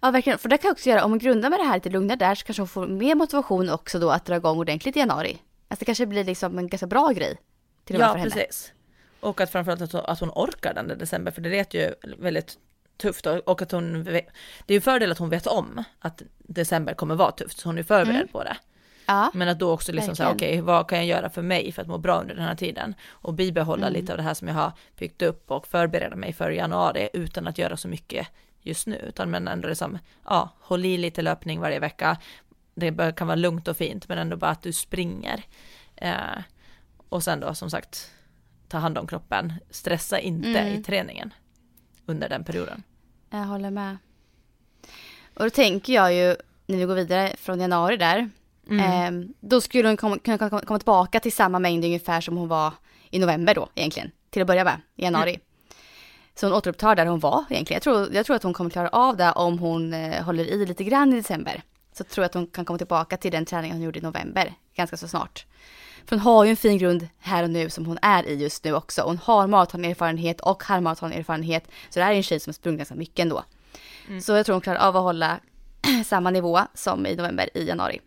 Ja, 0.00 0.10
verkligen. 0.10 0.38
För 0.38 0.48
det 0.48 0.58
kan 0.58 0.68
jag 0.68 0.72
också 0.72 0.90
göra, 0.90 1.04
om 1.04 1.10
man 1.10 1.18
grundar 1.18 1.50
med 1.50 1.58
det 1.58 1.64
här 1.64 1.74
lite 1.74 1.90
lugnare 1.90 2.16
där 2.16 2.34
så 2.34 2.44
kanske 2.44 2.60
hon 2.60 2.68
får 2.68 2.86
mer 2.86 3.14
motivation 3.14 3.70
också 3.70 3.98
då 3.98 4.10
att 4.10 4.24
dra 4.24 4.36
igång 4.36 4.58
ordentligt 4.58 4.96
i 4.96 4.98
januari. 4.98 5.38
Alltså 5.68 5.80
det 5.80 5.84
kanske 5.84 6.06
blir 6.06 6.24
liksom 6.24 6.58
en 6.58 6.68
ganska 6.68 6.86
bra 6.86 7.08
grej. 7.08 7.38
Till 7.84 7.96
och 7.96 8.00
med 8.00 8.08
ja, 8.08 8.12
för 8.12 8.18
henne. 8.18 8.30
precis. 8.30 8.72
Och 9.20 9.40
att 9.40 9.52
framförallt 9.52 9.80
att, 9.80 9.94
att 9.94 10.20
hon 10.20 10.30
orkar 10.30 10.74
den 10.74 10.88
där 10.88 10.96
december, 10.96 11.32
för 11.32 11.40
det 11.40 11.50
lät 11.50 11.74
ju 11.74 11.94
väldigt 12.18 12.58
tufft 12.96 13.26
och 13.26 13.62
att 13.62 13.72
hon, 13.72 14.04
det 14.04 14.24
är 14.66 14.72
ju 14.72 14.80
fördel 14.80 15.12
att 15.12 15.18
hon 15.18 15.28
vet 15.28 15.46
om 15.46 15.84
att 15.98 16.22
december 16.38 16.94
kommer 16.94 17.14
vara 17.14 17.32
tufft, 17.32 17.58
så 17.58 17.68
hon 17.68 17.78
är 17.78 17.82
förberedd 17.82 18.16
mm. 18.16 18.28
på 18.28 18.44
det. 18.44 18.56
Ja, 19.10 19.30
Men 19.34 19.48
att 19.48 19.58
då 19.58 19.70
också 19.70 19.92
liksom 19.92 20.16
säga, 20.16 20.30
okej, 20.30 20.48
okay, 20.48 20.60
vad 20.60 20.88
kan 20.88 20.98
jag 20.98 21.06
göra 21.06 21.30
för 21.30 21.42
mig 21.42 21.72
för 21.72 21.82
att 21.82 21.88
må 21.88 21.98
bra 21.98 22.20
under 22.20 22.34
den 22.34 22.44
här 22.44 22.54
tiden? 22.54 22.94
Och 23.10 23.34
bibehålla 23.34 23.86
mm. 23.86 24.00
lite 24.00 24.12
av 24.12 24.16
det 24.16 24.22
här 24.22 24.34
som 24.34 24.48
jag 24.48 24.54
har 24.54 24.72
byggt 24.98 25.22
upp 25.22 25.50
och 25.50 25.66
förbereda 25.66 26.16
mig 26.16 26.32
för 26.32 26.50
januari 26.50 27.08
utan 27.12 27.46
att 27.46 27.58
göra 27.58 27.76
så 27.76 27.88
mycket 27.88 28.28
just 28.62 28.86
nu, 28.86 28.96
utan 28.96 29.30
men 29.30 29.48
ändå 29.48 29.68
liksom, 29.68 29.98
ja, 30.24 30.48
håll 30.60 30.84
i 30.84 30.98
lite 30.98 31.22
löpning 31.22 31.60
varje 31.60 31.78
vecka. 31.78 32.18
Det 32.74 33.16
kan 33.16 33.26
vara 33.26 33.36
lugnt 33.36 33.68
och 33.68 33.76
fint, 33.76 34.08
men 34.08 34.18
ändå 34.18 34.36
bara 34.36 34.50
att 34.50 34.62
du 34.62 34.72
springer. 34.72 35.42
Eh, 35.96 36.42
och 37.08 37.22
sen 37.22 37.40
då 37.40 37.54
som 37.54 37.70
sagt, 37.70 38.10
ta 38.68 38.78
hand 38.78 38.98
om 38.98 39.06
kroppen, 39.06 39.54
stressa 39.70 40.18
inte 40.18 40.58
mm. 40.58 40.80
i 40.80 40.82
träningen 40.82 41.34
under 42.06 42.28
den 42.28 42.44
perioden. 42.44 42.82
Jag 43.30 43.44
håller 43.44 43.70
med. 43.70 43.96
Och 45.34 45.44
då 45.44 45.50
tänker 45.50 45.92
jag 45.92 46.14
ju, 46.14 46.36
när 46.66 46.78
vi 46.78 46.84
går 46.84 46.94
vidare 46.94 47.36
från 47.36 47.60
januari 47.60 47.96
där, 47.96 48.30
Mm. 48.70 49.22
Eh, 49.22 49.30
då 49.40 49.60
skulle 49.60 49.88
hon 49.88 49.96
komma, 49.96 50.18
kunna 50.18 50.38
komma, 50.38 50.78
tillbaka 50.78 51.20
till 51.20 51.32
samma 51.32 51.58
mängd 51.58 51.84
ungefär 51.84 52.20
som 52.20 52.36
hon 52.36 52.48
var 52.48 52.72
i 53.10 53.18
november 53.18 53.54
då 53.54 53.68
egentligen. 53.74 54.10
Till 54.30 54.42
att 54.42 54.48
börja 54.48 54.64
med, 54.64 54.80
i 54.96 55.02
januari. 55.02 55.30
Mm. 55.30 55.40
Så 56.34 56.46
hon 56.46 56.56
återupptar 56.56 56.96
där 56.96 57.06
hon 57.06 57.20
var 57.20 57.44
egentligen. 57.50 57.76
Jag 57.76 57.82
tror, 57.82 58.14
jag 58.14 58.26
tror 58.26 58.36
att 58.36 58.42
hon 58.42 58.52
kommer 58.52 58.70
klara 58.70 58.88
av 58.88 59.16
det 59.16 59.32
om 59.32 59.58
hon 59.58 59.94
eh, 59.94 60.24
håller 60.24 60.44
i 60.44 60.66
lite 60.66 60.84
grann 60.84 61.12
i 61.12 61.16
december. 61.16 61.62
Så 61.92 62.04
tror 62.04 62.22
jag 62.22 62.28
att 62.28 62.34
hon 62.34 62.46
kan 62.46 62.64
komma 62.64 62.78
tillbaka 62.78 63.16
till 63.16 63.32
den 63.32 63.44
träningen 63.44 63.76
hon 63.76 63.84
gjorde 63.84 63.98
i 63.98 64.02
november 64.02 64.54
ganska 64.74 64.96
så 64.96 65.08
snart. 65.08 65.46
För 66.06 66.16
hon 66.16 66.20
har 66.20 66.44
ju 66.44 66.50
en 66.50 66.56
fin 66.56 66.78
grund 66.78 67.08
här 67.18 67.42
och 67.42 67.50
nu 67.50 67.70
som 67.70 67.86
hon 67.86 67.98
är 68.02 68.28
i 68.28 68.34
just 68.34 68.64
nu 68.64 68.74
också. 68.74 69.02
Hon 69.02 69.18
har 69.18 69.46
maratonerfarenhet 69.46 70.40
och 70.40 70.64
halvmaratonerfarenhet. 70.64 71.64
Så 71.90 71.98
det 71.98 72.04
här 72.04 72.12
är 72.12 72.16
en 72.16 72.22
tjej 72.22 72.40
som 72.40 72.50
har 72.50 72.54
sprungit 72.54 72.78
ganska 72.78 72.94
mycket 72.94 73.18
ändå. 73.18 73.44
Mm. 74.08 74.20
Så 74.20 74.32
jag 74.32 74.46
tror 74.46 74.54
hon 74.54 74.60
klarar 74.60 74.78
av 74.78 74.96
att 74.96 75.02
hålla 75.02 75.40
samma 76.06 76.30
nivå 76.30 76.60
som 76.74 77.06
i 77.06 77.16
november 77.16 77.50
i 77.54 77.64
januari. 77.64 78.00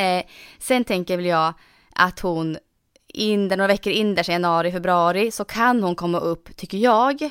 Eh, 0.00 0.24
sen 0.58 0.84
tänker 0.84 1.16
väl 1.16 1.26
jag 1.26 1.54
att 1.94 2.20
hon 2.20 2.58
in 3.06 3.48
där, 3.48 3.56
några 3.56 3.68
veckor 3.68 3.92
in 3.92 4.14
där, 4.14 4.30
januari, 4.30 4.72
februari, 4.72 5.30
så 5.30 5.44
kan 5.44 5.82
hon 5.82 5.94
komma 5.94 6.18
upp, 6.18 6.56
tycker 6.56 6.78
jag. 6.78 7.22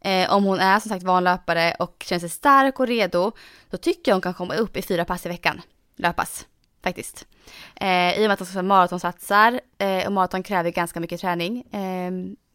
Eh, 0.00 0.32
om 0.32 0.44
hon 0.44 0.60
är 0.60 0.80
som 0.80 0.88
sagt 0.88 1.02
vanlöpare 1.02 1.74
och 1.78 2.04
känner 2.06 2.20
sig 2.20 2.28
stark 2.28 2.80
och 2.80 2.86
redo, 2.86 3.32
så 3.70 3.76
tycker 3.76 4.10
jag 4.10 4.14
hon 4.14 4.22
kan 4.22 4.34
komma 4.34 4.54
upp 4.54 4.76
i 4.76 4.82
fyra 4.82 5.04
pass 5.04 5.26
i 5.26 5.28
veckan. 5.28 5.62
Löpas, 5.96 6.46
faktiskt. 6.82 7.26
Eh, 7.74 8.18
I 8.18 8.18
och 8.18 8.22
med 8.22 8.30
att 8.30 8.38
hon 8.38 8.48
ska 8.48 8.62
maratonsatsar 8.62 9.60
eh, 9.78 10.06
och 10.06 10.12
maraton 10.12 10.42
kräver 10.42 10.70
ganska 10.70 11.00
mycket 11.00 11.20
träning 11.20 11.60
eh, 11.72 12.12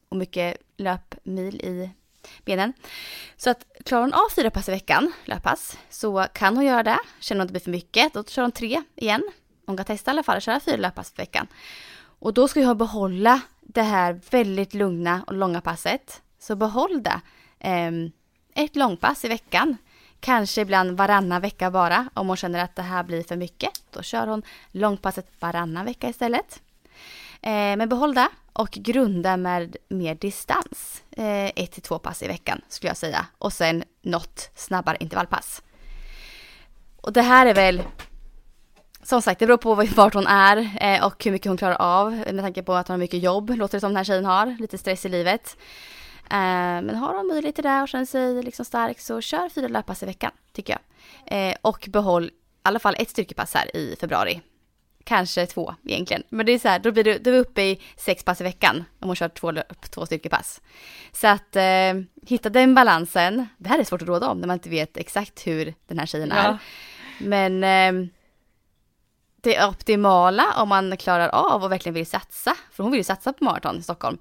och 0.09 0.17
mycket 0.17 0.57
löpmil 0.77 1.61
i 1.61 1.89
benen. 2.45 2.73
Så 3.37 3.49
att 3.49 3.65
klarar 3.85 4.01
hon 4.01 4.13
av 4.13 4.29
fyra 4.35 4.51
pass 4.51 4.69
i 4.69 4.71
veckan, 4.71 5.13
löppass, 5.25 5.77
så 5.89 6.25
kan 6.33 6.55
hon 6.55 6.65
göra 6.65 6.83
det. 6.83 6.97
Känner 7.19 7.39
hon 7.39 7.43
att 7.43 7.47
det 7.47 7.51
blir 7.51 7.61
för 7.61 7.71
mycket, 7.71 8.13
då 8.13 8.23
kör 8.23 8.41
hon 8.41 8.51
tre 8.51 8.81
igen 8.95 9.23
hon 9.71 9.77
kan 9.77 9.85
testa 9.85 10.11
i 10.11 10.13
alla 10.13 10.23
fall 10.23 10.37
att 10.37 10.43
köra 10.43 10.59
fyra 10.59 10.77
löppass 10.77 11.13
i 11.17 11.21
veckan. 11.21 11.47
Och 12.19 12.33
då 12.33 12.47
ska 12.47 12.59
jag 12.59 12.77
behålla 12.77 13.41
det 13.61 13.81
här 13.81 14.19
väldigt 14.31 14.73
lugna 14.73 15.23
och 15.27 15.33
långa 15.33 15.61
passet. 15.61 16.21
Så 16.39 16.55
behåll 16.55 17.03
det. 17.03 17.21
Ehm, 17.59 18.11
ett 18.55 18.75
långpass 18.75 19.25
i 19.25 19.27
veckan. 19.27 19.77
Kanske 20.19 20.61
ibland 20.61 20.97
varannan 20.97 21.41
vecka 21.41 21.71
bara. 21.71 22.09
Om 22.13 22.27
hon 22.27 22.37
känner 22.37 22.63
att 22.63 22.75
det 22.75 22.81
här 22.81 23.03
blir 23.03 23.23
för 23.23 23.35
mycket. 23.35 23.71
Då 23.91 24.01
kör 24.01 24.27
hon 24.27 24.43
långpasset 24.71 25.27
varannan 25.39 25.85
vecka 25.85 26.09
istället. 26.09 26.61
Ehm, 27.41 27.77
men 27.77 27.89
behåll 27.89 28.13
det 28.13 28.27
och 28.53 28.71
grunda 28.71 29.37
med 29.37 29.77
mer 29.89 30.15
distans. 30.15 31.03
Ehm, 31.11 31.51
ett 31.55 31.71
till 31.71 31.81
två 31.81 31.99
pass 31.99 32.23
i 32.23 32.27
veckan 32.27 32.61
skulle 32.67 32.89
jag 32.89 32.97
säga. 32.97 33.25
Och 33.37 33.53
sen 33.53 33.83
något 34.01 34.51
snabbare 34.55 34.97
intervallpass. 34.99 35.61
Och 37.01 37.13
det 37.13 37.21
här 37.21 37.45
är 37.45 37.53
väl 37.53 37.83
som 39.03 39.21
sagt, 39.21 39.39
det 39.39 39.47
beror 39.47 39.57
på 39.57 39.75
vart 39.75 40.13
hon 40.13 40.27
är 40.27 40.69
eh, 40.81 41.05
och 41.05 41.23
hur 41.23 41.31
mycket 41.31 41.47
hon 41.47 41.57
klarar 41.57 41.75
av 41.75 42.11
med 42.11 42.39
tanke 42.39 42.63
på 42.63 42.73
att 42.73 42.87
hon 42.87 42.93
har 42.93 42.99
mycket 42.99 43.23
jobb, 43.23 43.49
låter 43.49 43.77
det 43.77 43.79
som 43.79 43.89
den 43.89 43.97
här 43.97 44.03
tjejen 44.03 44.25
har, 44.25 44.57
lite 44.59 44.77
stress 44.77 45.05
i 45.05 45.09
livet. 45.09 45.57
Eh, 46.31 46.81
men 46.81 46.95
har 46.95 47.15
hon 47.15 47.27
möjlighet 47.27 47.55
till 47.55 47.63
det 47.63 47.81
och 47.81 47.87
känner 47.87 48.05
sig 48.05 48.43
liksom 48.43 48.65
stark 48.65 48.99
så 48.99 49.21
kör 49.21 49.49
fyra 49.49 49.67
löppass 49.67 50.03
i 50.03 50.05
veckan, 50.05 50.31
tycker 50.53 50.73
jag. 50.73 50.81
Eh, 51.49 51.55
och 51.61 51.87
behåll 51.89 52.25
i 52.25 52.31
alla 52.61 52.79
fall 52.79 52.95
ett 52.99 53.09
styrkepass 53.09 53.53
här 53.53 53.75
i 53.77 53.95
februari. 53.99 54.41
Kanske 55.03 55.45
två 55.45 55.75
egentligen. 55.83 56.23
Men 56.29 56.45
det 56.45 56.51
är 56.51 56.59
så 56.59 56.67
här, 56.67 56.79
då 56.79 56.91
blir 56.91 57.03
du, 57.03 57.17
du 57.17 57.35
är 57.35 57.39
uppe 57.39 57.61
i 57.61 57.81
sex 57.97 58.23
pass 58.23 58.41
i 58.41 58.43
veckan 58.43 58.83
om 58.99 59.09
hon 59.09 59.15
kör 59.15 59.29
två, 59.29 59.53
två 59.89 60.05
styrkepass. 60.05 60.61
Så 61.11 61.27
att 61.27 61.55
eh, 61.55 61.93
hitta 62.27 62.49
den 62.49 62.75
balansen, 62.75 63.47
det 63.57 63.69
här 63.69 63.79
är 63.79 63.83
svårt 63.83 64.01
att 64.01 64.07
råda 64.07 64.29
om 64.29 64.39
när 64.39 64.47
man 64.47 64.53
inte 64.53 64.69
vet 64.69 64.97
exakt 64.97 65.47
hur 65.47 65.73
den 65.87 65.99
här 65.99 66.05
tjejen 66.05 66.31
är. 66.31 66.57
Men 67.19 67.63
eh, 67.63 68.11
det 69.41 69.65
optimala 69.65 70.53
om 70.57 70.69
man 70.69 70.97
klarar 70.97 71.29
av 71.29 71.63
och 71.63 71.71
verkligen 71.71 71.93
vill 71.93 72.05
satsa, 72.05 72.55
för 72.71 72.83
hon 72.83 72.91
vill 72.91 72.99
ju 72.99 73.03
satsa 73.03 73.33
på 73.33 73.43
maraton 73.43 73.79
i 73.79 73.83
Stockholm, 73.83 74.17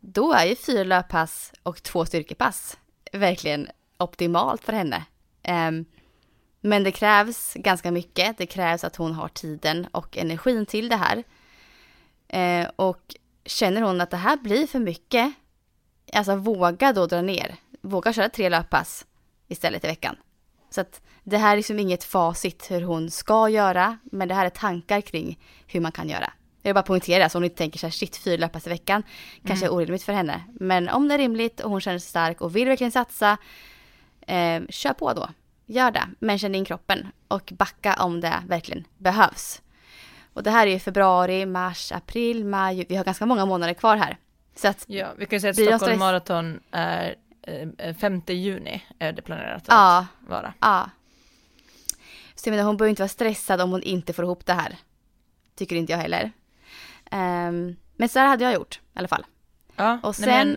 då 0.00 0.32
är 0.32 0.44
ju 0.44 0.56
fyra 0.56 0.84
löppass 0.84 1.52
och 1.62 1.82
två 1.82 2.06
styrkepass 2.06 2.78
verkligen 3.12 3.68
optimalt 3.98 4.64
för 4.64 4.72
henne. 4.72 5.04
Um, 5.48 5.84
men 6.60 6.84
det 6.84 6.92
krävs 6.92 7.54
ganska 7.54 7.90
mycket. 7.90 8.38
Det 8.38 8.46
krävs 8.46 8.84
att 8.84 8.96
hon 8.96 9.12
har 9.12 9.28
tiden 9.28 9.86
och 9.92 10.16
energin 10.16 10.66
till 10.66 10.88
det 10.88 10.96
här. 10.96 11.24
Uh, 12.34 12.70
och 12.76 13.16
känner 13.44 13.82
hon 13.82 14.00
att 14.00 14.10
det 14.10 14.16
här 14.16 14.36
blir 14.36 14.66
för 14.66 14.78
mycket, 14.78 15.32
alltså 16.12 16.36
våga 16.36 16.92
då 16.92 17.06
dra 17.06 17.22
ner. 17.22 17.56
Våga 17.80 18.12
köra 18.12 18.28
tre 18.28 18.48
löppass 18.48 19.06
istället 19.48 19.84
i 19.84 19.86
veckan. 19.86 20.16
Så 20.72 20.80
att 20.80 21.00
det 21.24 21.38
här 21.38 21.52
är 21.52 21.56
liksom 21.56 21.78
inget 21.78 22.04
facit 22.04 22.70
hur 22.70 22.82
hon 22.82 23.10
ska 23.10 23.48
göra, 23.48 23.98
men 24.02 24.28
det 24.28 24.34
här 24.34 24.46
är 24.46 24.50
tankar 24.50 25.00
kring 25.00 25.38
hur 25.66 25.80
man 25.80 25.92
kan 25.92 26.08
göra. 26.08 26.32
Jag 26.62 26.68
vill 26.68 26.74
bara 26.74 26.82
poängtera 26.82 27.28
så 27.28 27.38
hon 27.38 27.44
inte 27.44 27.56
tänker 27.56 27.78
så 27.78 27.86
här, 27.86 27.90
shit, 27.90 28.16
fyra 28.16 28.36
löppass 28.36 28.66
i 28.66 28.70
veckan 28.70 29.02
kanske 29.46 29.66
mm. 29.66 29.74
är 29.74 29.82
orimligt 29.82 30.02
för 30.02 30.12
henne. 30.12 30.42
Men 30.60 30.88
om 30.88 31.08
det 31.08 31.14
är 31.14 31.18
rimligt 31.18 31.60
och 31.60 31.70
hon 31.70 31.80
känner 31.80 31.98
sig 31.98 32.08
stark 32.08 32.40
och 32.40 32.56
vill 32.56 32.68
verkligen 32.68 32.92
satsa, 32.92 33.36
eh, 34.26 34.62
kör 34.68 34.92
på 34.92 35.12
då. 35.12 35.28
Gör 35.66 35.90
det, 35.90 36.08
men 36.18 36.38
känn 36.38 36.54
in 36.54 36.64
kroppen 36.64 37.06
och 37.28 37.52
backa 37.56 37.96
om 38.00 38.20
det 38.20 38.34
verkligen 38.48 38.84
behövs. 38.98 39.62
Och 40.32 40.42
det 40.42 40.50
här 40.50 40.66
är 40.66 40.70
ju 40.70 40.78
februari, 40.78 41.46
mars, 41.46 41.92
april, 41.92 42.44
maj. 42.44 42.86
Vi 42.88 42.96
har 42.96 43.04
ganska 43.04 43.26
många 43.26 43.46
månader 43.46 43.74
kvar 43.74 43.96
här. 43.96 44.16
Så 44.54 44.68
att 44.68 44.84
ja, 44.86 45.06
vi 45.16 45.26
kan 45.26 45.36
ju 45.36 45.40
säga 45.40 45.50
att 45.50 45.80
Stockholm 45.80 45.98
Marathon 45.98 46.60
är 46.70 47.14
5 48.00 48.22
eh, 48.26 48.34
juni 48.36 48.84
är 48.98 49.12
det 49.12 49.22
planerat 49.22 49.62
att 49.62 49.68
ja, 49.68 50.06
vara. 50.28 50.54
Ja. 50.60 50.90
Så 52.34 52.48
jag 52.48 52.52
menar, 52.52 52.64
hon 52.64 52.76
behöver 52.76 52.90
inte 52.90 53.02
vara 53.02 53.08
stressad 53.08 53.60
om 53.60 53.70
hon 53.70 53.82
inte 53.82 54.12
får 54.12 54.24
ihop 54.24 54.46
det 54.46 54.52
här. 54.52 54.76
Tycker 55.54 55.76
inte 55.76 55.92
jag 55.92 55.98
heller. 55.98 56.32
Um, 57.10 57.76
men 57.96 58.08
så 58.08 58.18
här 58.18 58.26
hade 58.26 58.44
jag 58.44 58.54
gjort 58.54 58.80
i 58.94 58.98
alla 58.98 59.08
fall. 59.08 59.26
Ja, 59.76 59.98
och 60.02 60.16
sen, 60.16 60.28
men... 60.28 60.56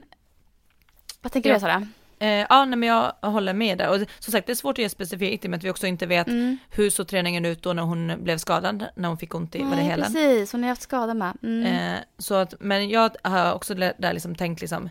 vad 1.21 1.31
tänker 1.31 1.49
ja. 1.49 1.55
du 1.55 1.59
Sara? 1.59 1.87
Eh, 2.19 2.45
ja, 2.49 2.65
nej, 2.65 2.77
men 2.77 2.89
jag 2.89 3.13
håller 3.21 3.53
med 3.53 3.77
där. 3.77 3.89
Och 3.89 4.07
som 4.19 4.31
sagt, 4.31 4.47
det 4.47 4.53
är 4.53 4.55
svårt 4.55 4.73
att 4.73 4.79
ge 4.79 4.89
specifikt 4.89 5.45
i 5.45 5.47
och 5.47 5.51
med 5.51 5.57
att 5.57 5.63
vi 5.63 5.69
också 5.69 5.87
inte 5.87 6.05
vet 6.05 6.27
mm. 6.27 6.57
hur 6.69 6.89
såg 6.89 7.07
träningen 7.07 7.45
ut 7.45 7.61
då 7.61 7.73
när 7.73 7.83
hon 7.83 8.23
blev 8.23 8.37
skadad, 8.37 8.85
när 8.95 9.09
hon 9.09 9.17
fick 9.17 9.35
ont 9.35 9.55
i, 9.55 9.63
var 9.63 9.75
det 9.75 9.81
hela? 9.81 10.05
precis, 10.05 10.51
hon 10.51 10.63
har 10.63 10.69
haft 10.69 10.81
skada 10.81 11.13
med. 11.13 11.37
Mm. 11.43 11.65
Eh, 11.65 11.99
så 12.17 12.35
att, 12.35 12.53
men 12.59 12.89
jag 12.89 13.15
har 13.23 13.53
också 13.53 13.73
där 13.73 14.13
liksom 14.13 14.35
tänkt 14.35 14.61
liksom, 14.61 14.89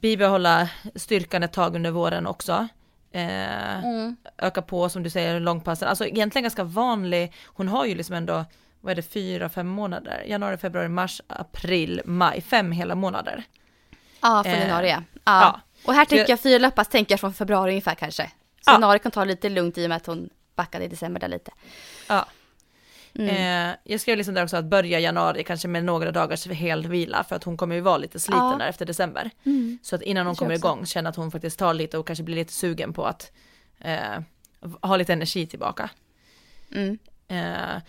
bibehålla 0.00 0.68
styrkan 0.94 1.42
ett 1.42 1.52
tag 1.52 1.76
under 1.76 1.90
våren 1.90 2.26
också. 2.26 2.68
Eh, 3.12 3.84
mm. 3.84 4.16
Öka 4.38 4.62
på 4.62 4.88
som 4.88 5.02
du 5.02 5.10
säger 5.10 5.40
långpassen, 5.40 5.88
alltså 5.88 6.06
egentligen 6.06 6.42
ganska 6.42 6.64
vanlig, 6.64 7.32
hon 7.46 7.68
har 7.68 7.86
ju 7.86 7.94
liksom 7.94 8.14
ändå, 8.14 8.44
vad 8.80 8.90
är 8.90 8.96
det, 8.96 9.02
fyra, 9.02 9.48
fem 9.48 9.66
månader, 9.66 10.24
januari, 10.26 10.56
februari, 10.56 10.88
mars, 10.88 11.22
april, 11.26 12.02
maj, 12.04 12.40
fem 12.40 12.72
hela 12.72 12.94
månader. 12.94 13.44
Ja, 14.20 14.42
från 14.42 14.54
eh, 14.54 14.60
januari 14.60 14.90
ja. 14.90 15.02
ja. 15.24 15.60
Och 15.86 15.94
här 15.94 16.04
tänker 16.04 16.32
jag 16.32 16.40
fyra 16.40 16.58
löppass 16.58 16.88
tänker 16.88 17.12
jag 17.12 17.20
från 17.20 17.34
februari 17.34 17.70
ungefär 17.70 17.94
kanske. 17.94 18.22
Så 18.24 18.30
ja. 18.66 18.72
januari 18.72 18.98
kan 18.98 19.12
ta 19.12 19.24
lite 19.24 19.48
lugnt 19.48 19.78
i 19.78 19.84
och 19.84 19.88
med 19.88 19.96
att 19.96 20.06
hon 20.06 20.30
backade 20.54 20.84
i 20.84 20.88
december 20.88 21.20
där 21.20 21.28
lite. 21.28 21.50
Ja. 22.08 22.26
Mm. 23.14 23.70
Eh, 23.70 23.76
jag 23.84 24.00
skrev 24.00 24.16
liksom 24.16 24.34
där 24.34 24.42
också 24.42 24.56
att 24.56 24.64
börja 24.64 25.00
januari 25.00 25.44
kanske 25.44 25.68
med 25.68 25.84
några 25.84 26.10
dagars 26.10 26.46
hel 26.46 26.88
vila 26.88 27.24
för 27.24 27.36
att 27.36 27.44
hon 27.44 27.56
kommer 27.56 27.74
ju 27.74 27.80
vara 27.80 27.96
lite 27.96 28.20
sliten 28.20 28.46
ja. 28.46 28.56
där 28.58 28.68
efter 28.68 28.86
december. 28.86 29.30
Mm. 29.44 29.78
Så 29.82 29.96
att 29.96 30.02
innan 30.02 30.26
hon 30.26 30.36
kommer 30.36 30.54
igång 30.54 30.86
känna 30.86 31.08
att 31.08 31.16
hon 31.16 31.30
faktiskt 31.30 31.58
tar 31.58 31.74
lite 31.74 31.98
och 31.98 32.06
kanske 32.06 32.22
blir 32.22 32.36
lite 32.36 32.52
sugen 32.52 32.92
på 32.92 33.04
att 33.04 33.32
eh, 33.80 34.20
ha 34.82 34.96
lite 34.96 35.12
energi 35.12 35.46
tillbaka. 35.46 35.90
Mm. 36.74 36.98
Eh, 37.28 37.82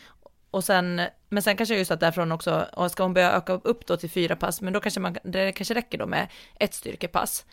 och 0.52 0.64
sen, 0.64 1.02
men 1.30 1.44
sen 1.44 1.58
kanske 1.58 1.76
just 1.76 1.92
att 1.92 2.00
därifrån 2.00 2.32
också, 2.32 2.68
och 2.74 2.92
ska 2.92 3.04
hon 3.04 3.14
börja 3.14 3.32
öka 3.32 3.54
upp 3.54 3.88
då 3.88 3.98
till 3.98 4.10
fyra 4.10 4.36
pass, 4.36 4.62
men 4.62 4.74
då 4.74 4.80
kanske 4.80 5.00
man, 5.00 5.18
det 5.24 5.52
kanske 5.52 5.74
räcker 5.74 5.98
då 5.98 6.06
med 6.06 6.28
ett 6.60 6.74
styrkepass. 6.74 7.46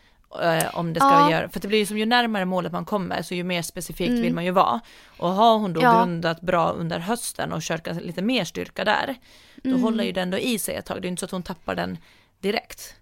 Eh, 0.42 0.78
om 0.78 0.92
det 0.92 1.00
ska 1.00 1.08
ja. 1.08 1.30
göra, 1.30 1.48
för 1.48 1.60
det 1.60 1.68
blir 1.68 1.78
ju 1.78 1.86
som 1.86 1.98
ju 1.98 2.06
närmare 2.06 2.44
målet 2.44 2.72
man 2.72 2.84
kommer 2.84 3.22
så 3.22 3.34
ju 3.34 3.44
mer 3.44 3.62
specifikt 3.62 4.10
mm. 4.10 4.22
vill 4.22 4.34
man 4.34 4.44
ju 4.44 4.50
vara. 4.50 4.80
Och 5.18 5.28
har 5.28 5.58
hon 5.58 5.72
då 5.72 5.82
ja. 5.82 5.98
grundat 5.98 6.40
bra 6.40 6.70
under 6.70 6.98
hösten 6.98 7.52
och 7.52 7.62
kört 7.62 7.86
lite 7.86 8.22
mer 8.22 8.44
styrka 8.44 8.84
där, 8.84 9.14
då 9.54 9.70
mm. 9.70 9.82
håller 9.82 10.04
ju 10.04 10.12
den 10.12 10.30
då 10.30 10.38
i 10.38 10.58
sig 10.58 10.74
ett 10.74 10.86
tag, 10.86 11.02
det 11.02 11.08
är 11.08 11.10
inte 11.10 11.20
så 11.20 11.24
att 11.24 11.30
hon 11.30 11.42
tappar 11.42 11.74
den 11.74 11.98
direkt. 12.40 12.94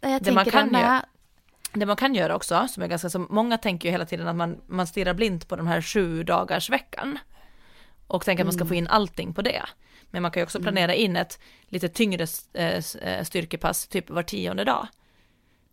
Jag 0.00 0.22
det 0.22 0.32
man 0.32 0.44
kan 0.44 0.72
göra, 0.72 1.04
det 1.72 1.86
man 1.86 1.96
kan 1.96 2.14
göra 2.14 2.36
också, 2.36 2.68
som 2.68 2.82
är 2.82 2.86
ganska, 2.86 3.10
som 3.10 3.26
många 3.30 3.58
tänker 3.58 3.88
ju 3.88 3.92
hela 3.92 4.06
tiden 4.06 4.28
att 4.28 4.36
man, 4.36 4.60
man 4.66 4.86
stirrar 4.86 5.14
blint 5.14 5.48
på 5.48 5.56
den 5.56 5.66
här 5.66 5.82
sju 5.82 6.22
dagars 6.22 6.70
veckan 6.70 7.18
och 8.06 8.24
tänker 8.24 8.44
att 8.44 8.46
man 8.46 8.52
ska 8.52 8.64
få 8.64 8.74
mm. 8.74 8.84
in 8.84 8.88
allting 8.88 9.34
på 9.34 9.42
det. 9.42 9.62
Men 10.10 10.22
man 10.22 10.30
kan 10.30 10.40
ju 10.40 10.44
också 10.44 10.60
planera 10.60 10.94
in 10.94 11.16
ett 11.16 11.38
lite 11.68 11.88
tyngre 11.88 12.26
eh, 12.52 12.82
eh, 13.02 13.24
styrkepass 13.24 13.86
typ 13.86 14.10
var 14.10 14.22
tionde 14.22 14.64
dag. 14.64 14.88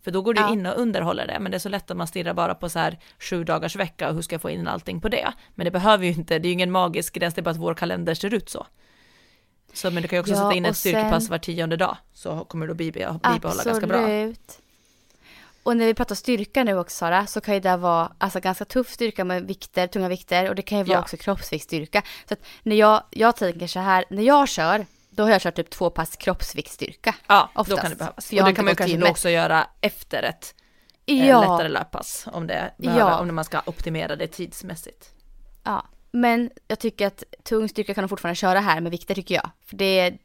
För 0.08 0.12
då 0.12 0.22
går 0.22 0.34
du 0.34 0.42
ja. 0.42 0.54
in 0.54 0.66
och 0.66 0.78
underhåller 0.78 1.28
det, 1.28 1.40
men 1.40 1.52
det 1.52 1.58
är 1.58 1.60
så 1.60 1.70
lätt 1.70 1.92
att 1.92 1.98
man 1.98 2.08
stirrar 2.08 2.34
bara 2.34 2.56
på 2.56 2.70
så 2.70 2.80
här 2.80 3.00
sju 3.20 3.44
dagars 3.44 3.76
vecka 3.76 4.10
och 4.10 4.16
hur 4.16 4.22
ska 4.22 4.34
jag 4.34 4.42
få 4.42 4.50
in 4.50 4.68
allting 4.68 5.02
på 5.02 5.10
det? 5.10 5.34
Men 5.56 5.66
det 5.66 5.72
behöver 5.72 6.06
ju 6.06 6.12
inte, 6.12 6.40
det 6.40 6.46
är 6.46 6.50
ju 6.50 6.54
ingen 6.54 6.72
magisk 6.72 7.14
gräns, 7.14 7.34
det 7.34 7.42
är 7.42 7.44
bara 7.44 7.52
att 7.52 7.58
vår 7.58 7.74
kalender 7.74 8.14
ser 8.14 8.34
ut 8.34 8.50
så. 8.50 8.68
Så 9.74 9.92
men 9.92 10.02
du 10.02 10.08
kan 10.08 10.18
ju 10.18 10.22
också 10.22 10.34
ja, 10.34 10.38
sätta 10.38 10.54
in 10.54 10.66
ett 10.66 10.78
styrkepass 10.78 11.24
sen... 11.24 11.32
var 11.32 11.38
tionde 11.38 11.78
dag, 11.78 11.98
så 12.14 12.46
kommer 12.46 12.68
du 12.68 12.72
att 12.72 12.78
bibehålla, 12.78 13.20
bibehålla 13.34 13.64
ganska 13.64 13.88
bra. 13.88 14.34
Och 15.64 15.78
när 15.78 15.86
vi 15.86 15.94
pratar 15.94 16.16
styrka 16.16 16.64
nu 16.64 16.80
också 16.80 16.98
Sara, 16.98 17.28
så 17.28 17.42
kan 17.42 17.54
ju 17.54 17.60
det 17.60 17.78
vara 17.78 18.12
alltså, 18.18 18.40
ganska 18.40 18.66
tuff 18.66 18.92
styrka 18.92 19.26
med 19.26 19.48
vikter, 19.48 19.88
tunga 19.88 20.10
vikter 20.10 20.50
och 20.50 20.56
det 20.56 20.62
kan 20.62 20.78
ju 20.78 20.84
vara 20.84 20.98
ja. 20.98 21.02
också 21.02 21.18
kroppsviktsstyrka. 21.18 22.04
Så 22.28 22.34
att 22.34 22.40
när 22.64 22.76
jag, 22.76 23.04
jag 23.10 23.36
tänker 23.36 23.68
så 23.68 23.80
här, 23.80 24.06
när 24.10 24.24
jag 24.24 24.50
kör, 24.50 24.86
då 25.18 25.24
har 25.24 25.30
jag 25.30 25.42
kört 25.42 25.56
typ 25.56 25.70
två 25.70 25.90
pass 25.90 26.16
kroppsviktsstyrka. 26.16 27.16
Ja, 27.28 27.50
oftast. 27.56 27.70
då 27.70 27.78
kan 27.78 27.90
det 27.90 27.96
behövas. 27.96 28.32
Och 28.32 28.46
det 28.46 28.54
kan 28.54 28.66
man 28.66 28.76
kanske 28.76 29.10
också 29.10 29.30
göra 29.30 29.68
efter 29.82 30.24
ett 30.24 30.56
eh, 31.06 31.28
ja. 31.28 31.42
lättare 31.42 31.68
löppass 31.68 32.26
om 32.32 32.48
det 32.48 32.74
behöver, 32.78 33.12
ja. 33.12 33.20
om 33.20 33.36
man 33.36 33.46
ska 33.46 33.62
optimera 33.66 34.16
det 34.16 34.28
tidsmässigt. 34.28 35.10
Ja, 35.64 35.86
men 36.12 36.52
jag 36.68 36.80
tycker 36.80 37.08
att 37.08 37.24
tung 37.44 37.70
styrka 37.70 37.94
kan 37.94 38.04
hon 38.04 38.10
fortfarande 38.10 38.36
köra 38.36 38.60
här 38.60 38.82
med 38.82 38.92
vikter 38.92 39.16
tycker 39.16 39.36
jag. 39.36 39.50
För 39.66 39.76
det 39.76 40.00
är 40.00 40.18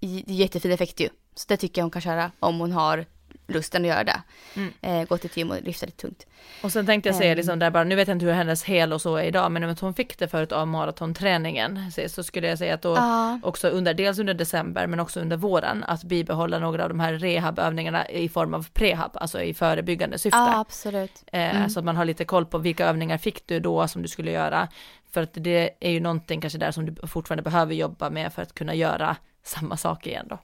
jättefin 0.00 0.72
effekt 0.72 1.00
ju. 1.00 1.08
Så 1.34 1.44
det 1.48 1.56
tycker 1.56 1.80
jag 1.80 1.84
hon 1.84 1.90
kan 1.90 2.02
köra 2.02 2.30
om 2.40 2.60
hon 2.60 2.72
har 2.72 3.06
lusten 3.52 3.82
att 3.82 3.88
göra 3.88 4.04
det. 4.04 4.22
Mm. 4.56 4.72
Eh, 4.80 5.08
gå 5.08 5.18
till 5.18 5.30
gym 5.34 5.50
och 5.50 5.62
lyfta 5.62 5.86
lite 5.86 5.98
tungt. 5.98 6.26
Och 6.62 6.72
sen 6.72 6.86
tänkte 6.86 7.08
jag 7.08 7.16
säga 7.16 7.32
ehm. 7.32 7.36
liksom 7.36 7.58
där 7.58 7.70
bara, 7.70 7.84
nu 7.84 7.94
vet 7.94 8.08
jag 8.08 8.14
inte 8.14 8.26
hur 8.26 8.32
hennes 8.32 8.64
hel 8.64 8.92
och 8.92 9.02
så 9.02 9.16
är 9.16 9.24
idag, 9.24 9.52
men 9.52 9.64
om 9.64 9.76
hon 9.80 9.94
fick 9.94 10.18
det 10.18 10.28
förut 10.28 10.52
av 10.52 10.68
maratonträningen, 10.68 11.92
så 12.08 12.22
skulle 12.22 12.48
jag 12.48 12.58
säga 12.58 12.74
att 12.74 12.82
då 12.82 12.96
ah. 12.96 13.38
också 13.42 13.68
under, 13.68 13.94
dels 13.94 14.18
under 14.18 14.34
december, 14.34 14.86
men 14.86 15.00
också 15.00 15.20
under 15.20 15.36
våren, 15.36 15.84
att 15.84 16.04
bibehålla 16.04 16.58
några 16.58 16.82
av 16.82 16.88
de 16.88 17.00
här 17.00 17.12
rehabövningarna 17.12 18.08
i 18.08 18.28
form 18.28 18.54
av 18.54 18.66
prehab, 18.72 19.10
alltså 19.14 19.42
i 19.42 19.54
förebyggande 19.54 20.18
syfte. 20.18 20.38
Ja, 20.38 20.58
absolut. 20.58 21.24
Eh, 21.32 21.56
mm. 21.56 21.70
Så 21.70 21.78
att 21.78 21.84
man 21.84 21.96
har 21.96 22.04
lite 22.04 22.24
koll 22.24 22.46
på 22.46 22.58
vilka 22.58 22.86
övningar 22.86 23.18
fick 23.18 23.46
du 23.46 23.60
då 23.60 23.88
som 23.88 24.02
du 24.02 24.08
skulle 24.08 24.30
göra, 24.30 24.68
för 25.10 25.22
att 25.22 25.32
det 25.32 25.70
är 25.80 25.90
ju 25.90 26.00
någonting 26.00 26.40
kanske 26.40 26.58
där 26.58 26.70
som 26.70 26.86
du 26.86 27.06
fortfarande 27.06 27.42
behöver 27.42 27.74
jobba 27.74 28.10
med 28.10 28.32
för 28.32 28.42
att 28.42 28.54
kunna 28.54 28.74
göra 28.74 29.16
samma 29.42 29.76
sak 29.76 30.06
igen 30.06 30.26
då. 30.28 30.38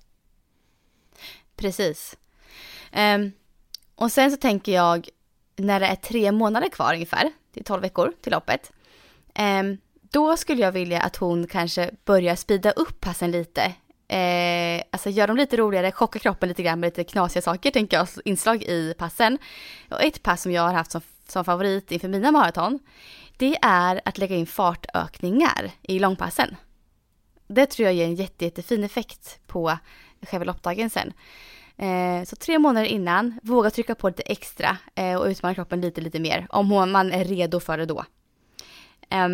Precis. 1.57 2.17
Um, 2.97 3.32
och 3.95 4.12
sen 4.12 4.30
så 4.30 4.36
tänker 4.36 4.72
jag 4.72 5.09
när 5.57 5.80
det 5.80 5.86
är 5.86 5.97
tre 5.97 6.32
månader 6.32 6.68
kvar 6.68 6.95
ungefär, 6.95 7.32
det 7.53 7.61
är 7.61 7.64
tolv 7.64 7.82
veckor 7.82 8.12
till 8.22 8.32
loppet. 8.32 8.72
Um, 9.39 9.78
då 10.11 10.36
skulle 10.36 10.62
jag 10.62 10.72
vilja 10.72 11.03
att 11.03 11.16
hon 11.16 11.47
kanske 11.47 11.91
börjar 12.05 12.36
spida 12.36 12.70
upp 12.70 13.01
passen 13.01 13.30
lite. 13.30 13.74
Eh, 14.09 14.82
alltså 14.91 15.11
gör 15.11 15.26
dem 15.26 15.36
lite 15.36 15.57
roligare, 15.57 15.93
chocka 15.93 16.18
kroppen 16.18 16.49
lite 16.49 16.62
grann 16.62 16.80
med 16.80 16.86
lite 16.86 17.05
knasiga 17.05 17.43
saker 17.43 17.70
tänker 17.70 17.97
jag, 17.97 18.09
inslag 18.24 18.62
i 18.62 18.95
passen. 18.99 19.39
Och 19.91 20.03
ett 20.03 20.22
pass 20.22 20.43
som 20.43 20.53
jag 20.53 20.62
har 20.62 20.72
haft 20.72 20.91
som, 20.91 21.01
som 21.28 21.45
favorit 21.45 21.93
inför 21.93 22.09
mina 22.09 22.32
maraton, 22.32 22.78
det 23.36 23.59
är 23.62 24.01
att 24.05 24.18
lägga 24.18 24.36
in 24.36 24.47
fartökningar 24.47 25.70
i 25.82 25.99
långpassen. 25.99 26.57
Det 27.49 27.66
tror 27.66 27.86
jag 27.86 27.95
ger 27.95 28.05
en 28.05 28.14
jätte, 28.14 28.45
jättefin 28.45 28.84
effekt 28.84 29.39
på 29.47 29.78
själva 30.22 30.45
loppdagen 30.45 30.91
sen. 30.91 31.12
Eh, 31.79 32.24
så 32.24 32.37
tre 32.37 32.59
månader 32.59 32.87
innan, 32.87 33.41
våga 33.43 33.70
trycka 33.70 33.95
på 33.95 34.09
lite 34.09 34.22
extra 34.22 34.76
eh, 34.95 35.14
och 35.14 35.26
utmana 35.26 35.55
kroppen 35.55 35.81
lite, 35.81 36.01
lite 36.01 36.20
mer 36.20 36.47
om 36.51 36.66
man 36.93 37.12
är 37.12 37.24
redo 37.24 37.61
för 37.61 37.79
det 37.79 37.87
då. 37.87 38.05
Eh, 39.11 39.29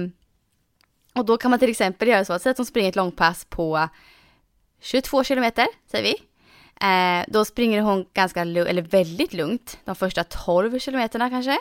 och 1.14 1.24
då 1.24 1.36
kan 1.36 1.50
man 1.50 1.60
till 1.60 1.70
exempel 1.70 2.08
göra 2.08 2.24
så 2.24 2.32
att 2.32 2.42
säg 2.42 2.50
att 2.50 2.56
hon 2.56 2.66
springer 2.66 2.88
ett 2.88 2.96
långpass 2.96 3.44
på 3.44 3.88
22 4.80 5.24
kilometer, 5.24 5.66
säger 5.90 6.04
vi. 6.04 6.16
Eh, 6.86 7.24
då 7.28 7.44
springer 7.44 7.80
hon 7.80 8.06
ganska, 8.12 8.40
eller 8.40 8.82
väldigt 8.82 9.32
lugnt, 9.32 9.78
de 9.84 9.96
första 9.96 10.24
12 10.24 10.78
kilometerna 10.78 11.30
kanske. 11.30 11.58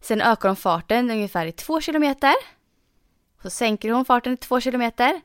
Sen 0.00 0.20
ökar 0.20 0.48
hon 0.48 0.56
farten 0.56 1.10
ungefär 1.10 1.46
i 1.46 1.52
2 1.52 1.80
kilometer. 1.80 2.34
Så 3.42 3.50
sänker 3.50 3.90
hon 3.90 4.04
farten 4.04 4.32
i 4.32 4.36
2 4.36 4.60
kilometer. 4.60 5.20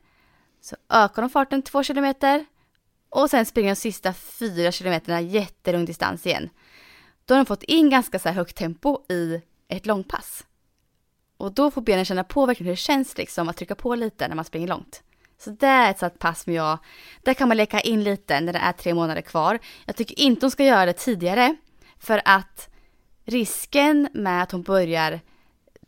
Så 0.61 0.75
ökar 0.89 1.21
hon 1.21 1.29
farten 1.29 1.61
2 1.61 1.83
kilometer. 1.83 2.45
Och 3.09 3.29
sen 3.29 3.45
springer 3.45 3.69
de 3.69 3.75
sista 3.75 4.13
fyra 4.13 4.71
kilometerna 4.71 5.21
jättelång 5.21 5.85
distans 5.85 6.25
igen. 6.25 6.49
Då 7.25 7.33
har 7.33 7.39
de 7.39 7.45
fått 7.45 7.63
in 7.63 7.89
ganska 7.89 8.19
så 8.19 8.29
här 8.29 8.35
högt 8.35 8.57
tempo 8.57 9.01
i 9.09 9.41
ett 9.67 9.85
långpass. 9.85 10.45
Och 11.37 11.53
då 11.53 11.71
får 11.71 11.81
benen 11.81 12.05
känna 12.05 12.23
på 12.23 12.45
verkligen 12.45 12.67
hur 12.67 12.73
det 12.73 12.77
känns 12.77 13.17
liksom 13.17 13.49
att 13.49 13.57
trycka 13.57 13.75
på 13.75 13.95
lite 13.95 14.27
när 14.27 14.35
man 14.35 14.45
springer 14.45 14.67
långt. 14.67 15.03
Så 15.39 15.49
det 15.49 15.67
är 15.67 15.91
ett 15.91 15.99
sånt 15.99 16.19
pass 16.19 16.43
som 16.43 16.53
jag, 16.53 16.77
där 17.23 17.33
kan 17.33 17.47
man 17.47 17.57
leka 17.57 17.79
in 17.79 18.03
lite 18.03 18.41
när 18.41 18.53
det 18.53 18.59
är 18.59 18.71
tre 18.71 18.93
månader 18.93 19.21
kvar. 19.21 19.59
Jag 19.85 19.95
tycker 19.95 20.19
inte 20.19 20.45
hon 20.45 20.51
ska 20.51 20.63
göra 20.63 20.85
det 20.85 20.93
tidigare 20.93 21.55
för 21.99 22.21
att 22.25 22.69
risken 23.25 24.09
med 24.13 24.43
att 24.43 24.51
hon 24.51 24.63
börjar 24.63 25.19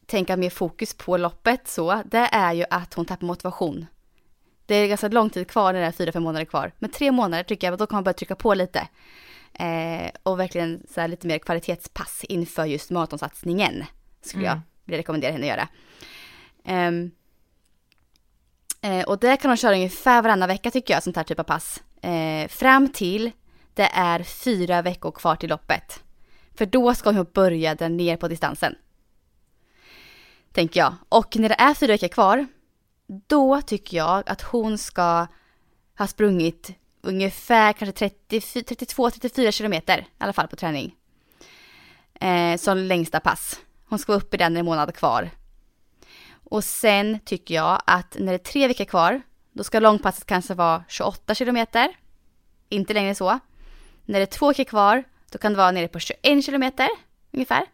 tänka 0.05 0.37
mer 0.37 0.49
fokus 0.49 0.93
på 0.93 1.17
loppet 1.17 1.67
så, 1.67 2.03
det 2.05 2.29
är 2.31 2.53
ju 2.53 2.65
att 2.69 2.93
hon 2.93 3.05
tappar 3.05 3.27
motivation. 3.27 3.85
Det 4.69 4.75
är 4.75 4.87
ganska 4.87 5.07
lång 5.07 5.29
tid 5.29 5.47
kvar 5.47 5.73
när 5.73 5.79
det 5.79 5.85
är 5.85 5.91
fyra, 5.91 6.11
fem 6.11 6.23
månader 6.23 6.45
kvar. 6.45 6.71
Men 6.79 6.89
tre 6.89 7.11
månader 7.11 7.43
tycker 7.43 7.67
jag, 7.67 7.79
då 7.79 7.87
kan 7.87 7.95
man 7.95 8.03
börja 8.03 8.13
trycka 8.13 8.35
på 8.35 8.53
lite. 8.53 8.87
Eh, 9.53 10.11
och 10.23 10.39
verkligen 10.39 10.83
så 10.89 11.07
lite 11.07 11.27
mer 11.27 11.39
kvalitetspass 11.39 12.25
inför 12.29 12.65
just 12.65 12.89
maratonsatsningen. 12.89 13.85
Skulle 14.21 14.47
mm. 14.47 14.57
jag 14.57 14.61
vilja 14.85 14.99
rekommendera 14.99 15.31
henne 15.31 15.53
att 15.53 15.57
göra. 15.57 16.87
Um, 16.87 17.11
eh, 18.81 19.03
och 19.03 19.19
det 19.19 19.37
kan 19.37 19.49
hon 19.51 19.57
köra 19.57 19.73
ungefär 19.73 20.21
varannan 20.21 20.47
vecka 20.47 20.71
tycker 20.71 20.93
jag, 20.93 21.03
sånt 21.03 21.15
här 21.15 21.23
typ 21.23 21.39
av 21.39 21.43
pass. 21.43 21.83
Eh, 22.01 22.47
fram 22.47 22.89
till 22.89 23.31
det 23.73 23.89
är 23.93 24.23
fyra 24.23 24.81
veckor 24.81 25.11
kvar 25.11 25.35
till 25.35 25.49
loppet. 25.49 26.03
För 26.55 26.65
då 26.65 26.93
ska 26.93 27.11
hon 27.11 27.27
börja 27.33 27.75
dra 27.75 27.87
ner 27.87 28.17
på 28.17 28.27
distansen. 28.27 28.75
Tänker 30.51 30.79
jag. 30.79 30.95
Och 31.09 31.37
när 31.37 31.49
det 31.49 31.55
är 31.55 31.73
fyra 31.73 31.93
veckor 31.93 32.07
kvar, 32.07 32.47
då 33.09 33.61
tycker 33.61 33.97
jag 33.97 34.29
att 34.29 34.41
hon 34.41 34.77
ska 34.77 35.27
ha 35.97 36.07
sprungit 36.07 36.71
ungefär 37.01 37.73
kanske 37.73 38.07
32-34 38.07 39.51
kilometer 39.51 39.97
i 39.99 40.05
alla 40.17 40.33
fall 40.33 40.47
på 40.47 40.55
träning. 40.55 40.95
Eh, 42.13 42.57
som 42.57 42.77
längsta 42.77 43.19
pass. 43.19 43.59
Hon 43.85 43.99
ska 43.99 44.11
vara 44.11 44.21
uppe 44.21 44.35
i 44.35 44.37
den 44.37 44.57
en 44.57 44.65
månad 44.65 44.95
kvar. 44.95 45.29
Och 46.31 46.63
sen 46.63 47.19
tycker 47.25 47.55
jag 47.55 47.81
att 47.85 48.15
när 48.19 48.31
det 48.31 48.33
är 48.33 48.51
tre 48.51 48.67
veckor 48.67 48.85
kvar, 48.85 49.21
då 49.53 49.63
ska 49.63 49.79
långpasset 49.79 50.25
kanske 50.25 50.53
vara 50.53 50.83
28 50.87 51.35
kilometer. 51.35 51.95
Inte 52.69 52.93
längre 52.93 53.15
så. 53.15 53.39
När 54.05 54.19
det 54.19 54.25
är 54.25 54.37
två 54.37 54.47
veckor 54.47 54.63
kvar, 54.63 55.03
då 55.31 55.37
kan 55.37 55.51
det 55.51 55.57
vara 55.57 55.71
nere 55.71 55.87
på 55.87 55.99
21 55.99 56.45
kilometer 56.45 56.89
ungefär. 57.31 57.65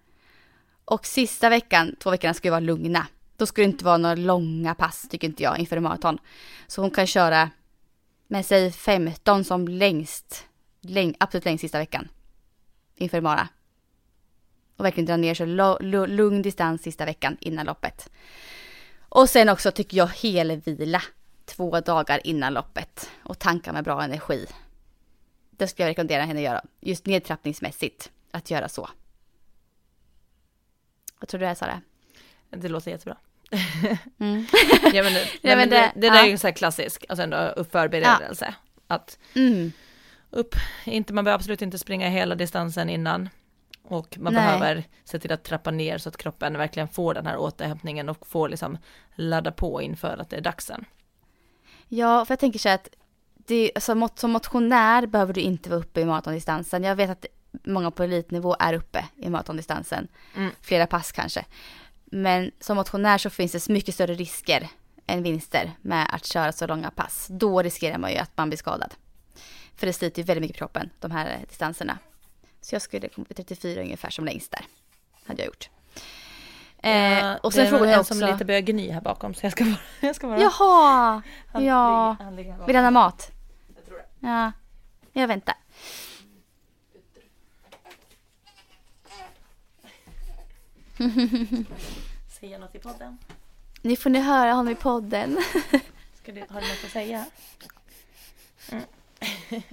Och 0.85 1.05
sista 1.05 1.49
veckan, 1.49 1.95
två 1.99 2.11
veckorna, 2.11 2.33
ska 2.33 2.47
ju 2.47 2.51
vara 2.51 2.59
lugna. 2.59 3.07
Då 3.37 3.45
ska 3.45 3.61
det 3.61 3.65
inte 3.65 3.85
vara 3.85 3.97
några 3.97 4.15
långa 4.15 4.75
pass, 4.75 5.07
tycker 5.09 5.27
inte 5.27 5.43
jag, 5.43 5.59
inför 5.59 5.77
en 5.77 5.83
maraton. 5.83 6.17
Så 6.67 6.81
hon 6.81 6.91
kan 6.91 7.07
köra 7.07 7.49
med 8.27 8.45
sig 8.45 8.71
15 8.71 9.43
som 9.43 9.67
längst, 9.67 10.45
läng, 10.81 11.15
absolut 11.19 11.45
längst 11.45 11.61
sista 11.61 11.77
veckan. 11.77 12.07
Inför 12.95 13.21
mara. 13.21 13.47
Och 14.77 14.85
verkligen 14.85 15.05
dra 15.05 15.17
ner 15.17 15.33
så 15.33 15.45
lugn 16.07 16.41
distans 16.41 16.81
sista 16.81 17.05
veckan 17.05 17.37
innan 17.39 17.65
loppet. 17.65 18.09
Och 18.99 19.29
sen 19.29 19.49
också 19.49 19.71
tycker 19.71 19.97
jag 19.97 20.07
helvila 20.07 21.01
två 21.45 21.79
dagar 21.79 22.27
innan 22.27 22.53
loppet 22.53 23.09
och 23.23 23.39
tanka 23.39 23.73
med 23.73 23.83
bra 23.83 24.03
energi. 24.03 24.45
Det 25.51 25.67
skulle 25.67 25.83
jag 25.83 25.89
rekommendera 25.89 26.23
henne 26.23 26.39
att 26.39 26.45
göra, 26.45 26.61
just 26.79 27.05
nedtrappningsmässigt, 27.05 28.11
att 28.31 28.51
göra 28.51 28.69
så. 28.69 28.89
Vad 31.19 31.27
tror 31.27 31.39
du 31.39 31.45
det 31.45 31.49
är, 31.49 31.55
Sara? 31.55 31.81
Det 32.49 32.67
låter 32.67 32.91
jättebra. 32.91 33.17
Mm. 34.19 34.45
ja, 34.93 35.03
men, 35.03 35.13
det, 35.13 35.27
ja, 35.41 35.55
men 35.55 35.69
det, 35.69 35.91
det, 35.95 36.09
där 36.09 36.15
ja. 36.15 36.25
är 36.25 36.29
ju 36.29 36.37
så 36.37 36.47
här 36.47 36.53
klassisk, 36.53 37.05
alltså 37.09 37.23
ändå 37.23 37.65
förberedelse. 37.71 38.45
Ja. 38.87 38.95
Att 38.95 39.19
mm. 39.35 39.71
upp, 40.29 40.55
inte, 40.85 41.13
man 41.13 41.23
behöver 41.23 41.39
absolut 41.39 41.61
inte 41.61 41.77
springa 41.77 42.09
hela 42.09 42.35
distansen 42.35 42.89
innan. 42.89 43.29
Och 43.87 44.17
man 44.19 44.33
Nej. 44.33 44.43
behöver 44.43 44.83
se 45.03 45.19
till 45.19 45.31
att 45.31 45.43
trappa 45.43 45.71
ner 45.71 45.97
så 45.97 46.09
att 46.09 46.17
kroppen 46.17 46.57
verkligen 46.57 46.87
får 46.87 47.13
den 47.13 47.25
här 47.25 47.37
återhämtningen 47.37 48.09
och 48.09 48.27
får 48.27 48.49
liksom 48.49 48.77
ladda 49.15 49.51
på 49.51 49.81
inför 49.81 50.17
att 50.17 50.29
det 50.29 50.37
är 50.37 50.41
dags 50.41 50.65
sen. 50.65 50.85
Ja, 51.87 52.25
för 52.25 52.31
jag 52.31 52.39
tänker 52.39 52.59
så 52.59 52.69
att 52.69 52.89
det, 53.35 53.71
alltså, 53.75 54.09
som 54.15 54.31
motionär 54.31 55.05
behöver 55.07 55.33
du 55.33 55.41
inte 55.41 55.69
vara 55.69 55.79
uppe 55.79 56.01
i 56.01 56.05
maratondistansen. 56.05 56.83
Jag 56.83 56.95
vet 56.95 57.09
att 57.09 57.25
många 57.63 57.91
på 57.91 58.03
elitnivå 58.03 58.55
är 58.59 58.73
uppe 58.73 59.05
i 59.17 59.29
maratondistansen. 59.29 60.07
Mm. 60.35 60.51
Flera 60.61 60.87
pass 60.87 61.11
kanske. 61.11 61.45
Men 62.05 62.51
som 62.59 62.77
motionär 62.77 63.17
så 63.17 63.29
finns 63.29 63.51
det 63.51 63.69
mycket 63.69 63.95
större 63.95 64.13
risker 64.13 64.69
än 65.07 65.23
vinster 65.23 65.71
med 65.81 66.07
att 66.11 66.25
köra 66.25 66.51
så 66.51 66.67
långa 66.67 66.91
pass. 66.91 67.27
Då 67.29 67.61
riskerar 67.61 67.97
man 67.97 68.11
ju 68.11 68.17
att 68.17 68.31
man 68.37 68.49
blir 68.49 68.57
skadad. 68.57 68.93
För 69.75 69.87
det 69.87 69.93
sliter 69.93 70.21
ju 70.21 70.25
väldigt 70.25 70.41
mycket 70.41 70.55
på 70.55 70.59
kroppen, 70.59 70.89
de 70.99 71.11
här 71.11 71.39
distanserna. 71.49 71.97
Så 72.61 72.75
jag 72.75 72.81
skulle 72.81 73.09
komma 73.09 73.25
på 73.25 73.33
34 73.33 73.81
ungefär 73.81 74.09
som 74.09 74.25
längst 74.25 74.51
där. 74.51 74.65
Hade 75.27 75.41
jag 75.41 75.47
gjort. 75.47 75.69
Eh, 76.77 77.35
och 77.35 77.53
sen 77.53 77.67
frågade 77.67 77.91
jag 77.91 77.99
också... 77.99 78.13
som 78.13 78.27
lite 78.27 78.45
börjar 78.45 78.61
gny 78.61 78.91
här 78.91 79.01
bakom 79.01 79.33
så 79.33 79.45
jag 79.45 79.51
ska 79.51 79.63
bara... 79.63 79.77
Jag 80.07 80.15
ska 80.15 80.27
bara 80.27 80.39
Jaha! 80.39 81.21
Han, 81.53 81.65
ja. 81.65 82.15
Vill 82.67 82.75
han 82.75 82.85
ha 82.85 82.91
mat? 82.91 83.31
Jag 83.75 83.85
tror 83.85 83.97
det. 83.97 84.27
Ja. 84.27 84.51
Jag 85.13 85.27
väntar. 85.27 85.55
Säga 92.39 92.57
något 92.57 92.75
i 92.75 92.79
podden? 92.79 93.17
Nu 93.81 93.95
får 93.95 94.09
ni 94.09 94.19
höra 94.19 94.51
honom 94.51 94.73
i 94.73 94.75
podden. 94.75 95.37
Ska 96.23 96.31
du, 96.31 96.39
har 96.49 96.61
du 96.61 96.67
något 96.67 96.83
att 96.85 96.91
säga? 96.91 97.25
Mm. 98.71 98.83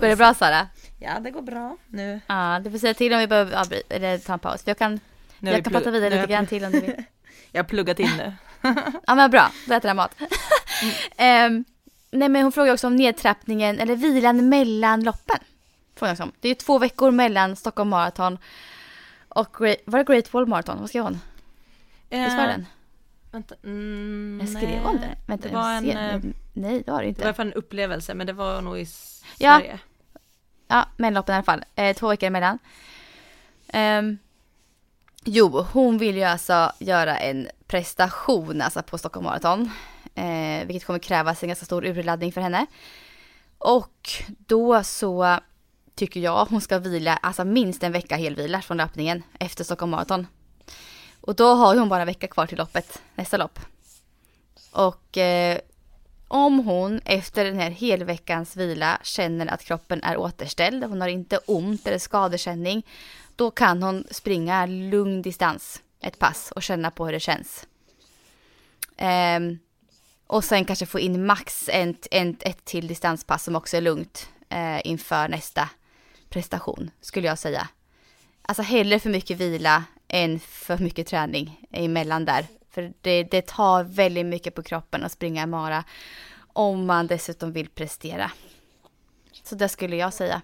Går 0.00 0.08
det 0.08 0.16
bra 0.16 0.34
Sara? 0.34 0.68
Ja, 0.98 1.20
det 1.20 1.30
går 1.30 1.42
bra 1.42 1.76
nu. 1.88 2.20
Ja, 2.26 2.60
du 2.64 2.70
får 2.70 2.78
säga 2.78 2.94
till 2.94 3.12
om 3.12 3.18
vi 3.18 3.26
behöver 3.26 3.60
avbryta, 3.60 3.94
eller 3.94 4.18
ta 4.18 4.32
en 4.32 4.38
paus. 4.38 4.62
Jag 4.64 4.78
kan, 4.78 5.00
jag 5.38 5.64
kan 5.64 5.72
prata 5.72 5.90
vidare 5.90 6.10
lite 6.10 6.26
grann 6.26 6.46
till 6.46 6.64
om 6.64 6.72
du 6.72 6.80
vill. 6.80 7.04
jag 7.52 7.62
har 7.62 7.68
pluggat 7.68 7.98
in 7.98 8.10
nu. 8.16 8.32
ja, 9.06 9.14
men 9.14 9.30
bra. 9.30 9.52
Då 9.66 9.74
äter 9.74 9.88
jag 9.88 9.96
mat. 9.96 10.14
um, 10.20 11.64
nej, 12.10 12.28
men 12.28 12.36
hon 12.42 12.52
frågar 12.52 12.72
också 12.72 12.86
om 12.86 12.96
nedtrappningen 12.96 13.78
eller 13.78 13.96
vilan 13.96 14.48
mellan 14.48 15.04
loppen. 15.04 15.38
Frågar 16.02 16.22
om. 16.22 16.32
Det 16.40 16.48
är 16.48 16.54
två 16.54 16.78
veckor 16.78 17.10
mellan 17.10 17.56
Stockholm 17.56 17.90
Marathon 17.90 18.38
och 19.28 19.56
Great, 19.58 19.76
var 19.84 19.98
det 19.98 20.04
Great 20.04 20.34
Wall 20.34 20.46
Marathon? 20.46 20.80
Vad 20.80 20.88
skrev 20.88 21.02
hon? 21.02 21.12
Uh, 21.12 22.24
Visst 22.24 22.36
var 22.36 22.46
den? 22.46 22.66
Vänta, 23.30 23.54
mm, 23.64 24.38
jag 24.40 24.48
skrev 24.48 24.82
hon 24.82 24.96
det? 24.96 25.16
Vänta, 25.26 25.48
det 25.48 25.54
var 25.54 25.70
en, 25.72 25.84
ser. 25.84 26.14
Eh, 26.14 26.20
nej, 26.52 26.82
det 26.86 26.92
var 26.92 27.02
det 27.02 27.08
inte. 27.08 27.24
Det 27.24 27.38
var 27.38 27.44
en 27.44 27.52
upplevelse, 27.52 28.14
men 28.14 28.26
det 28.26 28.32
var 28.32 28.60
nog 28.60 28.78
i 28.78 28.86
Sverige. 28.86 29.78
Ja, 30.68 30.86
mellanloppen 30.96 31.32
i 31.32 31.36
alla 31.36 31.44
fall. 31.44 31.64
Eh, 31.74 31.96
två 31.96 32.08
veckor 32.08 32.26
emellan. 32.26 32.58
Um, 33.74 34.18
jo, 35.24 35.66
hon 35.72 35.98
vill 35.98 36.16
ju 36.16 36.24
alltså 36.24 36.72
göra 36.78 37.18
en 37.18 37.48
prestation 37.66 38.62
alltså 38.62 38.82
på 38.82 38.98
Stockholm 38.98 39.24
Marathon. 39.24 39.70
Eh, 40.14 40.66
vilket 40.66 40.84
kommer 40.84 40.98
krävas 40.98 41.42
en 41.42 41.48
ganska 41.48 41.64
stor 41.64 41.84
urladdning 41.84 42.32
för 42.32 42.40
henne. 42.40 42.66
Och 43.58 44.10
då 44.46 44.84
så 44.84 45.38
tycker 45.94 46.20
jag 46.20 46.44
hon 46.44 46.60
ska 46.60 46.78
vila, 46.78 47.16
alltså 47.16 47.44
minst 47.44 47.82
en 47.82 47.92
vecka 47.92 48.16
helvila 48.16 48.62
från 48.62 48.76
löpningen 48.76 49.22
efter 49.38 49.64
Stockholm 49.64 49.90
Marathon. 49.90 50.26
Och 51.20 51.34
då 51.34 51.54
har 51.54 51.76
hon 51.76 51.88
bara 51.88 52.00
en 52.00 52.06
vecka 52.06 52.26
kvar 52.26 52.46
till 52.46 52.58
loppet, 52.58 53.02
nästa 53.14 53.36
lopp. 53.36 53.58
Och 54.72 55.18
eh, 55.18 55.58
om 56.28 56.58
hon 56.58 57.00
efter 57.04 57.44
den 57.44 57.58
här 57.58 57.70
helveckans 57.70 58.56
vila 58.56 58.98
känner 59.02 59.46
att 59.46 59.64
kroppen 59.64 60.02
är 60.02 60.16
återställd, 60.16 60.84
hon 60.84 61.00
har 61.00 61.08
inte 61.08 61.38
ont 61.38 61.86
eller 61.86 61.98
skadekänning, 61.98 62.86
då 63.36 63.50
kan 63.50 63.82
hon 63.82 64.04
springa 64.10 64.66
lugn 64.66 65.22
distans 65.22 65.82
ett 66.00 66.18
pass 66.18 66.52
och 66.56 66.62
känna 66.62 66.90
på 66.90 67.06
hur 67.06 67.12
det 67.12 67.20
känns. 67.20 67.66
Um, 69.36 69.58
och 70.26 70.44
sen 70.44 70.64
kanske 70.64 70.86
få 70.86 71.00
in 71.00 71.26
max 71.26 71.68
en, 71.72 71.96
en, 72.10 72.36
ett 72.40 72.64
till 72.64 72.86
distanspass 72.86 73.44
som 73.44 73.56
också 73.56 73.76
är 73.76 73.80
lugnt 73.80 74.28
uh, 74.52 74.80
inför 74.86 75.28
nästa 75.28 75.68
prestation, 76.32 76.90
skulle 77.00 77.26
jag 77.26 77.38
säga. 77.38 77.68
Alltså 78.42 78.62
hellre 78.62 78.98
för 78.98 79.10
mycket 79.10 79.36
vila 79.38 79.84
än 80.08 80.40
för 80.40 80.78
mycket 80.78 81.06
träning 81.06 81.66
emellan 81.70 82.24
där. 82.24 82.46
För 82.70 82.92
det, 83.00 83.22
det 83.22 83.46
tar 83.46 83.84
väldigt 83.84 84.26
mycket 84.26 84.54
på 84.54 84.62
kroppen 84.62 85.04
att 85.04 85.12
springa 85.12 85.46
mara. 85.46 85.84
Om 86.52 86.86
man 86.86 87.06
dessutom 87.06 87.52
vill 87.52 87.68
prestera. 87.68 88.30
Så 89.42 89.54
det 89.54 89.68
skulle 89.68 89.96
jag 89.96 90.14
säga. 90.14 90.42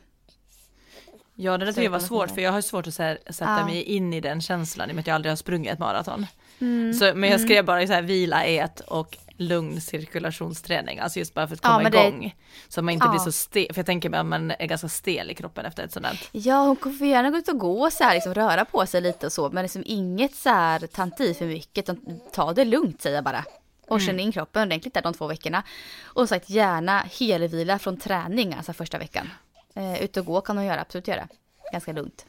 Ja 1.35 1.59
det 1.59 1.65
där 1.65 1.73
tycker 1.73 1.83
jag 1.83 1.91
var 1.91 1.99
svårt 1.99 2.31
för 2.31 2.41
jag 2.41 2.53
har 2.53 2.61
svårt 2.61 2.87
att 2.87 2.99
här, 2.99 3.19
sätta 3.31 3.59
Ja. 3.59 3.67
mig 3.67 3.83
in 3.83 4.15
i 4.15 4.21
den 4.21 4.41
känslan 4.41 4.89
i 4.89 4.93
och 4.93 4.95
med 4.95 5.01
att 5.03 5.07
jag 5.07 5.15
aldrig 5.15 5.31
har 5.31 5.37
sprungit 5.37 5.73
ett 5.73 5.79
maraton. 5.79 6.27
Mm. 6.59 6.95
Så, 6.95 7.15
men 7.15 7.31
jag 7.31 7.41
skrev 7.41 7.65
bara 7.65 7.87
så 7.87 7.93
här 7.93 8.03
vila, 8.03 8.45
ät 8.45 8.81
och 8.81 9.19
lugn 9.41 9.81
cirkulationsträning, 9.81 10.99
alltså 10.99 11.19
just 11.19 11.35
bara 11.35 11.49
för 11.49 11.55
att 11.55 11.61
Ja, 11.63 11.77
komma 11.77 11.91
det- 11.91 12.07
igång. 12.09 12.37
Så 12.69 12.83
man 12.83 12.95
inte 12.95 13.07
Ja. 13.07 13.11
blir 13.11 13.21
så 13.21 13.33
stel, 13.33 13.75
för 13.75 13.79
jag 13.79 13.87
tänker 13.87 14.11
mig 14.11 14.21
att 14.21 14.27
man 14.27 14.51
är 14.51 14.67
ganska 14.67 14.89
stel 14.89 15.31
i 15.31 15.35
kroppen 15.35 15.67
efter 15.67 15.83
ett 15.85 15.93
sånt. 15.93 16.07
Ja, 16.33 16.77
hon 16.83 16.99
får 16.99 17.07
gärna 17.07 17.31
gå 17.31 17.37
ut 17.37 17.49
och 17.49 17.59
gå 17.59 17.83
och 17.87 17.93
så 17.93 18.05
här, 18.05 18.15
liksom, 18.15 18.35
röra 18.35 18.65
på 18.65 18.87
sig 18.87 19.01
lite 19.01 19.27
och 19.27 19.33
så. 19.33 19.51
Men 19.51 19.63
liksom 19.63 19.83
inget 19.87 20.35
så 20.35 20.49
här, 20.51 20.87
ta 20.87 21.03
inte 21.03 21.25
i 21.25 21.35
för 21.35 21.45
mycket. 21.47 21.89
Utan 21.89 22.21
ta 22.33 22.53
det 22.53 22.65
lugnt 22.65 23.03
säger 23.03 23.17
jag 23.17 23.25
bara. 23.25 23.45
Och 23.89 24.01
känn 24.01 24.21
in 24.21 24.33
kroppen 24.33 24.63
ordentligt 24.63 24.95
där 24.95 25.03
de 25.03 25.15
två 25.15 25.27
veckorna. 25.27 25.63
Och 26.03 26.29
sagt 26.29 26.51
gärna 26.51 27.01
helvila 27.19 27.79
från 27.79 27.97
träning, 27.97 28.55
alltså 28.55 28.73
första 28.73 28.99
veckan. 28.99 29.31
Eh, 29.75 30.03
ut 30.03 30.17
och 30.17 30.27
gå 30.27 30.41
kan 30.41 30.57
hon 30.57 30.67
göra, 30.67 30.81
absolut 30.81 31.09
göra. 31.09 31.29
Ganska 31.73 31.93
lugnt. 31.93 32.27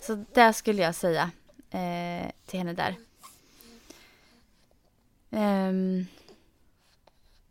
Så 0.00 0.24
det 0.34 0.52
skulle 0.52 0.82
jag 0.82 0.94
säga 0.94 1.30
eh, 1.70 2.30
till 2.46 2.58
henne 2.58 2.72
där. 2.72 2.94
Ehm, 5.30 6.06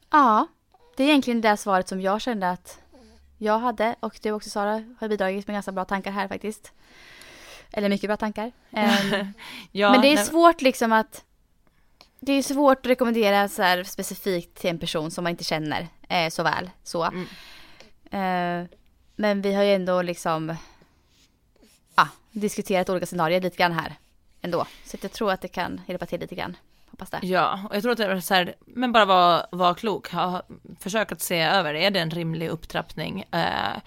ja, 0.09 0.47
det 0.95 1.03
är 1.03 1.07
egentligen 1.07 1.41
det 1.41 1.57
svaret 1.57 1.87
som 1.87 2.01
jag 2.01 2.21
kände 2.21 2.49
att 2.49 2.79
jag 3.37 3.59
hade 3.59 3.95
och 3.99 4.19
du 4.21 4.31
också 4.31 4.49
Sara 4.49 4.83
har 4.99 5.07
bidragit 5.07 5.47
med 5.47 5.53
ganska 5.53 5.71
bra 5.71 5.85
tankar 5.85 6.11
här 6.11 6.27
faktiskt. 6.27 6.71
Eller 7.71 7.89
mycket 7.89 8.09
bra 8.09 8.17
tankar. 8.17 8.51
Ehm, 8.71 9.33
Ja, 9.71 9.91
men 9.91 10.01
det 10.01 10.07
är 10.07 10.15
nej, 10.15 10.25
svårt 10.25 10.61
liksom 10.61 10.91
att 10.93 11.23
det 12.19 12.33
är 12.33 12.43
svårt 12.43 12.77
att 12.77 12.85
rekommendera 12.85 13.49
så 13.49 13.61
här 13.61 13.83
specifikt 13.83 14.57
till 14.57 14.69
en 14.69 14.79
person 14.79 15.11
som 15.11 15.23
man 15.23 15.31
inte 15.31 15.43
känner 15.43 15.87
eh, 16.09 16.29
så 16.29 16.43
väl. 16.43 16.69
Så. 16.83 17.03
Mm. 17.03 17.27
Eh, 18.11 18.69
men 19.15 19.41
vi 19.41 19.53
har 19.53 19.63
ju 19.63 19.73
ändå 19.73 20.01
liksom 20.01 20.55
ja, 21.95 22.07
diskuterat 22.31 22.89
olika 22.89 23.05
scenarier 23.05 23.41
lite 23.41 23.57
grann 23.57 23.71
här 23.71 23.95
ändå. 24.41 24.65
Så 24.85 24.97
jag 25.01 25.11
tror 25.11 25.31
att 25.31 25.41
det 25.41 25.47
kan 25.47 25.81
hjälpa 25.87 26.05
till 26.05 26.19
lite 26.19 26.35
grann. 26.35 26.57
Hoppas 26.99 27.09
det. 27.09 27.27
Ja, 27.27 27.59
och 27.69 27.75
jag 27.75 27.81
tror 27.81 27.91
att 27.91 27.97
det 27.97 28.05
är 28.05 28.19
så 28.19 28.33
här, 28.33 28.55
men 28.65 28.91
bara 28.91 29.05
vara 29.05 29.45
var 29.51 29.73
klok, 29.73 30.11
ha, 30.11 30.41
försök 30.79 31.11
att 31.11 31.21
se 31.21 31.39
över, 31.39 31.73
är 31.73 31.91
det 31.91 31.99
en 31.99 32.11
rimlig 32.11 32.49
upptrappning? 32.49 33.23
Eh, 33.31 33.77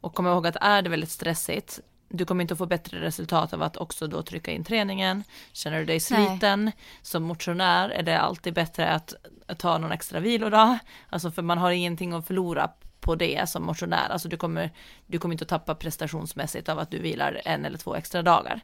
och 0.00 0.14
kom 0.14 0.26
ihåg 0.26 0.46
att 0.46 0.56
är 0.60 0.82
det 0.82 0.90
väldigt 0.90 1.10
stressigt, 1.10 1.80
du 2.08 2.24
kommer 2.24 2.42
inte 2.42 2.54
att 2.54 2.58
få 2.58 2.66
bättre 2.66 3.00
resultat 3.00 3.52
av 3.52 3.62
att 3.62 3.76
också 3.76 4.06
då 4.06 4.22
trycka 4.22 4.50
in 4.50 4.64
träningen. 4.64 5.24
Känner 5.52 5.78
du 5.78 5.84
dig 5.84 6.00
sliten 6.00 6.72
som 7.02 7.22
motionär 7.22 7.88
är 7.88 8.02
det 8.02 8.20
alltid 8.20 8.54
bättre 8.54 8.88
att, 8.88 9.14
att 9.46 9.58
ta 9.58 9.78
någon 9.78 9.92
extra 9.92 10.20
vilodag. 10.20 10.78
Alltså 11.08 11.30
för 11.30 11.42
man 11.42 11.58
har 11.58 11.70
ingenting 11.70 12.12
att 12.12 12.26
förlora 12.26 12.70
på 13.00 13.14
det 13.14 13.48
som 13.48 13.62
motionär. 13.62 14.08
Alltså 14.10 14.28
du 14.28 14.36
kommer, 14.36 14.70
du 15.06 15.18
kommer 15.18 15.34
inte 15.34 15.44
att 15.44 15.48
tappa 15.48 15.74
prestationsmässigt 15.74 16.68
av 16.68 16.78
att 16.78 16.90
du 16.90 16.98
vilar 16.98 17.40
en 17.44 17.64
eller 17.64 17.78
två 17.78 17.94
extra 17.94 18.22
dagar. 18.22 18.60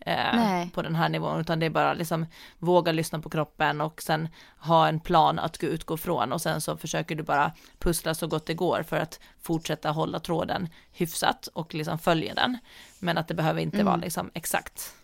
Eh, 0.00 0.68
på 0.68 0.82
den 0.82 0.94
här 0.94 1.08
nivån, 1.08 1.40
utan 1.40 1.58
det 1.58 1.66
är 1.66 1.70
bara 1.70 1.94
liksom 1.94 2.26
våga 2.58 2.92
lyssna 2.92 3.20
på 3.20 3.30
kroppen 3.30 3.80
och 3.80 4.02
sen 4.02 4.28
ha 4.58 4.88
en 4.88 5.00
plan 5.00 5.38
att 5.38 5.58
gå 5.58 5.66
utgå 5.66 5.96
från 5.96 6.32
och 6.32 6.42
sen 6.42 6.60
så 6.60 6.76
försöker 6.76 7.14
du 7.14 7.22
bara 7.22 7.52
pussla 7.78 8.14
så 8.14 8.26
gott 8.26 8.46
det 8.46 8.54
går 8.54 8.82
för 8.82 8.96
att 8.96 9.20
fortsätta 9.40 9.90
hålla 9.90 10.20
tråden 10.20 10.68
hyfsat 10.92 11.46
och 11.46 11.74
liksom 11.74 11.98
följa 11.98 12.34
den. 12.34 12.58
Men 12.98 13.18
att 13.18 13.28
det 13.28 13.34
behöver 13.34 13.60
inte 13.60 13.84
vara 13.84 13.96
liksom 13.96 14.30
exakt. 14.34 14.94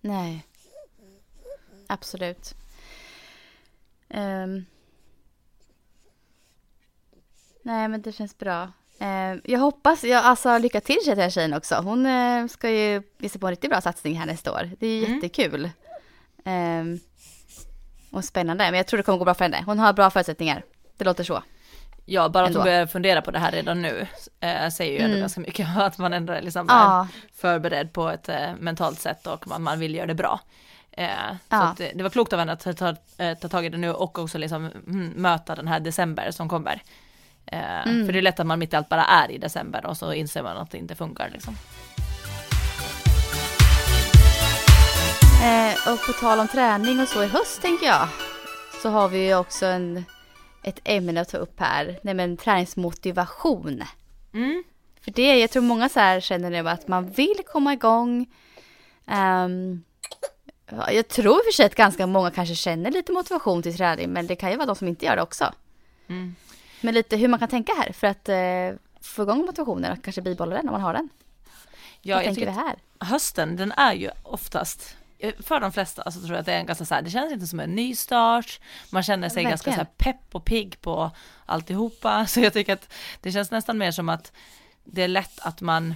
Nej. 0.00 0.46
Absolut. 1.86 2.54
Ehm. 4.08 4.64
Nej 7.62 7.88
men 7.88 8.02
det 8.02 8.12
känns 8.12 8.38
bra. 8.38 8.72
Ehm, 9.02 9.40
jag 9.44 9.58
hoppas, 9.60 10.04
jag, 10.04 10.24
alltså 10.24 10.58
lycka 10.58 10.80
till 10.80 10.96
till 10.96 11.10
den 11.10 11.18
här 11.18 11.30
tjejen 11.30 11.54
också. 11.54 11.74
Hon 11.74 12.06
eh, 12.06 12.46
ska 12.46 12.70
ju 12.70 13.02
sig 13.30 13.40
på 13.40 13.46
en 13.46 13.50
riktigt 13.52 13.70
bra 13.70 13.80
satsning 13.80 14.18
här 14.18 14.26
nästa 14.26 14.52
år. 14.52 14.70
Det 14.80 14.86
är 14.86 15.08
jättekul. 15.14 15.70
Ehm, 16.44 17.00
och 18.10 18.24
spännande. 18.24 18.64
Men 18.64 18.74
jag 18.74 18.86
tror 18.86 18.98
det 18.98 19.02
kommer 19.02 19.18
gå 19.18 19.24
bra 19.24 19.34
för 19.34 19.44
henne. 19.44 19.62
Hon 19.66 19.78
har 19.78 19.92
bra 19.92 20.10
förutsättningar. 20.10 20.62
Det 20.96 21.04
låter 21.04 21.24
så. 21.24 21.42
Ja, 22.04 22.28
bara 22.28 22.42
att 22.44 22.48
Ändå. 22.48 22.60
hon 22.60 22.64
börjar 22.64 22.86
fundera 22.86 23.22
på 23.22 23.30
det 23.30 23.38
här 23.38 23.52
redan 23.52 23.82
nu 23.82 24.06
eh, 24.40 24.68
säger 24.68 24.92
ju 24.92 24.98
ändå 24.98 25.08
Mm. 25.10 25.20
ganska 25.20 25.40
mycket 25.40 25.68
att 25.76 25.98
man 25.98 26.12
ändå 26.12 26.36
liksom 26.42 26.66
Ja. 26.68 27.00
är 27.02 27.06
förberedd 27.40 27.92
på 27.92 28.08
ett 28.08 28.28
eh, 28.28 28.54
mentalt 28.58 29.00
sätt 29.00 29.26
och 29.26 29.48
man, 29.48 29.62
man 29.62 29.78
vill 29.78 29.94
göra 29.94 30.06
det 30.06 30.14
bra. 30.14 30.40
Eh, 30.92 31.06
så 31.30 31.36
Ja. 31.48 31.62
att 31.62 31.76
det, 31.76 32.02
var 32.02 32.10
klokt 32.10 32.32
av 32.32 32.38
henne 32.38 32.52
att 32.52 32.60
ta, 32.60 32.72
ta, 32.72 32.94
eh, 33.18 33.38
ta 33.38 33.48
tag 33.48 33.66
i 33.66 33.68
det 33.68 33.76
nu 33.78 33.90
och 33.92 34.18
också 34.18 34.38
liksom 34.38 34.64
mm, 34.86 35.08
möta 35.16 35.54
den 35.54 35.68
här 35.68 35.80
december 35.80 36.30
som 36.30 36.48
kommer. 36.48 36.82
Eh, 37.52 37.86
Mm. 37.86 38.06
För 38.06 38.12
det 38.12 38.18
är 38.18 38.22
lätt 38.22 38.40
att 38.40 38.46
man 38.46 38.58
mitt 38.58 38.72
i 38.72 38.76
allt 38.76 38.88
bara 38.88 39.04
är 39.04 39.30
i 39.30 39.38
december 39.38 39.86
och 39.86 39.96
så 39.96 40.12
inser 40.12 40.42
man 40.42 40.56
att 40.56 40.70
det 40.70 40.78
inte 40.78 40.94
funkar 40.94 41.30
liksom. 41.32 41.56
Eh, 45.42 45.92
och 45.92 46.06
på 46.06 46.12
tal 46.12 46.40
om 46.40 46.48
träning 46.48 47.00
och 47.00 47.08
så 47.08 47.22
i 47.22 47.26
höst 47.26 47.62
tänker 47.62 47.86
jag. 47.86 48.08
Så 48.82 48.88
har 48.88 49.08
vi 49.08 49.26
ju 49.26 49.34
också 49.36 49.66
en, 49.66 50.04
ett 50.62 50.80
ämne 50.84 51.20
att 51.20 51.28
ta 51.28 51.36
upp 51.36 51.60
här. 51.60 51.98
Nämligen 52.02 52.36
träningsmotivation. 52.36 53.82
Mm. 54.34 54.64
För 55.04 55.10
det, 55.10 55.38
jag 55.38 55.50
tror 55.50 55.62
många 55.62 55.88
så 55.88 56.00
här 56.00 56.20
känner 56.20 56.50
nu 56.50 56.68
att 56.68 56.88
man 56.88 57.10
vill 57.10 57.36
komma 57.52 57.72
igång. 57.72 58.26
Ja, 59.06 60.92
jag 60.92 61.08
tror 61.08 61.36
i 61.36 61.40
och 61.40 61.44
för 61.44 61.52
sig 61.52 61.66
att 61.66 61.74
ganska 61.74 62.06
många 62.06 62.30
kanske 62.30 62.54
känner 62.54 62.90
lite 62.90 63.12
motivation 63.12 63.62
till 63.62 63.76
träning. 63.76 64.10
Men 64.12 64.26
det 64.26 64.36
kan 64.36 64.50
ju 64.50 64.56
vara 64.56 64.66
de 64.66 64.76
som 64.76 64.88
inte 64.88 65.06
gör 65.06 65.16
det 65.16 65.22
också. 65.22 65.52
Mm. 66.08 66.34
Men 66.80 66.94
lite 66.94 67.16
hur 67.16 67.28
man 67.28 67.38
kan 67.38 67.48
tänka 67.48 67.72
här 67.72 67.92
för 67.92 68.06
att 68.06 68.28
eh, 68.28 68.80
få 69.00 69.22
igång 69.22 69.38
motivationen 69.38 69.92
och 69.92 70.04
kanske 70.04 70.22
bibehålla 70.22 70.56
den 70.56 70.68
om 70.68 70.72
man 70.72 70.80
har 70.80 70.92
den. 70.94 71.08
Ja, 72.02 72.16
Vad 72.16 72.24
jag 72.24 72.34
tänker 72.34 72.40
vi 72.40 72.46
tycker 72.46 72.60
här? 72.60 72.76
hösten, 73.00 73.56
den 73.56 73.72
är 73.72 73.92
ju 73.92 74.10
oftast 74.22 74.96
eh, 75.18 75.34
för 75.40 75.60
de 75.60 75.72
flesta 75.72 76.10
så 76.10 76.20
tror 76.20 76.30
jag 76.30 76.38
att 76.40 76.46
det 76.46 76.52
är 76.52 76.58
en 76.58 76.66
ganska 76.66 76.84
så 76.84 76.94
här, 76.94 77.02
det 77.02 77.10
känns 77.10 77.32
inte 77.32 77.46
som 77.46 77.60
en 77.60 77.74
ny 77.74 77.96
start, 77.96 78.60
man 78.90 79.02
känner 79.02 79.28
sig 79.28 79.44
ganska 79.44 79.70
så 79.70 79.76
här 79.76 79.86
pepp 79.96 80.34
och 80.34 80.44
pigg 80.44 80.80
på 80.80 81.10
alltihopa, 81.46 82.26
så 82.28 82.40
jag 82.40 82.52
tycker 82.52 82.72
att 82.72 82.92
det 83.20 83.32
känns 83.32 83.50
nästan 83.50 83.78
mer 83.78 83.90
som 83.90 84.08
att 84.08 84.32
det 84.84 85.02
är 85.02 85.08
lätt 85.08 85.40
att 85.40 85.60
man 85.60 85.94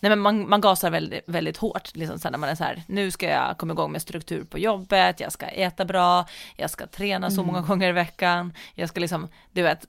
Nej 0.00 0.10
men 0.10 0.18
man, 0.18 0.48
man 0.48 0.60
gasar 0.60 0.90
väldigt, 0.90 1.22
väldigt 1.26 1.56
hårt, 1.56 1.96
liksom 1.96 2.18
så 2.18 2.28
här, 2.28 2.30
när 2.30 2.38
man 2.38 2.48
är 2.48 2.54
så 2.54 2.64
här, 2.64 2.82
nu 2.86 3.10
ska 3.10 3.28
jag 3.28 3.58
komma 3.58 3.72
igång 3.72 3.92
med 3.92 4.02
struktur 4.02 4.44
på 4.44 4.58
jobbet, 4.58 5.20
jag 5.20 5.32
ska 5.32 5.46
äta 5.46 5.84
bra, 5.84 6.26
jag 6.56 6.70
ska 6.70 6.86
träna 6.86 7.30
så 7.30 7.42
många 7.42 7.60
gånger 7.60 7.88
i 7.88 7.92
veckan, 7.92 8.52
jag 8.74 8.88
ska 8.88 9.00
liksom, 9.00 9.28
du 9.52 9.62
vet, 9.62 9.86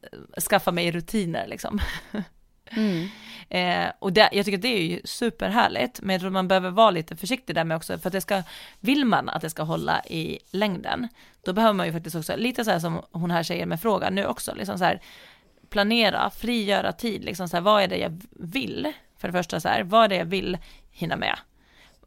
skaffa 0.49 0.71
mig 0.71 0.91
rutiner 0.91 1.47
liksom. 1.47 1.79
Mm. 2.73 3.07
Eh, 3.49 3.91
och 3.99 4.13
det, 4.13 4.29
jag 4.31 4.45
tycker 4.45 4.57
att 4.57 4.61
det 4.61 4.77
är 4.77 4.83
ju 4.83 5.01
superhärligt, 5.03 6.01
men 6.01 6.13
jag 6.13 6.21
tror 6.21 6.29
man 6.29 6.47
behöver 6.47 6.69
vara 6.69 6.91
lite 6.91 7.15
försiktig 7.15 7.55
där 7.55 7.63
med 7.63 7.77
också, 7.77 7.97
för 7.97 8.09
att 8.09 8.13
det 8.13 8.21
ska, 8.21 8.43
vill 8.79 9.05
man 9.05 9.29
att 9.29 9.41
det 9.41 9.49
ska 9.49 9.63
hålla 9.63 10.05
i 10.05 10.39
längden, 10.51 11.07
då 11.45 11.53
behöver 11.53 11.73
man 11.73 11.85
ju 11.85 11.93
faktiskt 11.93 12.15
också, 12.15 12.35
lite 12.37 12.65
så 12.65 12.71
här 12.71 12.79
som 12.79 13.01
hon 13.11 13.31
här 13.31 13.43
säger 13.43 13.65
med 13.65 13.81
frågan 13.81 14.15
nu 14.15 14.25
också, 14.25 14.55
liksom 14.55 14.77
så 14.77 14.83
här, 14.83 15.01
planera, 15.69 16.29
frigöra 16.29 16.91
tid, 16.91 17.23
liksom 17.23 17.49
så 17.49 17.57
här, 17.57 17.61
vad 17.61 17.83
är 17.83 17.87
det 17.87 17.97
jag 17.97 18.21
vill? 18.31 18.93
För 19.21 19.27
det 19.27 19.31
första 19.31 19.59
så 19.59 19.69
här, 19.69 19.83
vad 19.83 20.03
är 20.03 20.07
det 20.07 20.15
jag 20.15 20.25
vill 20.25 20.57
hinna 20.91 21.15
med? 21.15 21.39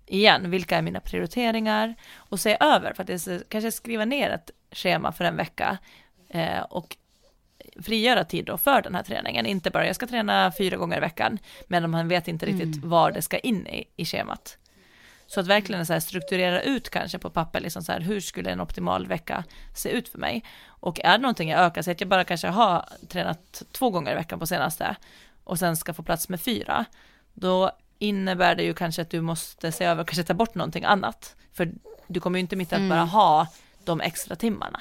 Igen, 0.07 0.51
vilka 0.51 0.77
är 0.79 0.83
mina 0.83 1.01
prioriteringar? 1.01 1.95
Och 2.15 2.41
se 2.41 2.57
över, 2.61 2.93
faktiskt 2.93 3.29
kanske 3.49 3.73
skriva 3.73 4.05
ner 4.05 4.31
ett 4.31 4.51
schema 4.73 5.13
för 5.13 5.25
en 5.25 5.37
vecka 5.37 5.79
eh, 6.29 6.61
och 6.61 6.97
frigöra 7.83 8.25
tid 8.25 8.45
då 8.45 8.59
för 8.59 8.83
den 8.83 8.95
här 8.95 9.03
träningen. 9.03 9.47
Inte 9.47 9.71
bara 9.71 9.87
jag 9.87 9.97
ska 9.97 10.07
träna 10.07 10.53
fyra 10.59 10.77
gånger 10.77 10.97
i 10.97 11.01
veckan, 11.01 11.39
men 11.67 11.91
man 11.91 12.09
vet 12.09 12.29
inte 12.29 12.47
riktigt 12.47 12.85
var 12.85 13.13
det 13.13 13.23
ska 13.23 13.39
in 13.39 13.67
i, 13.67 13.85
i 13.97 14.05
schemat. 14.05 14.59
Så 15.27 15.41
att 15.41 15.47
verkligen 15.47 15.87
så 15.87 15.93
här 15.93 16.01
strukturera 16.01 16.63
ut 16.63 16.91
kanske 16.91 17.19
på 17.19 17.31
papper, 17.31 17.61
liksom 17.61 17.83
så 17.83 17.93
här, 17.93 18.01
hur 18.01 18.21
skulle 18.21 18.51
en 18.51 18.61
optimal 18.61 19.07
vecka 19.07 19.45
se 19.75 19.89
ut 19.89 20.09
för 20.09 20.19
mig? 20.19 20.45
Och 20.67 21.01
är 21.05 21.13
det 21.13 21.23
någonting 21.23 21.51
jag 21.51 21.61
ökar, 21.61 21.83
så 21.83 21.91
att 21.91 22.01
jag 22.01 22.09
bara 22.09 22.25
kanske 22.25 22.49
har 22.49 22.89
tränat 23.09 23.63
två 23.73 23.91
gånger 23.91 24.13
i 24.13 24.15
veckan 24.15 24.39
på 24.39 24.47
senaste 24.47 24.97
och 25.45 25.59
sen 25.59 25.77
ska 25.77 25.95
få 25.95 26.03
plats 26.03 26.29
med 26.29 26.41
fyra, 26.41 26.85
då 27.35 27.71
innebär 27.99 28.55
det 28.55 28.63
ju 28.63 28.75
kanske 28.75 29.03
att 29.03 29.11
du 29.11 29.21
måste 29.21 29.73
se 29.73 29.85
över, 29.85 30.05
kanske 30.05 30.25
ta 30.25 30.35
bort 30.35 30.55
någonting 30.55 30.85
annat. 30.85 31.37
För 31.53 31.73
du 32.07 32.21
kommer 32.21 32.39
ju 32.39 32.41
inte 32.41 32.57
mitt 32.57 32.73
att 32.73 32.89
bara 32.89 33.05
ha 33.05 33.47
de 33.85 34.01
extra 34.01 34.37
timmarna. 34.37 34.81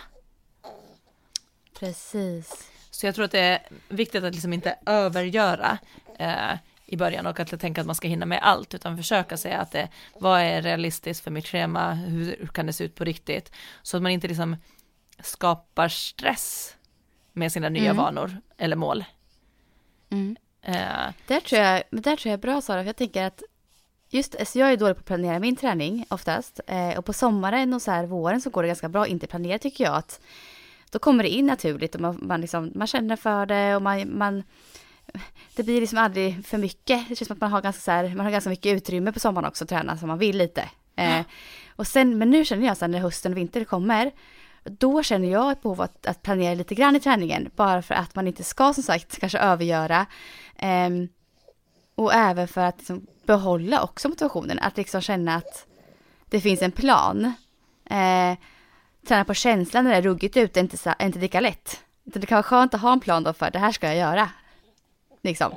Precis. 1.80 2.70
Så 2.92 3.06
jag 3.06 3.16
tror 3.16 3.26
att 3.26 3.32
det 3.32 3.40
är 3.40 3.68
viktigt 3.90 4.24
att 4.24 4.34
liksom 4.34 4.54
inte 4.54 4.76
övergöra 4.86 5.78
eh, 6.20 6.58
i 6.86 6.98
början 6.98 7.26
och 7.26 7.40
att 7.40 7.60
tänka 7.60 7.82
att 7.82 7.88
man 7.88 7.96
ska 7.96 8.08
hinna 8.08 8.26
med 8.26 8.40
allt, 8.42 8.74
utan 8.74 8.98
försöka 8.98 9.38
säga 9.38 9.60
att 9.60 9.72
det, 9.72 9.90
vad 10.20 10.42
är 10.42 10.62
realistiskt 10.62 11.24
för 11.24 11.32
mitt 11.32 11.48
schema, 11.48 11.94
hur, 11.94 12.36
hur 12.40 12.48
kan 12.48 12.66
det 12.66 12.74
se 12.74 12.84
ut 12.84 12.96
på 12.96 13.04
riktigt, 13.04 13.52
så 13.82 13.98
att 13.98 14.04
man 14.04 14.12
inte 14.12 14.28
liksom 14.28 14.56
skapar 15.20 15.90
stress 15.90 16.76
med 17.32 17.52
sina 17.52 17.70
nya 17.70 17.92
Mm. 17.92 17.98
vanor 17.98 18.38
eller 18.58 18.76
mål. 18.76 19.06
Mm. 20.10 20.36
Eh, 20.64 21.14
Där 21.28 21.40
tror 21.40 21.62
jag, 21.62 21.84
men 21.90 22.02
där 22.02 22.16
tror 22.16 22.30
jag 22.30 22.38
är 22.38 22.42
bra 22.42 22.62
Sara, 22.62 22.82
för 22.82 22.86
jag 22.86 22.96
tänker 22.96 23.24
att 23.24 23.44
just, 24.10 24.36
alltså 24.40 24.60
jag 24.60 24.72
är 24.72 24.78
dålig 24.78 24.96
på 24.96 25.00
att 25.00 25.06
planera 25.06 25.40
min 25.40 25.56
träning 25.56 26.06
oftast. 26.10 26.60
Eh, 26.68 26.98
och 26.98 27.06
på 27.06 27.14
sommaren 27.14 27.74
och 27.74 27.82
så 27.82 27.92
här 27.92 28.06
våren 28.06 28.42
så 28.42 28.50
går 28.50 28.64
det 28.64 28.68
ganska 28.68 28.90
bra, 28.90 29.08
inte 29.08 29.28
planera 29.28 29.60
tycker 29.60 29.84
jag 29.84 29.96
att 29.96 30.22
då 30.92 31.00
kommer 31.00 31.24
det 31.24 31.30
in 31.30 31.46
naturligt 31.46 31.96
och 31.96 32.02
man, 32.02 32.20
man, 32.22 32.42
liksom, 32.42 32.72
man 32.76 32.88
känner 32.88 33.16
för 33.16 33.46
det 33.46 33.76
och 33.76 33.82
man, 33.82 34.18
man 34.18 34.44
det 35.56 35.64
blir 35.64 35.82
liksom 35.82 35.98
aldrig 35.98 36.46
för 36.46 36.58
mycket. 36.58 37.10
Det 37.10 37.16
känns 37.16 37.28
som 37.28 37.36
att 37.36 37.42
man 37.42 37.52
har 37.52 37.62
ganska, 37.62 37.82
så 37.82 37.92
här, 37.92 38.16
man 38.16 38.26
har 38.26 38.32
ganska 38.32 38.50
mycket 38.50 38.76
utrymme 38.78 39.12
på 39.12 39.20
sommaren 39.20 39.48
också 39.48 39.64
att 39.64 39.70
träna 39.70 39.98
som 39.98 40.08
man 40.08 40.18
vill 40.18 40.38
lite. 40.38 40.70
Eh, 40.96 41.22
och 41.76 41.88
sen, 41.88 42.18
men 42.18 42.30
nu 42.30 42.46
känner 42.46 42.68
jag 42.68 42.78
så 42.78 42.86
här 42.86 42.90
när 42.90 43.00
hösten 43.00 43.32
och 43.32 43.38
vinter 43.38 43.64
kommer, 43.64 44.12
då 44.64 45.04
känner 45.04 45.32
jag 45.32 45.52
ett 45.52 45.62
behov 45.62 45.82
att, 45.82 46.06
att 46.06 46.22
planera 46.22 46.54
lite 46.54 46.76
grann 46.76 46.96
i 46.96 47.00
träningen, 47.00 47.50
bara 47.56 47.82
för 47.82 47.96
att 47.96 48.16
man 48.16 48.28
inte 48.28 48.44
ska 48.44 48.74
som 48.74 48.84
sagt 48.84 49.20
kanske 49.20 49.40
övergöra. 49.40 50.06
Um, 50.62 51.10
och 51.96 52.14
även 52.14 52.48
för 52.48 52.62
att 52.62 52.78
liksom, 52.78 53.08
behålla 53.26 53.84
också 53.84 54.10
motivationen, 54.10 54.60
att 54.60 54.78
liksom 54.78 55.02
känna 55.02 55.36
att 55.36 55.66
det 56.26 56.42
finns 56.42 56.62
en 56.62 56.72
plan. 56.72 57.26
Eh, 57.90 58.38
träna 59.08 59.26
på 59.26 59.34
känslan 59.34 59.84
när 59.84 59.92
det 59.92 59.98
är 59.98 60.02
ruggigt 60.02 60.38
ute 60.38 60.60
är 60.60 60.62
inte, 60.62 60.96
är 61.00 61.06
inte 61.06 61.20
lika 61.20 61.40
lätt. 61.40 61.84
Det 62.04 62.26
kan 62.26 62.36
vara 62.36 62.44
skönt 62.44 62.74
att 62.74 62.82
ha 62.82 62.94
en 62.94 63.00
plan 63.00 63.24
då 63.24 63.34
för 63.34 63.52
det 63.52 63.60
här 63.60 63.72
ska 63.72 63.88
jag 63.88 63.96
göra. 63.96 64.30
Liksom. 65.24 65.56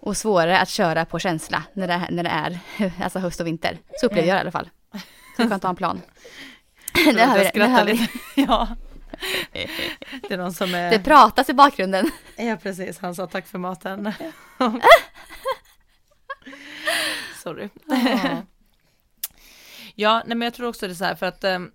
Och 0.00 0.16
svårare 0.16 0.58
att 0.58 0.68
köra 0.68 1.04
på 1.04 1.18
känsla 1.18 1.62
när 1.72 1.88
det, 1.88 2.06
när 2.10 2.22
det 2.22 2.30
är 2.30 2.60
alltså 3.02 3.18
höst 3.18 3.40
och 3.40 3.46
vinter. 3.46 3.78
Så 4.00 4.06
upplever 4.06 4.28
jag 4.28 4.36
det 4.36 4.38
i 4.38 4.40
alla 4.40 4.50
fall. 4.50 4.70
Så 5.36 5.42
skönt 5.42 5.52
att 5.52 5.62
ha 5.62 5.70
en 5.70 5.76
plan. 5.76 6.00
det 7.14 7.24
hör 7.24 7.38
vi, 7.38 7.50
det 7.54 7.66
hör 7.66 7.84
vi. 7.84 8.08
Ja. 8.42 8.68
Det 10.28 10.34
är 10.34 10.36
någon 10.36 10.52
som 10.52 10.74
är... 10.74 10.90
Det 10.90 10.98
pratas 10.98 11.48
i 11.48 11.54
bakgrunden. 11.54 12.10
Ja, 12.36 12.56
precis. 12.56 12.98
Han 12.98 13.14
sa 13.14 13.26
tack 13.26 13.46
för 13.46 13.58
maten. 13.58 14.12
Sorry. 17.42 17.68
Ja, 19.94 20.22
nej 20.26 20.36
men 20.36 20.46
jag 20.46 20.54
tror 20.54 20.68
också 20.68 20.86
det 20.86 20.92
är 20.92 20.94
så 20.94 21.04
här 21.04 21.14
för 21.14 21.26
att 21.26 21.44
um, 21.44 21.72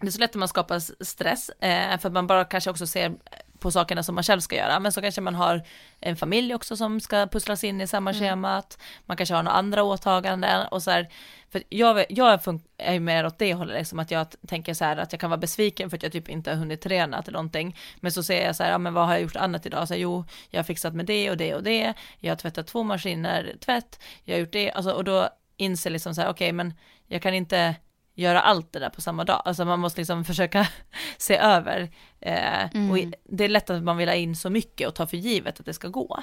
det 0.00 0.06
är 0.06 0.10
så 0.10 0.18
lätt 0.18 0.30
att 0.30 0.36
man 0.36 0.48
skapar 0.48 1.04
stress, 1.04 1.48
eh, 1.48 1.98
för 1.98 2.08
att 2.08 2.12
man 2.12 2.26
bara 2.26 2.44
kanske 2.44 2.70
också 2.70 2.86
ser 2.86 3.14
på 3.62 3.70
sakerna 3.70 4.02
som 4.02 4.14
man 4.14 4.24
själv 4.24 4.40
ska 4.40 4.56
göra, 4.56 4.80
men 4.80 4.92
så 4.92 5.00
kanske 5.00 5.20
man 5.20 5.34
har 5.34 5.62
en 6.00 6.16
familj 6.16 6.54
också 6.54 6.76
som 6.76 7.00
ska 7.00 7.26
pusslas 7.26 7.64
in 7.64 7.80
i 7.80 7.86
samma 7.86 8.10
mm. 8.10 8.20
schemat, 8.20 8.78
man 9.06 9.16
kanske 9.16 9.34
har 9.34 9.42
några 9.42 9.56
andra 9.56 9.82
åtaganden 9.82 10.66
och 10.66 10.82
så 10.82 10.90
här, 10.90 11.08
för 11.50 11.62
jag, 11.68 12.04
jag 12.08 12.40
är 12.78 13.00
mer 13.00 13.26
åt 13.26 13.38
det 13.38 13.54
hållet, 13.54 13.78
liksom 13.78 13.98
att 13.98 14.10
jag 14.10 14.26
tänker 14.46 14.74
så 14.74 14.84
här 14.84 14.96
att 14.96 15.12
jag 15.12 15.20
kan 15.20 15.30
vara 15.30 15.40
besviken 15.40 15.90
för 15.90 15.96
att 15.96 16.02
jag 16.02 16.12
typ 16.12 16.28
inte 16.28 16.50
har 16.50 16.56
hunnit 16.56 16.80
träna 16.80 17.22
till 17.22 17.32
någonting, 17.32 17.76
men 18.00 18.12
så 18.12 18.22
säger 18.22 18.46
jag 18.46 18.56
så 18.56 18.62
här, 18.62 18.70
ja 18.70 18.78
men 18.78 18.94
vad 18.94 19.06
har 19.06 19.12
jag 19.12 19.22
gjort 19.22 19.36
annat 19.36 19.66
idag? 19.66 19.88
Så 19.88 19.94
här, 19.94 20.00
jo, 20.00 20.24
jag 20.50 20.58
har 20.58 20.64
fixat 20.64 20.94
med 20.94 21.06
det 21.06 21.30
och 21.30 21.36
det 21.36 21.54
och 21.54 21.62
det, 21.62 21.94
jag 22.18 22.30
har 22.30 22.36
tvättat 22.36 22.66
två 22.66 22.82
maskiner 22.82 23.52
tvätt, 23.60 24.00
jag 24.24 24.34
har 24.34 24.40
gjort 24.40 24.52
det, 24.52 24.72
alltså 24.72 24.92
och 24.92 25.04
då 25.04 25.28
inser 25.56 25.90
liksom 25.90 26.14
så 26.14 26.20
här, 26.20 26.28
okej 26.28 26.46
okay, 26.46 26.52
men 26.52 26.74
jag 27.06 27.22
kan 27.22 27.34
inte 27.34 27.74
göra 28.14 28.40
allt 28.40 28.72
det 28.72 28.78
där 28.78 28.90
på 28.90 29.00
samma 29.00 29.24
dag. 29.24 29.42
Alltså 29.44 29.64
man 29.64 29.80
måste 29.80 30.00
liksom 30.00 30.24
försöka 30.24 30.68
se 31.18 31.36
över. 31.36 31.90
Eh, 32.20 32.74
mm. 32.74 32.90
Och 32.90 32.98
det 33.24 33.44
är 33.44 33.48
lätt 33.48 33.70
att 33.70 33.82
man 33.82 33.96
vill 33.96 34.08
ha 34.08 34.14
in 34.14 34.36
så 34.36 34.50
mycket 34.50 34.88
och 34.88 34.94
ta 34.94 35.06
för 35.06 35.16
givet 35.16 35.60
att 35.60 35.66
det 35.66 35.74
ska 35.74 35.88
gå. 35.88 36.22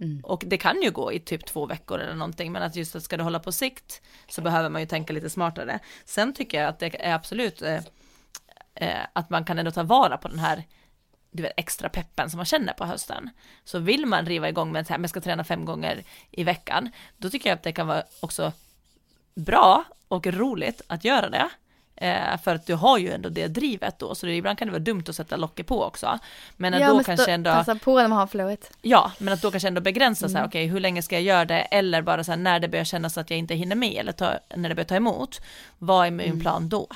Mm. 0.00 0.20
Och 0.24 0.44
det 0.46 0.56
kan 0.56 0.82
ju 0.82 0.90
gå 0.90 1.12
i 1.12 1.20
typ 1.20 1.46
två 1.46 1.66
veckor 1.66 1.98
eller 1.98 2.14
någonting, 2.14 2.52
men 2.52 2.62
att 2.62 2.76
just 2.76 2.96
att 2.96 3.02
ska 3.02 3.16
det 3.16 3.22
hålla 3.22 3.38
på 3.38 3.52
sikt 3.52 4.02
så 4.28 4.42
behöver 4.42 4.68
man 4.68 4.80
ju 4.80 4.86
tänka 4.86 5.12
lite 5.12 5.30
smartare. 5.30 5.78
Sen 6.04 6.34
tycker 6.34 6.60
jag 6.60 6.68
att 6.68 6.78
det 6.78 7.06
är 7.06 7.14
absolut 7.14 7.62
eh, 7.62 7.80
eh, 8.74 9.06
att 9.12 9.30
man 9.30 9.44
kan 9.44 9.58
ändå 9.58 9.70
ta 9.70 9.82
vara 9.82 10.16
på 10.16 10.28
den 10.28 10.38
här 10.38 10.64
du 11.32 11.42
vet, 11.42 11.52
extra 11.56 11.88
peppen 11.88 12.30
som 12.30 12.36
man 12.36 12.46
känner 12.46 12.72
på 12.72 12.84
hösten. 12.84 13.30
Så 13.64 13.78
vill 13.78 14.06
man 14.06 14.26
riva 14.26 14.48
igång 14.48 14.72
med 14.72 14.80
att 14.80 15.00
man 15.00 15.08
ska 15.08 15.20
träna 15.20 15.44
fem 15.44 15.64
gånger 15.64 16.04
i 16.30 16.44
veckan, 16.44 16.90
då 17.16 17.30
tycker 17.30 17.50
jag 17.50 17.56
att 17.56 17.62
det 17.62 17.72
kan 17.72 17.86
vara 17.86 18.02
också 18.20 18.52
bra 19.34 19.84
och 20.08 20.26
roligt 20.26 20.82
att 20.86 21.04
göra 21.04 21.30
det. 21.30 21.48
Eh, 21.96 22.40
för 22.44 22.54
att 22.54 22.66
du 22.66 22.74
har 22.74 22.98
ju 22.98 23.12
ändå 23.12 23.28
det 23.28 23.46
drivet 23.46 23.98
då, 23.98 24.14
så 24.14 24.26
det, 24.26 24.36
ibland 24.36 24.58
kan 24.58 24.68
det 24.68 24.72
vara 24.72 24.82
dumt 24.82 25.04
att 25.08 25.16
sätta 25.16 25.36
locket 25.36 25.66
på 25.66 25.84
också. 25.84 26.18
Men 26.56 26.74
att 26.74 26.80
ja, 26.80 26.88
då 26.88 26.94
men 26.94 27.04
kanske 27.04 27.32
ändå... 27.32 27.50
Passa 27.50 27.74
på 27.74 27.96
när 27.96 28.08
man 28.08 28.18
har 28.18 28.26
flowet. 28.26 28.72
Ja, 28.82 29.12
men 29.18 29.34
att 29.34 29.42
då 29.42 29.50
kanske 29.50 29.68
ändå 29.68 29.80
begränsa 29.80 30.26
mm. 30.26 30.32
så 30.32 30.38
här, 30.38 30.46
okej, 30.46 30.66
hur 30.66 30.80
länge 30.80 31.02
ska 31.02 31.14
jag 31.14 31.22
göra 31.22 31.44
det? 31.44 31.60
Eller 31.60 32.02
bara 32.02 32.24
så 32.24 32.32
här, 32.32 32.38
när 32.38 32.60
det 32.60 32.68
börjar 32.68 32.84
kännas 32.84 33.18
att 33.18 33.30
jag 33.30 33.38
inte 33.38 33.54
hinner 33.54 33.76
med, 33.76 33.94
eller 33.94 34.12
ta, 34.12 34.32
när 34.56 34.68
det 34.68 34.74
börjar 34.74 34.86
ta 34.86 34.96
emot. 34.96 35.40
Vad 35.78 36.06
är 36.06 36.10
min 36.10 36.26
Mm. 36.26 36.40
plan 36.40 36.68
då? 36.68 36.86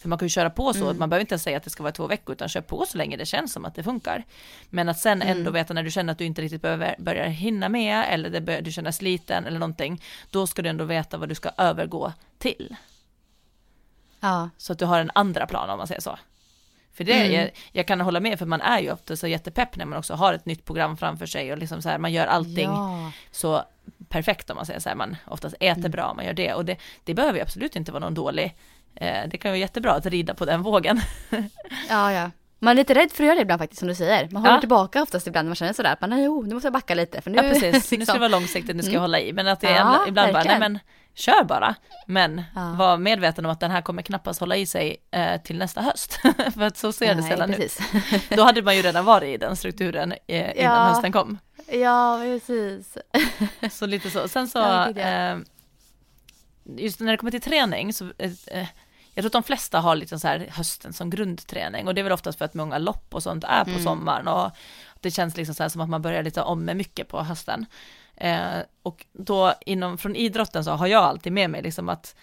För 0.00 0.08
man 0.08 0.18
kan 0.18 0.26
ju 0.26 0.30
köra 0.30 0.50
på 0.50 0.72
så, 0.72 0.84
Mm. 0.84 0.98
man 0.98 1.10
behöver 1.10 1.20
inte 1.20 1.38
säga 1.38 1.56
att 1.56 1.62
det 1.62 1.70
ska 1.70 1.82
vara 1.82 1.92
två 1.92 2.06
veckor, 2.06 2.32
utan 2.32 2.48
kör 2.48 2.60
på 2.60 2.84
så 2.88 2.98
länge 2.98 3.16
det 3.16 3.26
känns 3.26 3.52
som 3.52 3.64
att 3.64 3.74
det 3.74 3.82
funkar. 3.82 4.24
Men 4.70 4.88
att 4.88 4.98
sen 4.98 5.22
ändå 5.22 5.40
Mm. 5.40 5.52
veta 5.52 5.74
när 5.74 5.82
du 5.82 5.90
känner 5.90 6.12
att 6.12 6.18
du 6.18 6.24
inte 6.24 6.42
riktigt 6.42 6.62
behöver, 6.62 6.94
börjar 6.98 7.26
hinna 7.26 7.68
med, 7.68 8.06
eller 8.10 8.30
det 8.30 8.40
börjar, 8.40 8.62
du 8.62 8.72
känner 8.72 8.90
sliten 8.90 9.46
eller 9.46 9.58
någonting, 9.58 10.02
då 10.30 10.46
ska 10.46 10.62
du 10.62 10.68
ändå 10.68 10.84
veta 10.84 11.18
vad 11.18 11.28
du 11.28 11.34
ska 11.34 11.50
övergå 11.56 12.12
till. 12.38 12.76
Ja. 14.20 14.50
Så 14.56 14.72
att 14.72 14.78
du 14.78 14.84
har 14.84 15.00
en 15.00 15.10
andra 15.14 15.46
plan 15.46 15.70
om 15.70 15.78
man 15.78 15.86
säger 15.86 16.00
så. 16.00 16.18
För 16.92 17.04
det, 17.04 17.12
Mm. 17.12 17.32
jag, 17.32 17.50
jag 17.72 17.86
kan 17.86 18.00
hålla 18.00 18.20
med, 18.20 18.38
för 18.38 18.46
man 18.46 18.60
är 18.60 18.78
ju 18.80 18.92
ofta 18.92 19.16
så 19.16 19.26
jättepepp 19.26 19.76
när 19.76 19.84
man 19.84 19.98
också 19.98 20.14
har 20.14 20.32
ett 20.34 20.46
nytt 20.46 20.64
program 20.64 20.96
framför 20.96 21.26
sig 21.26 21.52
och 21.52 21.58
liksom 21.58 21.82
så 21.82 21.88
här, 21.88 21.98
man 21.98 22.12
gör 22.12 22.26
allting 22.26 22.64
Ja. 22.70 23.12
så 23.30 23.62
perfekt 24.08 24.50
om 24.50 24.56
man 24.56 24.66
säger 24.66 24.80
så 24.80 24.88
här, 24.88 24.96
man 24.96 25.16
oftast 25.26 25.54
äter 25.60 25.78
Mm. 25.78 25.90
bra, 25.90 26.14
man 26.14 26.24
gör 26.24 26.32
det 26.32 26.54
och 26.54 26.64
det, 26.64 26.76
det 27.04 27.14
behöver 27.14 27.34
ju 27.38 27.42
absolut 27.42 27.76
inte 27.76 27.92
vara 27.92 28.04
någon 28.04 28.14
dålig, 28.14 28.56
det 29.30 29.38
kan 29.40 29.50
vara 29.50 29.58
jättebra 29.58 29.92
att 29.92 30.06
rida 30.06 30.34
på 30.34 30.44
den 30.44 30.62
vågen. 30.62 31.00
ja, 31.88 32.12
ja. 32.12 32.30
Man 32.60 32.70
är 32.70 32.74
lite 32.74 32.94
rädd 32.94 33.12
för 33.12 33.22
att 33.24 33.26
göra 33.26 33.34
det 33.36 33.42
ibland 33.42 33.60
faktiskt 33.60 33.78
som 33.78 33.88
du 33.88 33.94
säger. 33.94 34.28
Man 34.30 34.42
håller 34.42 34.54
Ja. 34.56 34.60
tillbaka 34.60 35.02
oftast 35.02 35.26
ibland 35.26 35.46
när 35.46 35.50
man 35.50 35.56
känner 35.56 35.72
sådär 35.72 35.92
att 35.92 36.00
man, 36.00 36.22
jo, 36.24 36.42
nu 36.42 36.54
måste 36.54 36.66
jag 36.66 36.72
backa 36.72 36.94
lite 36.94 37.20
för 37.20 37.30
nu 37.30 37.36
Ja 37.36 37.42
precis, 37.42 37.62
nu 37.72 37.80
ska 37.80 37.96
liksom- 37.96 38.12
det 38.14 38.18
vara 38.18 38.28
långsiktigt, 38.28 38.76
nu 38.76 38.82
ska 38.82 38.90
jag 38.92 38.94
Mm. 38.98 39.02
hålla 39.02 39.20
i, 39.20 39.32
men 39.32 39.48
att 39.48 39.60
det 39.60 39.70
Ja, 39.70 40.04
ibland 40.08 40.14
bara, 40.14 40.22
nej 40.24 40.32
verkligen. 40.32 40.58
men 40.72 40.78
kör 41.14 41.44
bara, 41.44 41.74
men 42.06 42.42
Ja. 42.54 42.74
var 42.78 42.96
medveten 42.96 43.44
om 43.44 43.50
att 43.52 43.60
den 43.60 43.70
här 43.70 43.80
kommer 43.82 44.02
knappast 44.02 44.40
hålla 44.40 44.56
i 44.56 44.66
sig 44.66 44.96
eh, 45.10 45.40
till 45.42 45.58
nästa 45.58 45.80
höst, 45.82 46.12
för 46.54 46.62
att 46.62 46.76
så 46.76 46.92
ser 46.92 47.14
det 47.14 47.20
Nej, 47.20 47.30
sällan 47.30 47.50
ut. 47.50 47.56
precis. 47.56 47.80
Då 48.28 48.42
hade 48.42 48.62
man 48.62 48.76
ju 48.76 48.82
redan 48.82 49.04
varit 49.04 49.28
i 49.28 49.36
den 49.36 49.56
strukturen 49.56 50.12
eh, 50.26 50.60
innan 50.60 50.76
Ja. 50.76 50.84
hösten 50.84 51.12
kom. 51.12 51.38
ja, 51.72 52.18
precis. 52.22 52.98
Så 53.70 53.86
lite 53.86 54.10
så. 54.10 54.28
Sen 54.28 54.48
så, 54.48 54.58
det 54.94 55.02
eh, 55.02 55.36
just 56.76 57.00
när 57.00 57.12
det 57.12 57.16
kommer 57.16 57.30
till 57.30 57.40
träning 57.40 57.92
så, 57.92 58.04
eh, 58.18 58.30
eh, 58.46 58.66
jag 59.14 59.22
tror 59.22 59.26
att 59.26 59.32
de 59.32 59.42
flesta 59.42 59.80
har 59.80 59.96
lite 59.96 60.18
så 60.18 60.28
här 60.28 60.46
hösten 60.50 60.92
som 60.92 61.10
grundträning 61.10 61.86
och 61.86 61.94
det 61.94 62.00
är 62.00 62.02
väl 62.02 62.12
oftast 62.12 62.38
för 62.38 62.44
att 62.44 62.54
många 62.54 62.78
lopp 62.78 63.14
och 63.14 63.22
sånt 63.22 63.44
är 63.44 63.64
på 63.64 63.70
Mm. 63.70 63.82
sommaren 63.84 64.28
och 64.28 64.50
det 65.00 65.10
känns 65.10 65.36
liksom 65.36 65.54
så 65.54 65.62
här 65.62 65.68
som 65.70 65.80
att 65.80 65.88
man 65.88 66.02
börjar 66.02 66.22
lite 66.22 66.42
om 66.42 66.64
med 66.64 66.76
mycket 66.76 67.08
på 67.08 67.22
hösten. 67.22 67.66
Eh, 68.16 68.58
och 68.82 69.06
då 69.12 69.54
inom, 69.66 69.98
från 69.98 70.16
idrotten 70.16 70.64
så 70.64 70.70
har 70.70 70.86
jag 70.86 71.04
alltid 71.04 71.32
med 71.32 71.50
mig 71.50 71.62
liksom 71.62 71.88
att 71.88 72.16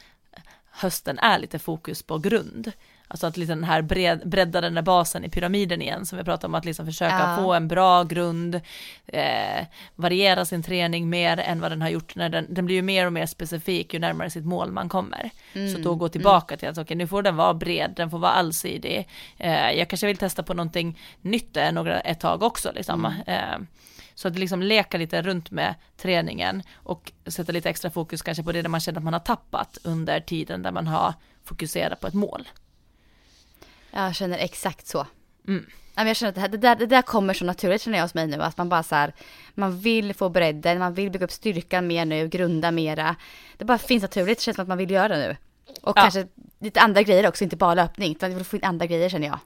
hösten 0.75 1.19
är 1.19 1.39
lite 1.39 1.59
fokus 1.59 2.03
på 2.03 2.17
grund. 2.17 2.71
Alltså 3.07 3.27
att 3.27 3.37
lite 3.37 3.51
den 3.51 3.63
här 3.63 3.81
bred, 3.81 4.21
bredda 4.29 4.61
den 4.61 4.73
där 4.73 4.81
basen 4.81 5.23
i 5.25 5.29
pyramiden 5.29 5.81
igen 5.81 6.05
som 6.05 6.17
vi 6.17 6.23
pratade 6.23 6.47
om 6.47 6.55
att 6.55 6.65
liksom 6.65 6.85
försöka 6.85 7.19
Ja. 7.19 7.37
få 7.43 7.53
en 7.53 7.67
bra 7.67 8.03
grund, 8.03 8.61
eh, 9.07 9.65
variera 9.95 10.45
sin 10.45 10.63
träning 10.63 11.09
mer 11.09 11.37
än 11.39 11.61
vad 11.61 11.71
den 11.71 11.81
har 11.81 11.89
gjort 11.89 12.15
när 12.15 12.29
den, 12.29 12.53
den 12.53 12.65
blir 12.65 12.75
ju 12.75 12.81
mer 12.81 13.05
och 13.05 13.13
mer 13.13 13.25
specifik 13.25 13.93
ju 13.93 13.99
närmare 13.99 14.29
sitt 14.29 14.45
mål 14.45 14.71
man 14.71 14.89
kommer. 14.89 15.29
Så 15.53 15.77
då 15.81 15.95
gå 15.95 16.09
tillbaka 16.09 16.57
till 16.57 16.69
att 16.69 16.77
okej 16.77 16.97
nu 16.97 17.07
får 17.07 17.21
den 17.21 17.35
vara 17.35 17.53
bred, 17.53 17.93
den 17.95 18.09
får 18.09 18.19
vara 18.19 18.31
allsidig. 18.31 19.07
Eh, 19.37 19.71
jag 19.71 19.89
kanske 19.89 20.07
vill 20.07 20.17
testa 20.17 20.43
på 20.43 20.53
någonting 20.53 20.99
nytt 21.21 21.57
några, 21.71 21.99
ett 21.99 22.19
tag 22.19 22.43
också 22.43 22.71
liksom. 22.75 23.05
Eh, 23.27 23.57
så 24.15 24.27
att 24.27 24.39
liksom 24.39 24.61
leka 24.61 24.97
lite 24.97 25.21
runt 25.21 25.51
med 25.51 25.75
träningen 25.97 26.63
och 26.75 27.11
sätta 27.27 27.51
lite 27.51 27.69
extra 27.69 27.91
fokus 27.91 28.21
kanske 28.21 28.43
på 28.43 28.51
det 28.51 28.61
där 28.61 28.69
man 28.69 28.79
känner 28.79 28.97
att 28.99 29.03
man 29.03 29.13
har 29.13 29.19
tappat 29.19 29.77
under 29.83 30.19
tiden 30.19 30.61
där 30.61 30.71
man 30.71 30.87
har 30.87 31.13
fokuserat 31.43 31.99
på 31.99 32.07
ett 32.07 32.13
mål. 32.13 32.47
Jag 33.91 34.15
känner 34.15 34.37
exakt 34.37 34.87
så. 34.87 35.07
Mm. 35.47 35.65
Jag 35.95 36.15
känner 36.15 36.29
att 36.29 36.35
det, 36.35 36.41
här, 36.41 36.47
det, 36.47 36.57
där, 36.57 36.75
det 36.75 36.85
där 36.85 37.01
kommer 37.01 37.33
så 37.33 37.45
naturligt 37.45 37.81
känner 37.81 37.97
jag 37.97 38.05
hos 38.05 38.13
mig 38.13 38.27
nu. 38.27 38.41
Att 38.41 38.57
man 38.57 38.69
bara 38.69 38.83
så 38.83 38.95
här, 38.95 39.13
man 39.53 39.79
vill 39.79 40.13
få 40.13 40.29
bredden, 40.29 40.79
man 40.79 40.93
vill 40.93 41.11
bygga 41.11 41.25
upp 41.25 41.31
styrkan 41.31 41.87
mer 41.87 42.05
nu, 42.05 42.27
grunda 42.27 42.71
mera. 42.71 43.15
Det 43.57 43.65
bara 43.65 43.77
finns 43.77 44.01
naturligt, 44.01 44.37
det 44.37 44.43
känns 44.43 44.55
som 44.55 44.63
att 44.63 44.67
man 44.67 44.77
vill 44.77 44.91
göra 44.91 45.07
det 45.07 45.27
nu. 45.27 45.37
Och 45.81 45.97
Ja. 45.97 46.01
kanske 46.01 46.27
lite 46.59 46.81
andra 46.81 47.01
grejer 47.01 47.27
också, 47.27 47.43
inte 47.43 47.55
bara 47.55 47.73
löpning. 47.73 48.11
Utan 48.11 48.31
jag 48.31 48.37
vill 48.37 48.45
få 48.45 48.55
in 48.55 48.63
andra 48.63 48.85
grejer 48.85 49.09
känner 49.09 49.27
jag. 49.27 49.39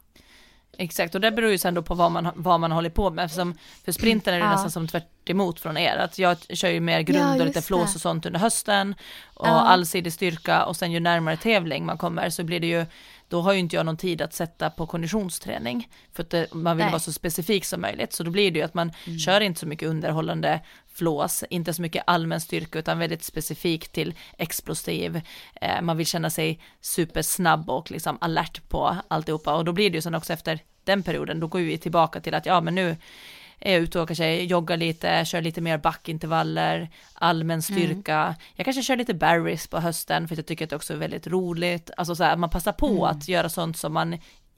Exakt, 0.82 1.16
och 1.16 1.22
det 1.22 1.32
beror 1.32 1.52
ju 1.52 1.58
sen 1.58 1.74
då 1.74 1.82
på 1.82 1.96
vad 1.96 2.12
man, 2.12 2.32
vad 2.36 2.60
man 2.60 2.72
håller 2.72 2.90
på 2.90 3.10
med. 3.10 3.26
Eftersom 3.26 3.58
för 3.86 3.92
sprinten 3.92 4.34
är 4.34 4.40
det 4.40 4.46
Ja. 4.46 4.52
nästan 4.52 4.72
som 4.72 4.88
tvärt 4.88 5.30
emot 5.30 5.60
från 5.60 5.78
er. 5.78 5.98
Att 5.98 6.20
jag 6.20 6.38
kör 6.50 6.70
ju 6.70 6.80
mer 6.80 7.02
grund 7.02 7.36
Ja, 7.36 7.40
och 7.40 7.46
lite 7.46 7.62
flås 7.62 7.96
och 7.96 8.02
sånt 8.02 8.26
under 8.26 8.40
hösten. 8.40 8.96
Och 9.34 9.48
Ja. 9.48 9.52
allsidig 9.52 10.14
styrka 10.14 10.66
och 10.66 10.76
sen 10.76 10.92
ju 10.92 11.00
närmare 11.00 11.38
tävling 11.38 11.86
man 11.86 11.98
kommer 11.98 12.30
så 12.30 12.44
blir 12.44 12.60
det 12.60 12.68
ju, 12.68 12.86
då 13.30 13.42
har 13.42 13.54
ju 13.54 13.60
inte 13.60 13.76
jag 13.76 13.86
någon 13.86 13.98
tid 13.98 14.22
att 14.22 14.34
sätta 14.34 14.70
på 14.70 14.88
konditionsträning. 14.88 15.90
För 16.14 16.24
att 16.24 16.30
det, 16.30 16.54
man 16.54 16.78
vill 16.78 16.86
Nej. 16.86 16.92
vara 16.92 17.00
så 17.00 17.14
specifik 17.14 17.66
som 17.66 17.82
möjligt. 17.82 18.14
Så 18.14 18.24
då 18.24 18.32
blir 18.32 18.52
det 18.52 18.60
ju 18.60 18.66
att 18.66 18.74
man 18.74 18.92
kör 19.26 19.42
inte 19.42 19.60
så 19.60 19.68
mycket 19.68 19.90
underhållande 19.90 20.60
flås, 20.94 21.44
inte 21.50 21.74
så 21.74 21.82
mycket 21.82 22.04
allmän 22.08 22.42
styrka 22.42 22.80
utan 22.80 23.00
väldigt 23.00 23.24
specifikt 23.24 23.92
till 23.92 24.14
explosiv. 24.38 25.22
Eh, 25.62 25.82
man 25.82 25.98
vill 25.98 26.06
känna 26.06 26.30
sig 26.30 26.60
supersnabb 26.82 27.70
och 27.70 27.92
liksom 27.92 28.18
alert 28.22 28.70
på 28.70 28.96
alltihopa 29.08 29.56
och 29.56 29.66
då 29.66 29.72
blir 29.72 29.90
det 29.90 29.96
ju 29.96 30.02
sen 30.02 30.16
också 30.16 30.34
efter 30.34 30.60
den 30.84 31.04
perioden, 31.04 31.40
då 31.40 31.48
går 31.48 31.60
vi 31.60 31.78
tillbaka 31.78 32.20
till 32.20 32.34
att 32.34 32.46
ja 32.46 32.62
men 32.62 32.76
nu 32.76 32.98
är 33.60 33.74
jag 33.74 33.82
ute 33.82 34.00
och 34.00 34.08
kanske 34.08 34.42
joggar 34.44 34.78
lite, 34.78 35.26
kör 35.26 35.42
lite 35.42 35.62
mer 35.62 35.78
backintervaller, 35.78 36.90
allmän 37.14 37.62
styrka. 37.62 38.36
Jag 38.56 38.66
kanske 38.66 38.84
kör 38.84 38.96
lite 38.96 39.14
berries 39.14 39.68
på 39.68 39.80
hösten 39.80 40.28
för 40.28 40.36
att 40.36 40.38
jag 40.38 40.46
tycker 40.46 40.66
att 40.66 40.70
det 40.70 40.76
också 40.76 40.94
är 40.94 40.98
väldigt 40.98 41.28
roligt. 41.28 41.92
Alltså 41.98 42.16
så 42.16 42.24
här, 42.24 42.38
man 42.38 42.50
passar 42.50 42.72
på 42.72 43.06
att 43.06 43.28
göra 43.28 43.50
sånt 43.50 43.78
som 43.78 43.94
man 43.94 44.18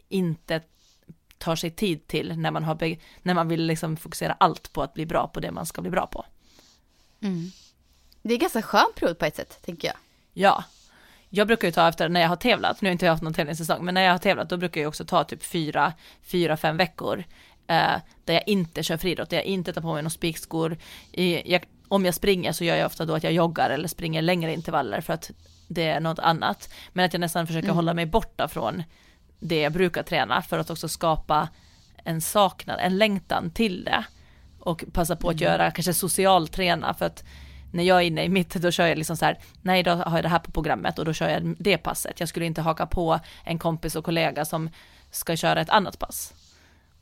inte 0.09 0.61
tar 1.37 1.55
sig 1.55 1.71
tid 1.71 2.07
till 2.07 2.37
när 2.37 2.51
man, 2.51 2.63
har 2.63 2.97
när 3.21 3.33
man 3.33 3.47
vill 3.47 3.65
liksom 3.65 3.97
fokusera 3.97 4.35
allt 4.39 4.73
på 4.73 4.83
att 4.83 4.93
bli 4.93 5.05
bra 5.05 5.27
på 5.27 5.39
det 5.39 5.51
man 5.51 5.65
ska 5.65 5.81
bli 5.81 5.91
bra 5.91 6.07
på. 6.07 6.25
Mm. 7.21 7.51
Det 8.21 8.33
är 8.33 8.37
ganska 8.37 8.61
skön 8.61 8.91
period 8.95 9.19
på 9.19 9.25
ett 9.25 9.35
sätt, 9.35 9.59
tänker 9.65 9.87
jag. 9.87 9.97
Ja. 10.33 10.63
Jag 11.29 11.47
brukar 11.47 11.67
ju 11.67 11.71
ta 11.71 11.87
efter 11.87 12.09
när 12.09 12.21
jag 12.21 12.29
har 12.29 12.35
tävlat, 12.35 12.81
nu 12.81 12.89
har 12.89 12.91
inte 12.91 13.05
jag 13.05 13.13
haft 13.13 13.23
någon 13.23 13.33
tävlingssäsong, 13.33 13.85
men 13.85 13.93
när 13.93 14.01
jag 14.01 14.11
har 14.11 14.17
tävlat 14.17 14.49
då 14.49 14.57
brukar 14.57 14.81
jag 14.81 14.87
också 14.87 15.05
ta 15.05 15.23
typ 15.23 15.43
fyra, 15.43 15.93
fyra, 16.21 16.57
fem 16.57 16.77
veckor 16.77 17.23
eh, 17.67 17.95
där 18.25 18.33
jag 18.33 18.47
inte 18.47 18.83
kör 18.83 18.97
friidrott, 18.97 19.29
där 19.29 19.37
jag 19.37 19.45
inte 19.45 19.73
tar 19.73 19.81
på 19.81 19.93
mig 19.93 20.01
några 20.01 20.09
spikskor. 20.09 20.77
I, 21.11 21.51
jag, 21.51 21.65
om 21.87 22.05
jag 22.05 22.15
springer 22.15 22.51
så 22.51 22.63
gör 22.63 22.75
jag 22.75 22.85
ofta 22.85 23.05
då 23.05 23.15
att 23.15 23.23
jag 23.23 23.33
joggar 23.33 23.69
eller 23.69 23.87
springer 23.87 24.21
längre 24.21 24.53
intervaller 24.53 25.01
för 25.01 25.13
att 25.13 25.31
det 25.67 25.87
är 25.87 25.99
något 25.99 26.19
annat. 26.19 26.73
Men 26.93 27.05
att 27.05 27.13
jag 27.13 27.19
nästan 27.19 27.47
försöker 27.47 27.67
mm. 27.67 27.75
hålla 27.75 27.93
mig 27.93 28.05
borta 28.05 28.47
från 28.47 28.83
det 29.39 29.61
jag 29.61 29.73
brukar 29.73 30.03
träna 30.03 30.41
för 30.41 30.59
att 30.59 30.69
också 30.69 30.87
skapa 30.87 31.49
en 32.03 32.21
saknad, 32.21 32.79
en 32.79 32.97
längtan 32.97 33.51
till 33.51 33.83
det. 33.83 34.03
Och 34.59 34.83
passa 34.93 35.15
på 35.15 35.29
att 35.29 35.41
mm. 35.41 35.43
göra, 35.43 35.71
kanske 35.71 35.93
socialträna 35.93 36.93
för 36.93 37.05
att 37.05 37.23
när 37.71 37.83
jag 37.83 37.97
är 37.97 38.01
inne 38.01 38.23
i 38.23 38.29
mitt, 38.29 38.53
då 38.53 38.71
kör 38.71 38.87
jag 38.87 38.97
liksom 38.97 39.17
så 39.17 39.25
här, 39.25 39.39
nej 39.61 39.83
då 39.83 39.91
har 39.91 40.17
jag 40.17 40.25
det 40.25 40.29
här 40.29 40.39
på 40.39 40.51
programmet 40.51 40.99
och 40.99 41.05
då 41.05 41.13
kör 41.13 41.29
jag 41.29 41.55
det 41.59 41.77
passet. 41.77 42.19
Jag 42.19 42.29
skulle 42.29 42.45
inte 42.45 42.61
haka 42.61 42.85
på 42.85 43.19
en 43.43 43.59
kompis 43.59 43.95
och 43.95 44.05
kollega 44.05 44.45
som 44.45 44.69
ska 45.11 45.35
köra 45.35 45.61
ett 45.61 45.69
annat 45.69 45.99
pass. 45.99 46.33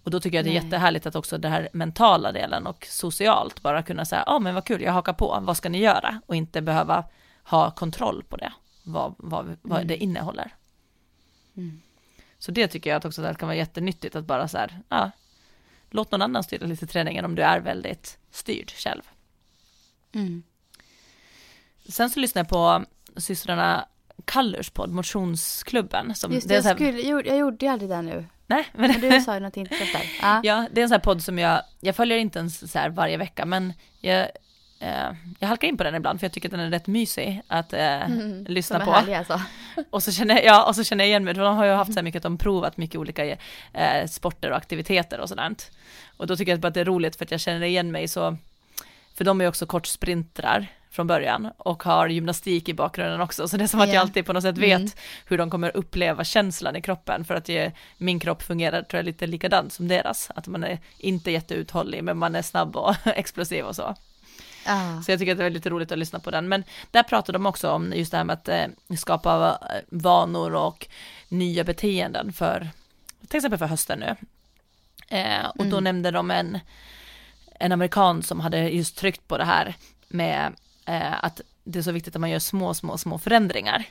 Och 0.09 0.13
då 0.13 0.19
tycker 0.19 0.37
jag 0.37 0.45
det 0.45 0.49
är 0.49 0.53
nej. 0.53 0.63
jättehärligt 0.63 1.05
att 1.05 1.15
också 1.15 1.37
det 1.37 1.49
här 1.49 1.69
mentala 1.73 2.31
delen 2.31 2.67
och 2.67 2.87
socialt 2.89 3.61
bara 3.61 3.83
kunna 3.83 4.05
säga, 4.05 4.23
ja 4.25 4.33
ah, 4.33 4.39
men 4.39 4.55
vad 4.55 4.65
kul, 4.65 4.81
jag 4.81 4.91
hakar 4.91 5.13
på, 5.13 5.39
vad 5.41 5.57
ska 5.57 5.69
ni 5.69 5.77
göra? 5.77 6.21
Och 6.25 6.35
inte 6.35 6.61
behöva 6.61 7.03
ha 7.43 7.71
kontroll 7.71 8.23
på 8.23 8.37
det, 8.37 8.53
vad, 8.83 9.15
vad, 9.17 9.57
vad 9.61 9.77
mm. 9.77 9.87
det 9.87 9.97
innehåller. 9.97 10.53
Mm. 11.57 11.81
Så 12.37 12.51
det 12.51 12.67
tycker 12.67 12.89
jag 12.89 12.97
att 12.97 13.05
också 13.05 13.21
det 13.21 13.35
kan 13.35 13.47
vara 13.47 13.57
jättenyttigt 13.57 14.15
att 14.15 14.25
bara 14.25 14.47
så 14.47 14.57
här, 14.57 14.79
ja, 14.89 15.11
låt 15.89 16.11
någon 16.11 16.21
annan 16.21 16.43
styra 16.43 16.65
lite 16.65 16.87
träningen 16.87 17.25
om 17.25 17.35
du 17.35 17.41
är 17.41 17.59
väldigt 17.59 18.17
styrd 18.31 18.71
själv. 18.71 19.01
Mm. 20.11 20.43
Sen 21.89 22.09
så 22.09 22.19
lyssnade 22.19 22.43
jag 22.43 22.49
på 22.49 22.85
systrarna 23.21 23.87
Kallurs 24.25 24.69
podd, 24.69 24.89
Motionsklubben. 24.89 26.15
Som, 26.15 26.31
Just 26.31 26.47
det, 26.47 26.53
jag, 26.53 26.75
skulle, 26.75 27.01
jag, 27.01 27.27
jag 27.27 27.37
gjorde 27.37 27.65
ju 27.65 27.71
aldrig 27.71 27.89
det 27.89 28.01
nu. 28.01 28.25
Nej, 28.49 28.65
men, 28.73 28.91
men 28.91 29.01
du 29.01 29.21
sa 29.21 29.33
ju 29.33 29.39
något 29.39 29.57
intressant 29.57 29.91
där. 29.93 30.03
Ja. 30.21 30.41
ja, 30.43 30.67
det 30.71 30.81
är 30.81 30.83
en 30.83 30.89
sån 30.89 30.95
här 30.95 30.99
podd 30.99 31.23
som 31.23 31.39
jag, 31.39 31.61
jag 31.79 31.95
följer 31.95 32.17
inte 32.17 32.39
ens 32.39 32.71
så 32.71 32.79
här 32.79 32.89
varje 32.89 33.17
vecka, 33.17 33.45
men 33.45 33.73
jag, 33.99 34.19
eh, 34.79 35.11
jag 35.39 35.47
halkar 35.47 35.67
in 35.67 35.77
på 35.77 35.83
den 35.83 35.95
ibland 35.95 36.19
för 36.19 36.25
jag 36.25 36.31
tycker 36.31 36.47
att 36.47 36.51
den 36.51 36.59
är 36.59 36.69
rätt 36.69 36.87
mysig 36.87 37.41
att 37.47 37.73
eh, 37.73 38.05
mm, 38.05 38.45
lyssna 38.47 38.85
på. 38.85 38.91
Härlig, 38.91 39.13
alltså. 39.13 39.41
och, 39.89 40.03
så 40.03 40.11
känner, 40.11 40.41
ja, 40.41 40.67
och 40.67 40.75
så 40.75 40.83
känner 40.83 41.03
jag 41.03 41.09
igen 41.09 41.23
mig, 41.23 41.33
de 41.33 41.57
har 41.57 41.65
ju 41.65 41.71
haft 41.71 41.93
så 41.93 41.99
här 41.99 42.03
mycket 42.03 42.19
att 42.19 42.23
de 42.23 42.37
provat 42.37 42.77
mycket 42.77 42.95
olika 42.95 43.25
eh, 43.73 44.05
sporter 44.07 44.51
och 44.51 44.57
aktiviteter 44.57 45.19
och 45.19 45.29
sådant. 45.29 45.71
Och 46.17 46.27
då 46.27 46.35
tycker 46.35 46.51
jag 46.51 46.65
att 46.65 46.73
det 46.73 46.81
är 46.81 46.85
roligt 46.85 47.15
för 47.15 47.25
att 47.25 47.31
jag 47.31 47.39
känner 47.39 47.65
igen 47.65 47.91
mig 47.91 48.07
så, 48.07 48.37
för 49.15 49.25
de 49.25 49.41
är 49.41 49.47
också 49.47 49.65
kortsprintrar 49.65 50.67
från 50.91 51.07
början 51.07 51.51
och 51.57 51.83
har 51.83 52.07
gymnastik 52.07 52.69
i 52.69 52.73
bakgrunden 52.73 53.21
också, 53.21 53.47
så 53.47 53.57
det 53.57 53.63
är 53.63 53.67
som 53.67 53.79
att 53.79 53.85
yeah. 53.85 53.95
jag 53.95 54.01
alltid 54.01 54.25
på 54.25 54.33
något 54.33 54.43
sätt 54.43 54.57
vet 54.57 54.79
mm. 54.79 54.91
hur 55.25 55.37
de 55.37 55.49
kommer 55.49 55.77
uppleva 55.77 56.23
känslan 56.23 56.75
i 56.75 56.81
kroppen 56.81 57.25
för 57.25 57.35
att 57.35 57.49
ge, 57.49 57.71
min 57.97 58.19
kropp 58.19 58.43
fungerar 58.43 58.81
tror 58.81 58.97
jag 58.97 59.05
lite 59.05 59.27
likadant 59.27 59.73
som 59.73 59.87
deras, 59.87 60.31
att 60.35 60.47
man 60.47 60.63
är 60.63 60.79
inte 60.97 61.31
jätteuthållig 61.31 62.03
men 62.03 62.17
man 62.17 62.35
är 62.35 62.41
snabb 62.41 62.75
och 62.75 62.95
explosiv 63.05 63.65
och 63.65 63.75
så. 63.75 63.95
Ah. 64.65 65.01
Så 65.01 65.11
jag 65.11 65.19
tycker 65.19 65.31
att 65.31 65.37
det 65.37 65.45
är 65.45 65.49
lite 65.49 65.69
roligt 65.69 65.91
att 65.91 65.97
lyssna 65.97 66.19
på 66.19 66.31
den. 66.31 66.49
Men 66.49 66.63
där 66.91 67.03
pratar 67.03 67.33
de 67.33 67.45
också 67.45 67.71
om 67.71 67.93
just 67.95 68.11
det 68.11 68.17
här 68.17 68.23
med 68.23 68.33
att 68.33 68.47
eh, 68.47 68.65
skapa 68.97 69.59
vanor 69.87 70.55
och 70.55 70.87
nya 71.27 71.63
beteenden 71.63 72.33
för 72.33 72.69
till 73.27 73.37
exempel 73.37 73.59
för 73.59 73.65
hösten 73.65 73.99
nu. 73.99 74.15
Eh, 75.17 75.45
och 75.45 75.59
mm. 75.59 75.69
då 75.71 75.79
nämnde 75.79 76.11
de 76.11 76.31
en, 76.31 76.59
en 77.59 77.71
amerikan 77.71 78.23
som 78.23 78.39
hade 78.39 78.69
just 78.69 78.97
tryckt 78.97 79.27
på 79.27 79.37
det 79.37 79.45
här 79.45 79.75
med 80.07 80.53
eh, 80.85 81.23
att 81.23 81.41
det 81.63 81.79
är 81.79 81.83
så 81.83 81.91
viktigt 81.91 82.15
att 82.15 82.21
man 82.21 82.29
gör 82.29 82.39
små, 82.39 82.73
små, 82.73 82.97
små 82.97 83.17
förändringar. 83.17 83.85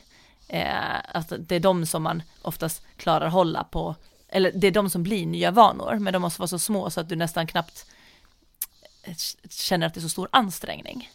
Eh, 0.49 0.97
att 1.15 1.33
det 1.39 1.57
är 1.57 1.61
de 1.61 1.87
som 1.87 2.03
man 2.03 2.23
oftast 2.43 2.83
klarar 2.97 3.29
hålla 3.29 3.65
på, 3.65 3.97
eller 4.29 4.53
det 4.55 4.67
är 4.67 4.71
de 4.71 4.91
som 4.91 5.03
blir 5.03 5.27
nya 5.27 5.51
vanor, 5.51 5.95
men 5.99 6.13
de 6.13 6.23
måste 6.23 6.41
vara 6.41 6.49
så 6.49 6.59
små 6.59 6.91
så 6.91 7.01
att 7.01 7.09
du 7.09 7.17
nästan 7.17 7.47
knappt 7.47 7.87
känner 9.51 9.87
att 9.87 9.95
det 9.95 10.01
är 10.01 10.03
så 10.03 10.09
stor 10.09 10.29
ansträngning. 10.33 11.11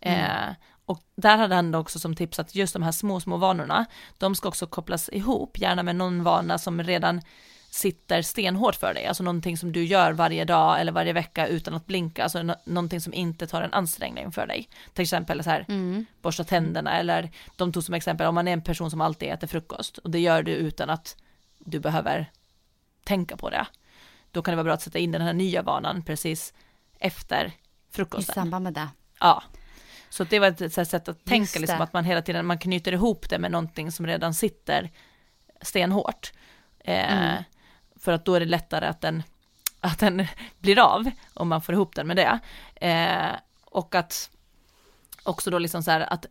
Mm. 0.00 0.20
Eh, 0.20 0.54
och 0.84 1.02
där 1.14 1.36
hade 1.36 1.54
han 1.54 1.74
också 1.74 1.98
som 1.98 2.16
tips 2.16 2.38
att 2.38 2.54
just 2.54 2.72
de 2.72 2.82
här 2.82 2.92
små, 2.92 3.20
små 3.20 3.36
vanorna, 3.36 3.86
de 4.18 4.34
ska 4.34 4.48
också 4.48 4.66
kopplas 4.66 5.08
ihop, 5.12 5.58
gärna 5.58 5.82
med 5.82 5.96
någon 5.96 6.22
vana 6.22 6.58
som 6.58 6.82
redan 6.82 7.20
sitter 7.74 8.22
stenhårt 8.22 8.74
för 8.74 8.94
dig, 8.94 9.06
alltså 9.06 9.22
någonting 9.22 9.56
som 9.56 9.72
du 9.72 9.84
gör 9.84 10.12
varje 10.12 10.44
dag 10.44 10.80
eller 10.80 10.92
varje 10.92 11.12
vecka 11.12 11.46
utan 11.46 11.74
att 11.74 11.86
blinka, 11.86 12.22
alltså 12.22 12.42
no 12.42 12.54
någonting 12.64 13.00
som 13.00 13.14
inte 13.14 13.46
tar 13.46 13.62
en 13.62 13.72
ansträngning 13.72 14.32
för 14.32 14.46
dig. 14.46 14.68
Till 14.92 15.02
exempel 15.02 15.44
så 15.44 15.50
här, 15.50 15.64
mm. 15.68 16.06
borsta 16.22 16.44
tänderna 16.44 16.98
eller 16.98 17.30
de 17.56 17.72
tog 17.72 17.84
som 17.84 17.94
exempel 17.94 18.26
om 18.26 18.34
man 18.34 18.48
är 18.48 18.52
en 18.52 18.62
person 18.62 18.90
som 18.90 19.00
alltid 19.00 19.28
äter 19.28 19.46
frukost 19.46 19.98
och 19.98 20.10
det 20.10 20.18
gör 20.18 20.42
du 20.42 20.52
utan 20.52 20.90
att 20.90 21.16
du 21.58 21.80
behöver 21.80 22.30
tänka 23.04 23.36
på 23.36 23.50
det. 23.50 23.66
Då 24.30 24.42
kan 24.42 24.52
det 24.52 24.56
vara 24.56 24.64
bra 24.64 24.74
att 24.74 24.82
sätta 24.82 24.98
in 24.98 25.12
den 25.12 25.22
här 25.22 25.32
nya 25.32 25.62
vanan 25.62 26.02
precis 26.02 26.54
efter 26.98 27.52
frukosten. 27.90 28.32
I 28.32 28.34
samband 28.34 28.62
med 28.62 28.72
det. 28.72 28.88
Ja. 29.20 29.42
Så 30.10 30.24
det 30.24 30.38
var 30.38 30.62
ett 30.62 30.88
sätt 30.88 31.08
att 31.08 31.24
tänka, 31.24 31.58
liksom, 31.58 31.80
att 31.80 31.92
man 31.92 32.04
hela 32.04 32.22
tiden 32.22 32.46
man 32.46 32.58
knyter 32.58 32.92
ihop 32.92 33.28
det 33.30 33.38
med 33.38 33.50
någonting 33.50 33.92
som 33.92 34.06
redan 34.06 34.34
sitter 34.34 34.90
stenhårt. 35.62 36.32
Eh, 36.84 37.12
mm. 37.12 37.42
För 38.02 38.12
att 38.12 38.24
då 38.24 38.34
är 38.34 38.40
det 38.40 38.46
lättare 38.46 38.86
att 38.86 39.00
den, 39.00 39.22
att 39.80 39.98
den 39.98 40.26
blir 40.58 40.78
av, 40.78 41.10
om 41.34 41.48
man 41.48 41.62
får 41.62 41.74
ihop 41.74 41.94
den 41.94 42.06
med 42.06 42.16
det. 42.16 42.38
Eh, 42.86 43.36
och 43.64 43.94
att 43.94 44.30
också 45.22 45.50
då 45.50 45.58
liksom 45.58 45.82
så 45.82 45.90
här 45.90 46.00
att 46.00 46.26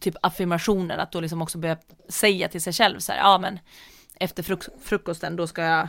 typ 0.00 0.14
affirmationer, 0.22 0.98
att 0.98 1.12
då 1.12 1.20
liksom 1.20 1.42
också 1.42 1.58
börja 1.58 1.76
säga 2.08 2.48
till 2.48 2.62
sig 2.62 2.72
själv 2.72 2.98
så 2.98 3.12
här, 3.12 3.18
ja 3.18 3.38
men 3.38 3.58
efter 4.14 4.42
fruk 4.42 4.62
frukosten 4.84 5.36
då 5.36 5.46
ska 5.46 5.62
jag 5.62 5.88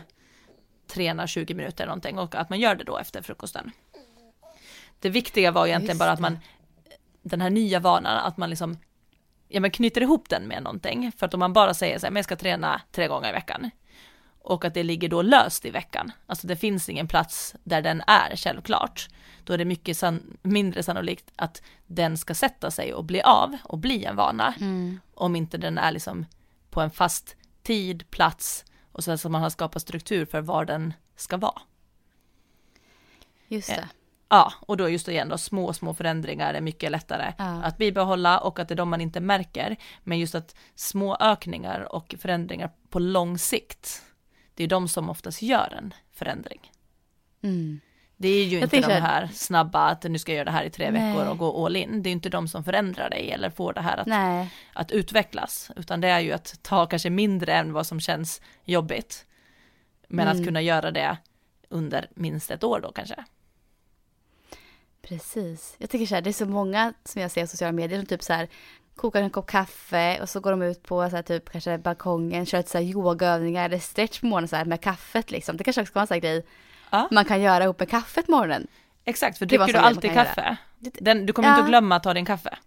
träna 0.87 1.27
20 1.27 1.53
minuter 1.53 1.83
eller 1.83 1.91
någonting 1.91 2.19
och 2.19 2.35
att 2.35 2.49
man 2.49 2.59
gör 2.59 2.75
det 2.75 2.83
då 2.83 2.97
efter 2.97 3.21
frukosten. 3.21 3.71
Det 4.99 5.09
viktiga 5.09 5.51
var 5.51 5.67
egentligen 5.67 5.97
bara 5.97 6.11
att 6.11 6.19
man, 6.19 6.39
den 7.21 7.41
här 7.41 7.49
nya 7.49 7.79
vanan, 7.79 8.17
att 8.17 8.37
man 8.37 8.49
liksom, 8.49 8.77
ja 9.47 9.59
men 9.59 9.71
knyter 9.71 10.01
ihop 10.01 10.29
den 10.29 10.47
med 10.47 10.63
någonting. 10.63 11.11
För 11.17 11.25
att 11.25 11.33
om 11.33 11.39
man 11.39 11.53
bara 11.53 11.73
säger 11.73 11.99
så 11.99 12.05
här, 12.05 12.11
men 12.11 12.19
jag 12.19 12.25
ska 12.25 12.35
träna 12.35 12.81
tre 12.91 13.07
gånger 13.07 13.29
i 13.29 13.31
veckan. 13.31 13.71
Och 14.45 14.65
att 14.65 14.73
det 14.73 14.83
ligger 14.83 15.09
då 15.09 15.21
löst 15.21 15.65
i 15.65 15.69
veckan. 15.69 16.11
Alltså 16.25 16.47
det 16.47 16.55
finns 16.55 16.89
ingen 16.89 17.07
plats 17.07 17.55
där 17.63 17.81
den 17.81 18.03
är 18.07 18.35
självklart. 18.35 19.07
Då 19.43 19.53
är 19.53 19.57
det 19.57 19.65
mycket 19.65 19.97
san 19.97 20.37
mindre 20.41 20.83
sannolikt 20.83 21.31
att 21.35 21.61
den 21.87 22.17
ska 22.17 22.33
sätta 22.35 22.71
sig 22.71 22.93
och 22.93 23.03
bli 23.03 23.21
av 23.21 23.57
och 23.63 23.77
bli 23.77 24.05
en 24.05 24.15
vana. 24.15 24.53
Mm. 24.59 24.99
Om 25.13 25.35
inte 25.35 25.57
den 25.57 25.77
är 25.77 25.91
liksom 25.91 26.25
på 26.69 26.81
en 26.81 26.91
fast 26.91 27.35
tid, 27.63 28.11
plats 28.11 28.65
och 28.91 29.03
så 29.03 29.11
att 29.11 29.23
man 29.23 29.41
har 29.41 29.49
skapat 29.49 29.81
struktur 29.81 30.25
för 30.25 30.41
var 30.41 30.65
den 30.65 30.93
ska 31.15 31.37
vara. 31.37 31.61
Just 33.47 33.67
det. 33.67 33.89
Ja, 34.29 34.53
och 34.59 34.77
då 34.77 34.89
just 34.89 35.07
igen 35.07 35.29
då 35.29 35.37
små, 35.37 35.73
små 35.73 35.93
förändringar 35.93 36.53
är 36.53 36.61
mycket 36.61 36.91
lättare 36.91 37.33
ja. 37.37 37.63
att 37.63 37.77
bibehålla 37.77 38.39
och 38.39 38.59
att 38.59 38.67
det 38.67 38.73
är 38.73 38.77
de 38.77 38.89
man 38.89 39.01
inte 39.01 39.19
märker. 39.19 39.75
Men 40.03 40.19
just 40.19 40.35
att 40.35 40.55
små 40.75 41.17
ökningar 41.19 41.95
och 41.95 42.15
förändringar 42.19 42.71
på 42.89 42.99
lång 42.99 43.37
sikt, 43.37 44.04
det 44.55 44.63
är 44.63 44.67
de 44.67 44.87
som 44.87 45.09
oftast 45.09 45.41
gör 45.41 45.73
en 45.77 45.93
förändring. 46.11 46.71
Mm. 47.41 47.79
Det 48.17 48.27
är 48.27 48.45
ju 48.45 48.59
jag 48.59 48.63
inte 48.63 48.81
de 48.81 48.93
här 48.93 49.29
snabba 49.33 49.89
att 49.89 50.03
nu 50.03 50.19
ska 50.19 50.31
jag 50.31 50.37
göra 50.37 50.45
det 50.45 50.51
här 50.51 50.63
i 50.63 50.69
tre 50.69 50.91
Nej. 50.91 51.13
veckor 51.13 51.27
och 51.31 51.37
gå 51.37 51.65
all 51.65 51.75
in. 51.75 52.03
Det 52.03 52.09
är 52.09 52.11
inte 52.11 52.29
de 52.29 52.47
som 52.47 52.63
förändrar 52.63 53.09
dig 53.09 53.31
eller 53.31 53.49
får 53.49 53.73
det 53.73 53.81
här 53.81 53.97
att, 53.97 54.47
att 54.73 54.91
utvecklas. 54.91 55.71
Utan 55.75 56.01
det 56.01 56.07
är 56.07 56.19
ju 56.19 56.31
att 56.31 56.63
ta 56.63 56.85
kanske 56.85 57.09
mindre 57.09 57.53
än 57.53 57.73
vad 57.73 57.87
som 57.87 57.99
känns 57.99 58.41
jobbigt. 58.63 59.25
Men 60.07 60.27
mm. 60.27 60.39
att 60.39 60.47
kunna 60.47 60.61
göra 60.61 60.91
det 60.91 61.17
under 61.69 62.09
minst 62.15 62.51
ett 62.51 62.63
år 62.63 62.79
då 62.79 62.91
kanske. 62.91 63.25
Precis. 65.01 65.75
Jag 65.77 65.89
tycker 65.89 66.05
så 66.05 66.15
här, 66.15 66.21
det 66.21 66.29
är 66.29 66.33
så 66.33 66.45
många 66.45 66.93
som 67.03 67.21
jag 67.21 67.31
ser 67.31 67.41
på 67.41 67.47
sociala 67.47 67.71
medier 67.71 67.99
som 67.99 68.05
typ 68.05 68.23
så 68.23 68.33
här 68.33 68.47
kokar 68.95 69.21
en 69.21 69.29
kopp 69.29 69.47
kaffe 69.47 70.21
och 70.21 70.29
så 70.29 70.39
går 70.39 70.51
de 70.51 70.61
ut 70.61 70.83
på 70.83 71.09
så 71.09 71.15
här, 71.15 71.23
typ 71.23 71.49
kanske 71.51 71.77
balkongen, 71.77 72.45
kör 72.45 72.57
lite 72.57 72.69
så 72.69 72.77
här 72.77 72.85
yogaövningar 72.85 73.65
eller 73.65 73.79
stretch 73.79 74.19
på 74.19 74.25
morgonen 74.25 74.47
så 74.47 74.55
här 74.55 74.65
med 74.65 74.81
kaffet 74.81 75.31
liksom. 75.31 75.57
Det 75.57 75.63
kanske 75.63 75.81
också 75.81 75.91
ska 75.91 75.99
vara 75.99 76.03
en 76.03 76.07
sån 76.07 76.15
här 76.15 76.21
grej 76.21 76.45
ja. 76.89 77.07
man 77.11 77.25
kan 77.25 77.41
göra 77.41 77.63
ihop 77.63 77.79
med 77.79 77.89
kaffet 77.89 78.25
på 78.25 78.31
morgonen. 78.31 78.67
Exakt, 79.05 79.37
för 79.37 79.45
dricker 79.45 79.73
du 79.73 79.79
alltid 79.79 80.13
kaffe, 80.13 80.57
den, 80.79 81.25
du 81.25 81.33
kommer 81.33 81.49
ja. 81.49 81.53
inte 81.53 81.63
att 81.63 81.69
glömma 81.69 81.95
att 81.95 82.03
ta 82.03 82.13
din 82.13 82.25
kaffe. 82.25 82.57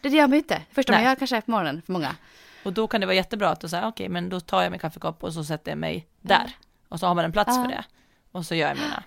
Det 0.00 0.08
gör 0.08 0.22
man 0.22 0.32
ju 0.32 0.38
inte. 0.38 0.62
Första 0.72 0.92
man 0.92 1.02
gör 1.02 1.14
kanske 1.14 1.40
på 1.40 1.50
morgonen 1.50 1.82
för 1.82 1.92
många. 1.92 2.16
Och 2.64 2.72
då 2.72 2.88
kan 2.88 3.00
det 3.00 3.06
vara 3.06 3.16
jättebra 3.16 3.48
att 3.48 3.70
säga, 3.70 3.88
okej, 3.88 4.04
okay, 4.04 4.08
men 4.08 4.28
då 4.28 4.40
tar 4.40 4.62
jag 4.62 4.70
min 4.70 4.80
kaffekopp 4.80 5.24
och 5.24 5.34
så 5.34 5.44
sätter 5.44 5.70
jag 5.70 5.78
mig 5.78 6.06
där. 6.20 6.56
Och 6.88 7.00
så 7.00 7.06
har 7.06 7.14
man 7.14 7.24
en 7.24 7.32
plats 7.32 7.56
för 7.56 7.68
det. 7.68 7.84
Och 8.32 8.46
så 8.46 8.54
gör 8.54 8.68
jag 8.68 8.76
mina. 8.76 9.02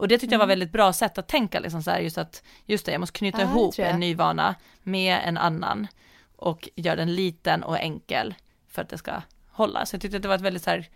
Och 0.00 0.08
det 0.08 0.18
tyckte 0.18 0.34
jag 0.34 0.38
var 0.38 0.44
mm. 0.44 0.52
väldigt 0.52 0.72
bra 0.72 0.92
sätt 0.92 1.18
att 1.18 1.28
tänka 1.28 1.60
liksom 1.60 1.82
så 1.82 1.90
här, 1.90 2.00
just 2.00 2.18
att, 2.18 2.42
just 2.66 2.86
det, 2.86 2.92
jag 2.92 3.00
måste 3.00 3.18
knyta 3.18 3.40
ja, 3.40 3.44
ihop 3.44 3.78
en 3.78 4.00
ny 4.00 4.14
vana 4.14 4.54
med 4.82 5.18
en 5.24 5.36
annan 5.38 5.86
och 6.36 6.68
göra 6.76 6.96
den 6.96 7.14
liten 7.14 7.62
och 7.62 7.78
enkel 7.78 8.34
för 8.68 8.82
att 8.82 8.88
det 8.88 8.98
ska 8.98 9.12
hålla. 9.50 9.86
Så 9.86 9.94
jag 9.94 10.02
tyckte 10.02 10.16
att 10.16 10.22
det 10.22 10.28
var 10.28 10.34
ett 10.34 10.40
väldigt 10.40 10.62
så 10.62 10.70
här 10.70 10.88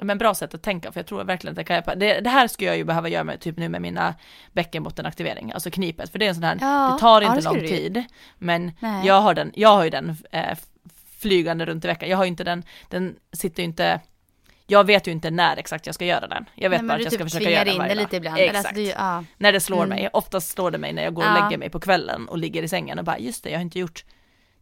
men 0.00 0.18
bra 0.18 0.34
sätt 0.34 0.54
att 0.54 0.62
tänka 0.62 0.92
för 0.92 1.00
jag 1.00 1.06
tror 1.06 1.24
verkligen 1.24 1.52
att 1.52 1.56
det 1.56 1.64
kan 1.64 1.76
hjälpa. 1.76 1.94
Det, 1.94 2.20
det 2.20 2.30
här 2.30 2.48
skulle 2.48 2.70
jag 2.70 2.76
ju 2.76 2.84
behöva 2.84 3.08
göra 3.08 3.24
med, 3.24 3.40
typ 3.40 3.56
nu 3.56 3.68
med 3.68 3.82
mina 3.82 4.14
bäckenbottenaktivering, 4.52 5.52
alltså 5.52 5.70
knipet, 5.70 6.12
för 6.12 6.18
det 6.18 6.24
är 6.24 6.28
en 6.28 6.34
sån 6.34 6.44
här, 6.44 6.58
Ja, 6.60 6.92
det 6.92 6.98
tar 7.00 7.22
ja, 7.22 7.28
inte 7.28 7.40
det 7.40 7.54
lång 7.54 7.68
tid, 7.68 8.04
men 8.38 8.72
Nej. 8.80 9.06
jag 9.06 9.20
har 9.20 9.34
den, 9.34 9.52
jag 9.54 9.68
har 9.68 9.84
ju 9.84 9.90
den 9.90 10.16
eh, 10.30 10.58
flygande 11.18 11.66
runt 11.66 11.84
i 11.84 11.88
veckan, 11.88 12.08
jag 12.08 12.16
har 12.16 12.24
ju 12.24 12.28
inte 12.28 12.44
den, 12.44 12.62
den 12.88 13.16
sitter 13.32 13.62
ju 13.62 13.64
inte, 13.64 14.00
jag 14.66 14.84
vet 14.84 15.06
ju 15.08 15.12
inte 15.12 15.30
när 15.30 15.56
exakt 15.56 15.86
jag 15.86 15.94
ska 15.94 16.04
göra 16.04 16.26
den. 16.26 16.44
Jag 16.54 16.70
vet 16.70 16.80
Nej, 16.80 16.88
bara 16.88 16.94
att 16.94 17.00
jag 17.02 17.12
ska 17.12 17.18
typ 17.18 17.26
försöka 17.32 17.44
tvingar 17.44 17.52
göra 17.52 17.64
den 17.64 17.72
in 17.74 17.78
varje 17.78 17.94
det 17.94 18.00
dag. 18.00 18.02
lite 18.04 18.16
ibland. 18.16 18.38
Eller 18.38 18.48
Exakt. 18.48 18.66
Alltså, 18.66 18.82
du, 18.82 18.88
ja. 18.88 19.24
När 19.38 19.52
det 19.52 19.60
slår 19.60 19.76
Mm. 19.84 19.88
mig, 19.88 20.08
oftast 20.12 20.50
slår 20.50 20.70
det 20.70 20.78
mig 20.78 20.92
när 20.92 21.02
jag 21.04 21.14
går 21.14 21.22
och 21.22 21.28
Ja. 21.28 21.44
lägger 21.44 21.58
mig 21.58 21.70
på 21.70 21.80
kvällen 21.80 22.28
och 22.28 22.38
ligger 22.38 22.62
i 22.62 22.68
sängen 22.68 22.98
och 22.98 23.04
bara 23.04 23.18
just 23.18 23.44
det, 23.44 23.50
jag 23.50 23.58
har 23.58 23.62
inte 23.62 23.78
gjort 23.78 24.04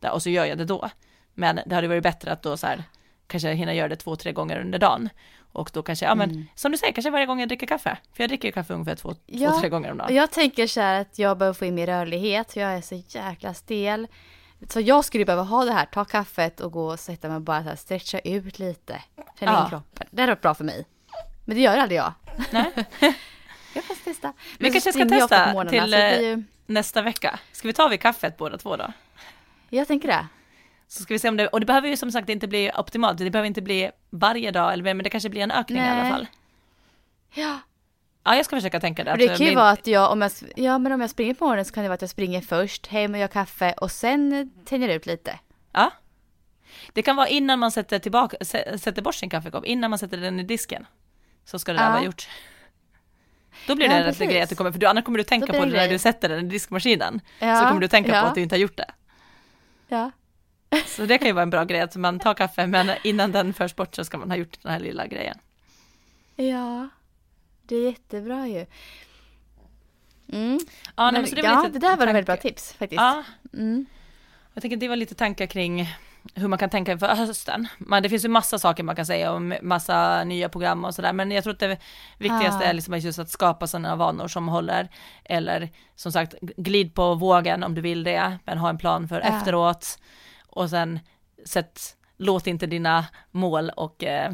det 0.00 0.10
och 0.10 0.22
så 0.22 0.30
gör 0.30 0.44
jag 0.44 0.58
det 0.58 0.64
då. 0.64 0.90
Men 1.34 1.60
det 1.66 1.74
hade 1.74 1.88
varit 1.88 2.02
bättre 2.02 2.32
att 2.32 2.42
då 2.42 2.56
så 2.56 2.66
här, 2.66 2.82
kanske 3.26 3.52
hinna 3.52 3.74
göra 3.74 3.88
det 3.88 3.96
två, 3.96 4.16
tre 4.16 4.32
gånger 4.32 4.60
under 4.60 4.78
dagen. 4.78 5.08
Och 5.52 5.70
då 5.72 5.82
kanske, 5.82 6.04
ja 6.06 6.14
men 6.14 6.30
Mm. 6.30 6.46
som 6.54 6.72
du 6.72 6.78
säger, 6.78 6.92
kanske 6.92 7.10
varje 7.10 7.26
gång 7.26 7.40
jag 7.40 7.48
dricker 7.48 7.66
kaffe. 7.66 7.96
För 8.16 8.22
jag 8.22 8.30
dricker 8.30 8.50
kaffe 8.50 8.72
ungefär 8.74 8.94
två, 8.94 9.14
Ja, 9.26 9.50
två 9.50 9.60
tre 9.60 9.68
gånger 9.68 9.90
om 9.90 9.98
dagen. 9.98 10.14
jag 10.14 10.30
tänker 10.30 10.66
så 10.66 10.80
här 10.80 11.00
att 11.00 11.18
jag 11.18 11.38
behöver 11.38 11.54
få 11.54 11.64
in 11.64 11.74
mer 11.74 11.86
rörlighet, 11.86 12.56
jag 12.56 12.72
är 12.74 12.80
så 12.80 13.02
jäkla 13.08 13.54
stel. 13.54 14.06
Så 14.68 14.80
jag 14.80 15.04
skulle 15.04 15.24
behöva 15.24 15.42
ha 15.42 15.64
det 15.64 15.72
här, 15.72 15.86
ta 15.86 16.04
kaffet 16.04 16.60
och 16.60 16.72
gå 16.72 16.86
och 16.86 17.00
sätta 17.00 17.28
mig 17.28 17.36
och 17.36 17.42
bara 17.42 17.62
så 17.62 17.68
här 17.68 17.76
stretcha 17.76 18.18
ut 18.18 18.58
lite. 18.58 19.02
Känna 19.40 19.52
Ja. 19.52 19.64
in 19.64 19.70
kroppen. 19.70 20.06
Det 20.10 20.22
hade 20.22 20.32
varit 20.32 20.42
bra 20.42 20.54
för 20.54 20.64
mig. 20.64 20.86
Men 21.44 21.56
det 21.56 21.62
gör 21.62 21.76
aldrig 21.76 21.98
jag. 21.98 22.12
Nej. 22.50 22.72
Jag 23.74 23.84
får 23.84 23.94
testa. 23.94 24.32
Men 24.58 24.70
så 24.70 24.72
kanske 24.72 24.92
ska 24.92 25.08
testa 25.08 25.52
morgnarna, 25.52 25.82
till, 25.82 25.90
det 25.90 26.16
eh, 26.16 26.22
ju... 26.22 26.42
Nästa 26.66 27.02
vecka. 27.02 27.38
Ska 27.52 27.68
vi 27.68 27.74
ta 27.74 27.88
vid 27.88 28.00
kaffet 28.00 28.36
båda 28.36 28.58
två 28.58 28.76
då? 28.76 28.92
Jag 29.70 29.88
tänker 29.88 30.08
det. 30.08 30.26
Så 30.88 31.02
ska 31.02 31.14
vi 31.14 31.18
se 31.18 31.28
om 31.28 31.36
det, 31.36 31.48
och 31.48 31.60
det 31.60 31.66
behöver 31.66 31.88
ju 31.88 31.96
som 31.96 32.12
sagt 32.12 32.28
inte 32.28 32.48
bli 32.48 32.70
optimalt, 32.76 33.18
det 33.18 33.30
behöver 33.30 33.46
inte 33.46 33.62
bli 33.62 33.90
varje 34.10 34.50
dag, 34.50 34.72
eller, 34.72 34.84
men 34.84 34.98
det 34.98 35.10
kanske 35.10 35.28
blir 35.28 35.40
en 35.42 35.50
ökning 35.50 35.82
i 35.82 35.88
alla 35.88 36.02
Nej. 36.02 36.12
fall. 36.12 36.26
Ja. 37.34 37.58
Ja, 38.24 38.36
jag 38.36 38.44
ska 38.44 38.56
försöka 38.56 38.80
tänka 38.80 39.04
det. 39.04 39.12
Och 39.12 39.18
det 39.18 39.26
kan 39.28 39.36
ju 39.36 39.44
min- 39.46 39.54
vara 39.54 39.70
att 39.70 39.86
jag, 39.86 40.12
om 40.12 40.22
jag, 40.22 40.32
ja 40.56 40.78
men 40.78 40.92
om 40.92 41.00
jag 41.00 41.10
springer 41.10 41.34
på 41.34 41.44
morgonen 41.44 41.64
så 41.64 41.74
kan 41.74 41.82
det 41.82 41.88
vara 41.88 41.94
att 41.94 42.00
jag 42.00 42.10
springer 42.10 42.40
först, 42.40 42.86
hem 42.86 43.14
och 43.14 43.20
gör 43.20 43.28
kaffe 43.28 43.72
och 43.72 43.90
sen 43.90 44.50
tänjer 44.64 44.88
ut 44.88 45.06
lite. 45.06 45.38
Ja. 45.72 45.90
Det 46.92 47.02
kan 47.02 47.16
vara 47.16 47.28
innan 47.28 47.58
man 47.58 47.70
sätter 47.70 47.98
tillbaka, 47.98 48.36
sä- 48.40 48.76
sätter 48.76 49.02
bort 49.02 49.14
sin 49.14 49.30
kaffekopp, 49.30 49.64
innan 49.64 49.90
man 49.90 49.98
sätter 49.98 50.16
den 50.16 50.40
i 50.40 50.42
disken. 50.42 50.86
Så 51.44 51.58
ska 51.58 51.72
det 51.72 51.78
där 51.78 51.84
Ja. 51.86 51.90
vara 51.92 52.04
gjort. 52.04 52.28
Då 53.66 53.74
blir 53.74 53.88
det 53.88 53.94
Ja, 53.94 54.00
en 54.00 54.04
rätt 54.06 54.18
grej 54.18 54.40
att 54.42 54.48
du 54.48 54.54
kommer, 54.56 54.72
för 54.72 54.78
du, 54.78 54.86
annars 54.86 55.04
kommer 55.04 55.18
du 55.18 55.24
tänka 55.24 55.46
på 55.52 55.64
det 55.64 55.70
när 55.76 55.88
du 55.88 55.98
sätter 55.98 56.28
den 56.28 56.46
i 56.46 56.48
diskmaskinen. 56.48 57.20
Ja, 57.38 57.60
Så 57.60 57.66
kommer 57.68 57.80
du 57.80 57.88
tänka 57.88 58.10
på 58.22 58.26
att 58.26 58.34
du 58.34 58.40
inte 58.40 58.54
har 58.54 58.60
gjort 58.60 58.76
det. 58.76 58.90
Ja. 59.88 60.10
Så 60.86 61.06
det 61.06 61.18
kan 61.18 61.26
ju 61.26 61.32
vara 61.32 61.42
en 61.42 61.50
bra 61.50 61.64
grej 61.64 61.80
att 61.80 61.96
man 61.96 62.18
tar 62.20 62.34
kaffe, 62.34 62.66
men 62.66 62.90
innan 63.04 63.32
den 63.32 63.54
förs 63.54 63.76
bort 63.76 63.94
så 63.94 64.04
ska 64.04 64.18
man 64.18 64.30
ha 64.30 64.36
gjort 64.36 64.62
den 64.62 64.72
här 64.72 64.80
lilla 64.80 65.06
grejen. 65.06 65.38
Ja. 66.36 66.88
Det 67.66 67.76
är 67.76 67.90
jättebra 67.90 68.46
ju. 68.48 68.66
Mm. 70.32 70.58
Ja, 70.96 71.10
nej, 71.10 71.12
Men, 71.12 71.20
men 71.22 71.26
så 71.26 71.34
det, 71.34 71.42
ja, 71.42 71.68
det 71.72 71.78
där 71.78 71.96
var 71.96 72.06
ett 72.06 72.08
väldigt 72.08 72.26
bra 72.26 72.36
tips 72.36 72.72
faktiskt. 72.72 73.00
Ja, 73.00 73.22
Mm. 73.52 73.86
Jag 74.54 74.62
tänker 74.62 74.76
det 74.76 74.88
var 74.88 74.96
lite 74.96 75.14
tankar 75.14 75.46
kring 75.46 75.88
hur 76.34 76.48
man 76.48 76.58
kan 76.58 76.70
tänka 76.70 76.92
inför 76.92 77.06
hösten. 77.14 77.68
Men 77.78 78.02
det 78.02 78.08
finns 78.08 78.24
ju 78.24 78.28
massa 78.28 78.58
saker 78.58 78.82
man 78.82 78.96
kan 78.96 79.06
säga 79.06 79.32
om 79.32 79.54
massa 79.62 80.24
nya 80.24 80.48
program 80.48 80.84
och 80.84 80.94
sådär, 80.94 81.12
men 81.12 81.30
jag 81.30 81.44
tror 81.44 81.52
att 81.52 81.60
det 81.60 81.78
viktigaste 82.18 82.64
Ah. 82.64 82.68
är 82.68 82.72
liksom 82.72 82.98
just 82.98 83.18
att 83.18 83.28
skapa 83.30 83.66
sådana 83.66 83.96
vanor 83.96 84.28
som 84.28 84.48
håller, 84.48 84.88
eller 85.24 85.68
som 85.94 86.12
sagt, 86.12 86.34
glid 86.40 86.94
på 86.94 87.14
vågen 87.14 87.62
om 87.64 87.74
du 87.74 87.80
vill 87.80 88.04
det, 88.04 88.38
men 88.44 88.58
ha 88.58 88.68
en 88.68 88.78
plan 88.78 89.08
för 89.08 89.20
Ja. 89.20 89.26
efteråt. 89.26 89.98
Och 90.48 90.70
sen 90.70 91.00
sätt, 91.46 91.96
låt 92.16 92.46
inte 92.46 92.66
dina 92.66 93.04
mål 93.30 93.70
och 93.70 94.04
eh, 94.04 94.32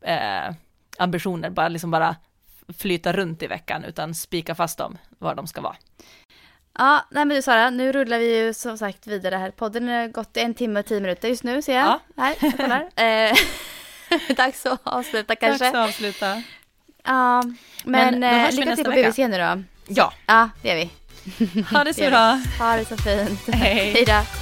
eh, 0.00 0.54
ambitioner 0.98 1.50
bara 1.50 1.68
liksom 1.68 1.90
bara 1.90 2.16
flyta 2.78 3.12
runt 3.12 3.42
i 3.42 3.46
veckan, 3.46 3.84
utan 3.84 4.14
spika 4.14 4.54
fast 4.54 4.78
dem, 4.78 4.98
var 5.18 5.34
de 5.34 5.46
ska 5.46 5.60
vara. 5.60 5.76
Ja, 6.78 7.06
nej 7.10 7.24
men 7.24 7.36
du 7.36 7.42
Sara, 7.42 7.70
nu 7.70 7.92
rullar 7.92 8.18
vi 8.18 8.36
ju 8.38 8.54
som 8.54 8.78
sagt 8.78 9.06
vidare 9.06 9.36
här. 9.36 9.50
Podden 9.50 9.88
har 9.88 10.08
gått 10.08 10.36
en 10.36 10.54
timme 10.54 10.80
och 10.80 10.86
tio 10.86 11.00
minuter 11.00 11.28
just 11.28 11.42
nu 11.44 11.62
ser 11.62 11.74
jag. 11.74 11.84
Ja. 11.86 12.00
Här, 12.22 12.34
jag 12.40 12.56
kollar. 12.56 12.88
Eh, 12.96 13.36
Dags 14.36 14.66
att 14.66 14.80
avsluta 14.82 15.36
kanske. 15.36 15.64
Dags 15.64 15.74
att 15.76 15.88
avsluta. 15.88 16.42
Ja, 17.04 17.42
men, 17.84 18.20
Men 18.20 18.44
eh, 18.46 18.52
lycka 18.52 18.76
till 18.76 18.84
på. 18.84 18.90
BVC 18.90 19.18
nu 19.18 19.38
då. 19.38 19.62
Ja, 19.88 20.12
Ja, 20.26 20.50
det 20.62 20.68
gör 20.68 20.76
vi. 20.76 20.90
ha 21.70 21.84
det 21.84 21.94
så 21.94 22.00
bra. 22.10 22.40
Ha 22.58 22.76
det 22.76 22.84
så 22.84 22.96
fint. 22.96 23.40
Hej. 23.54 23.90
Hej 23.92 24.04
då. 24.06 24.41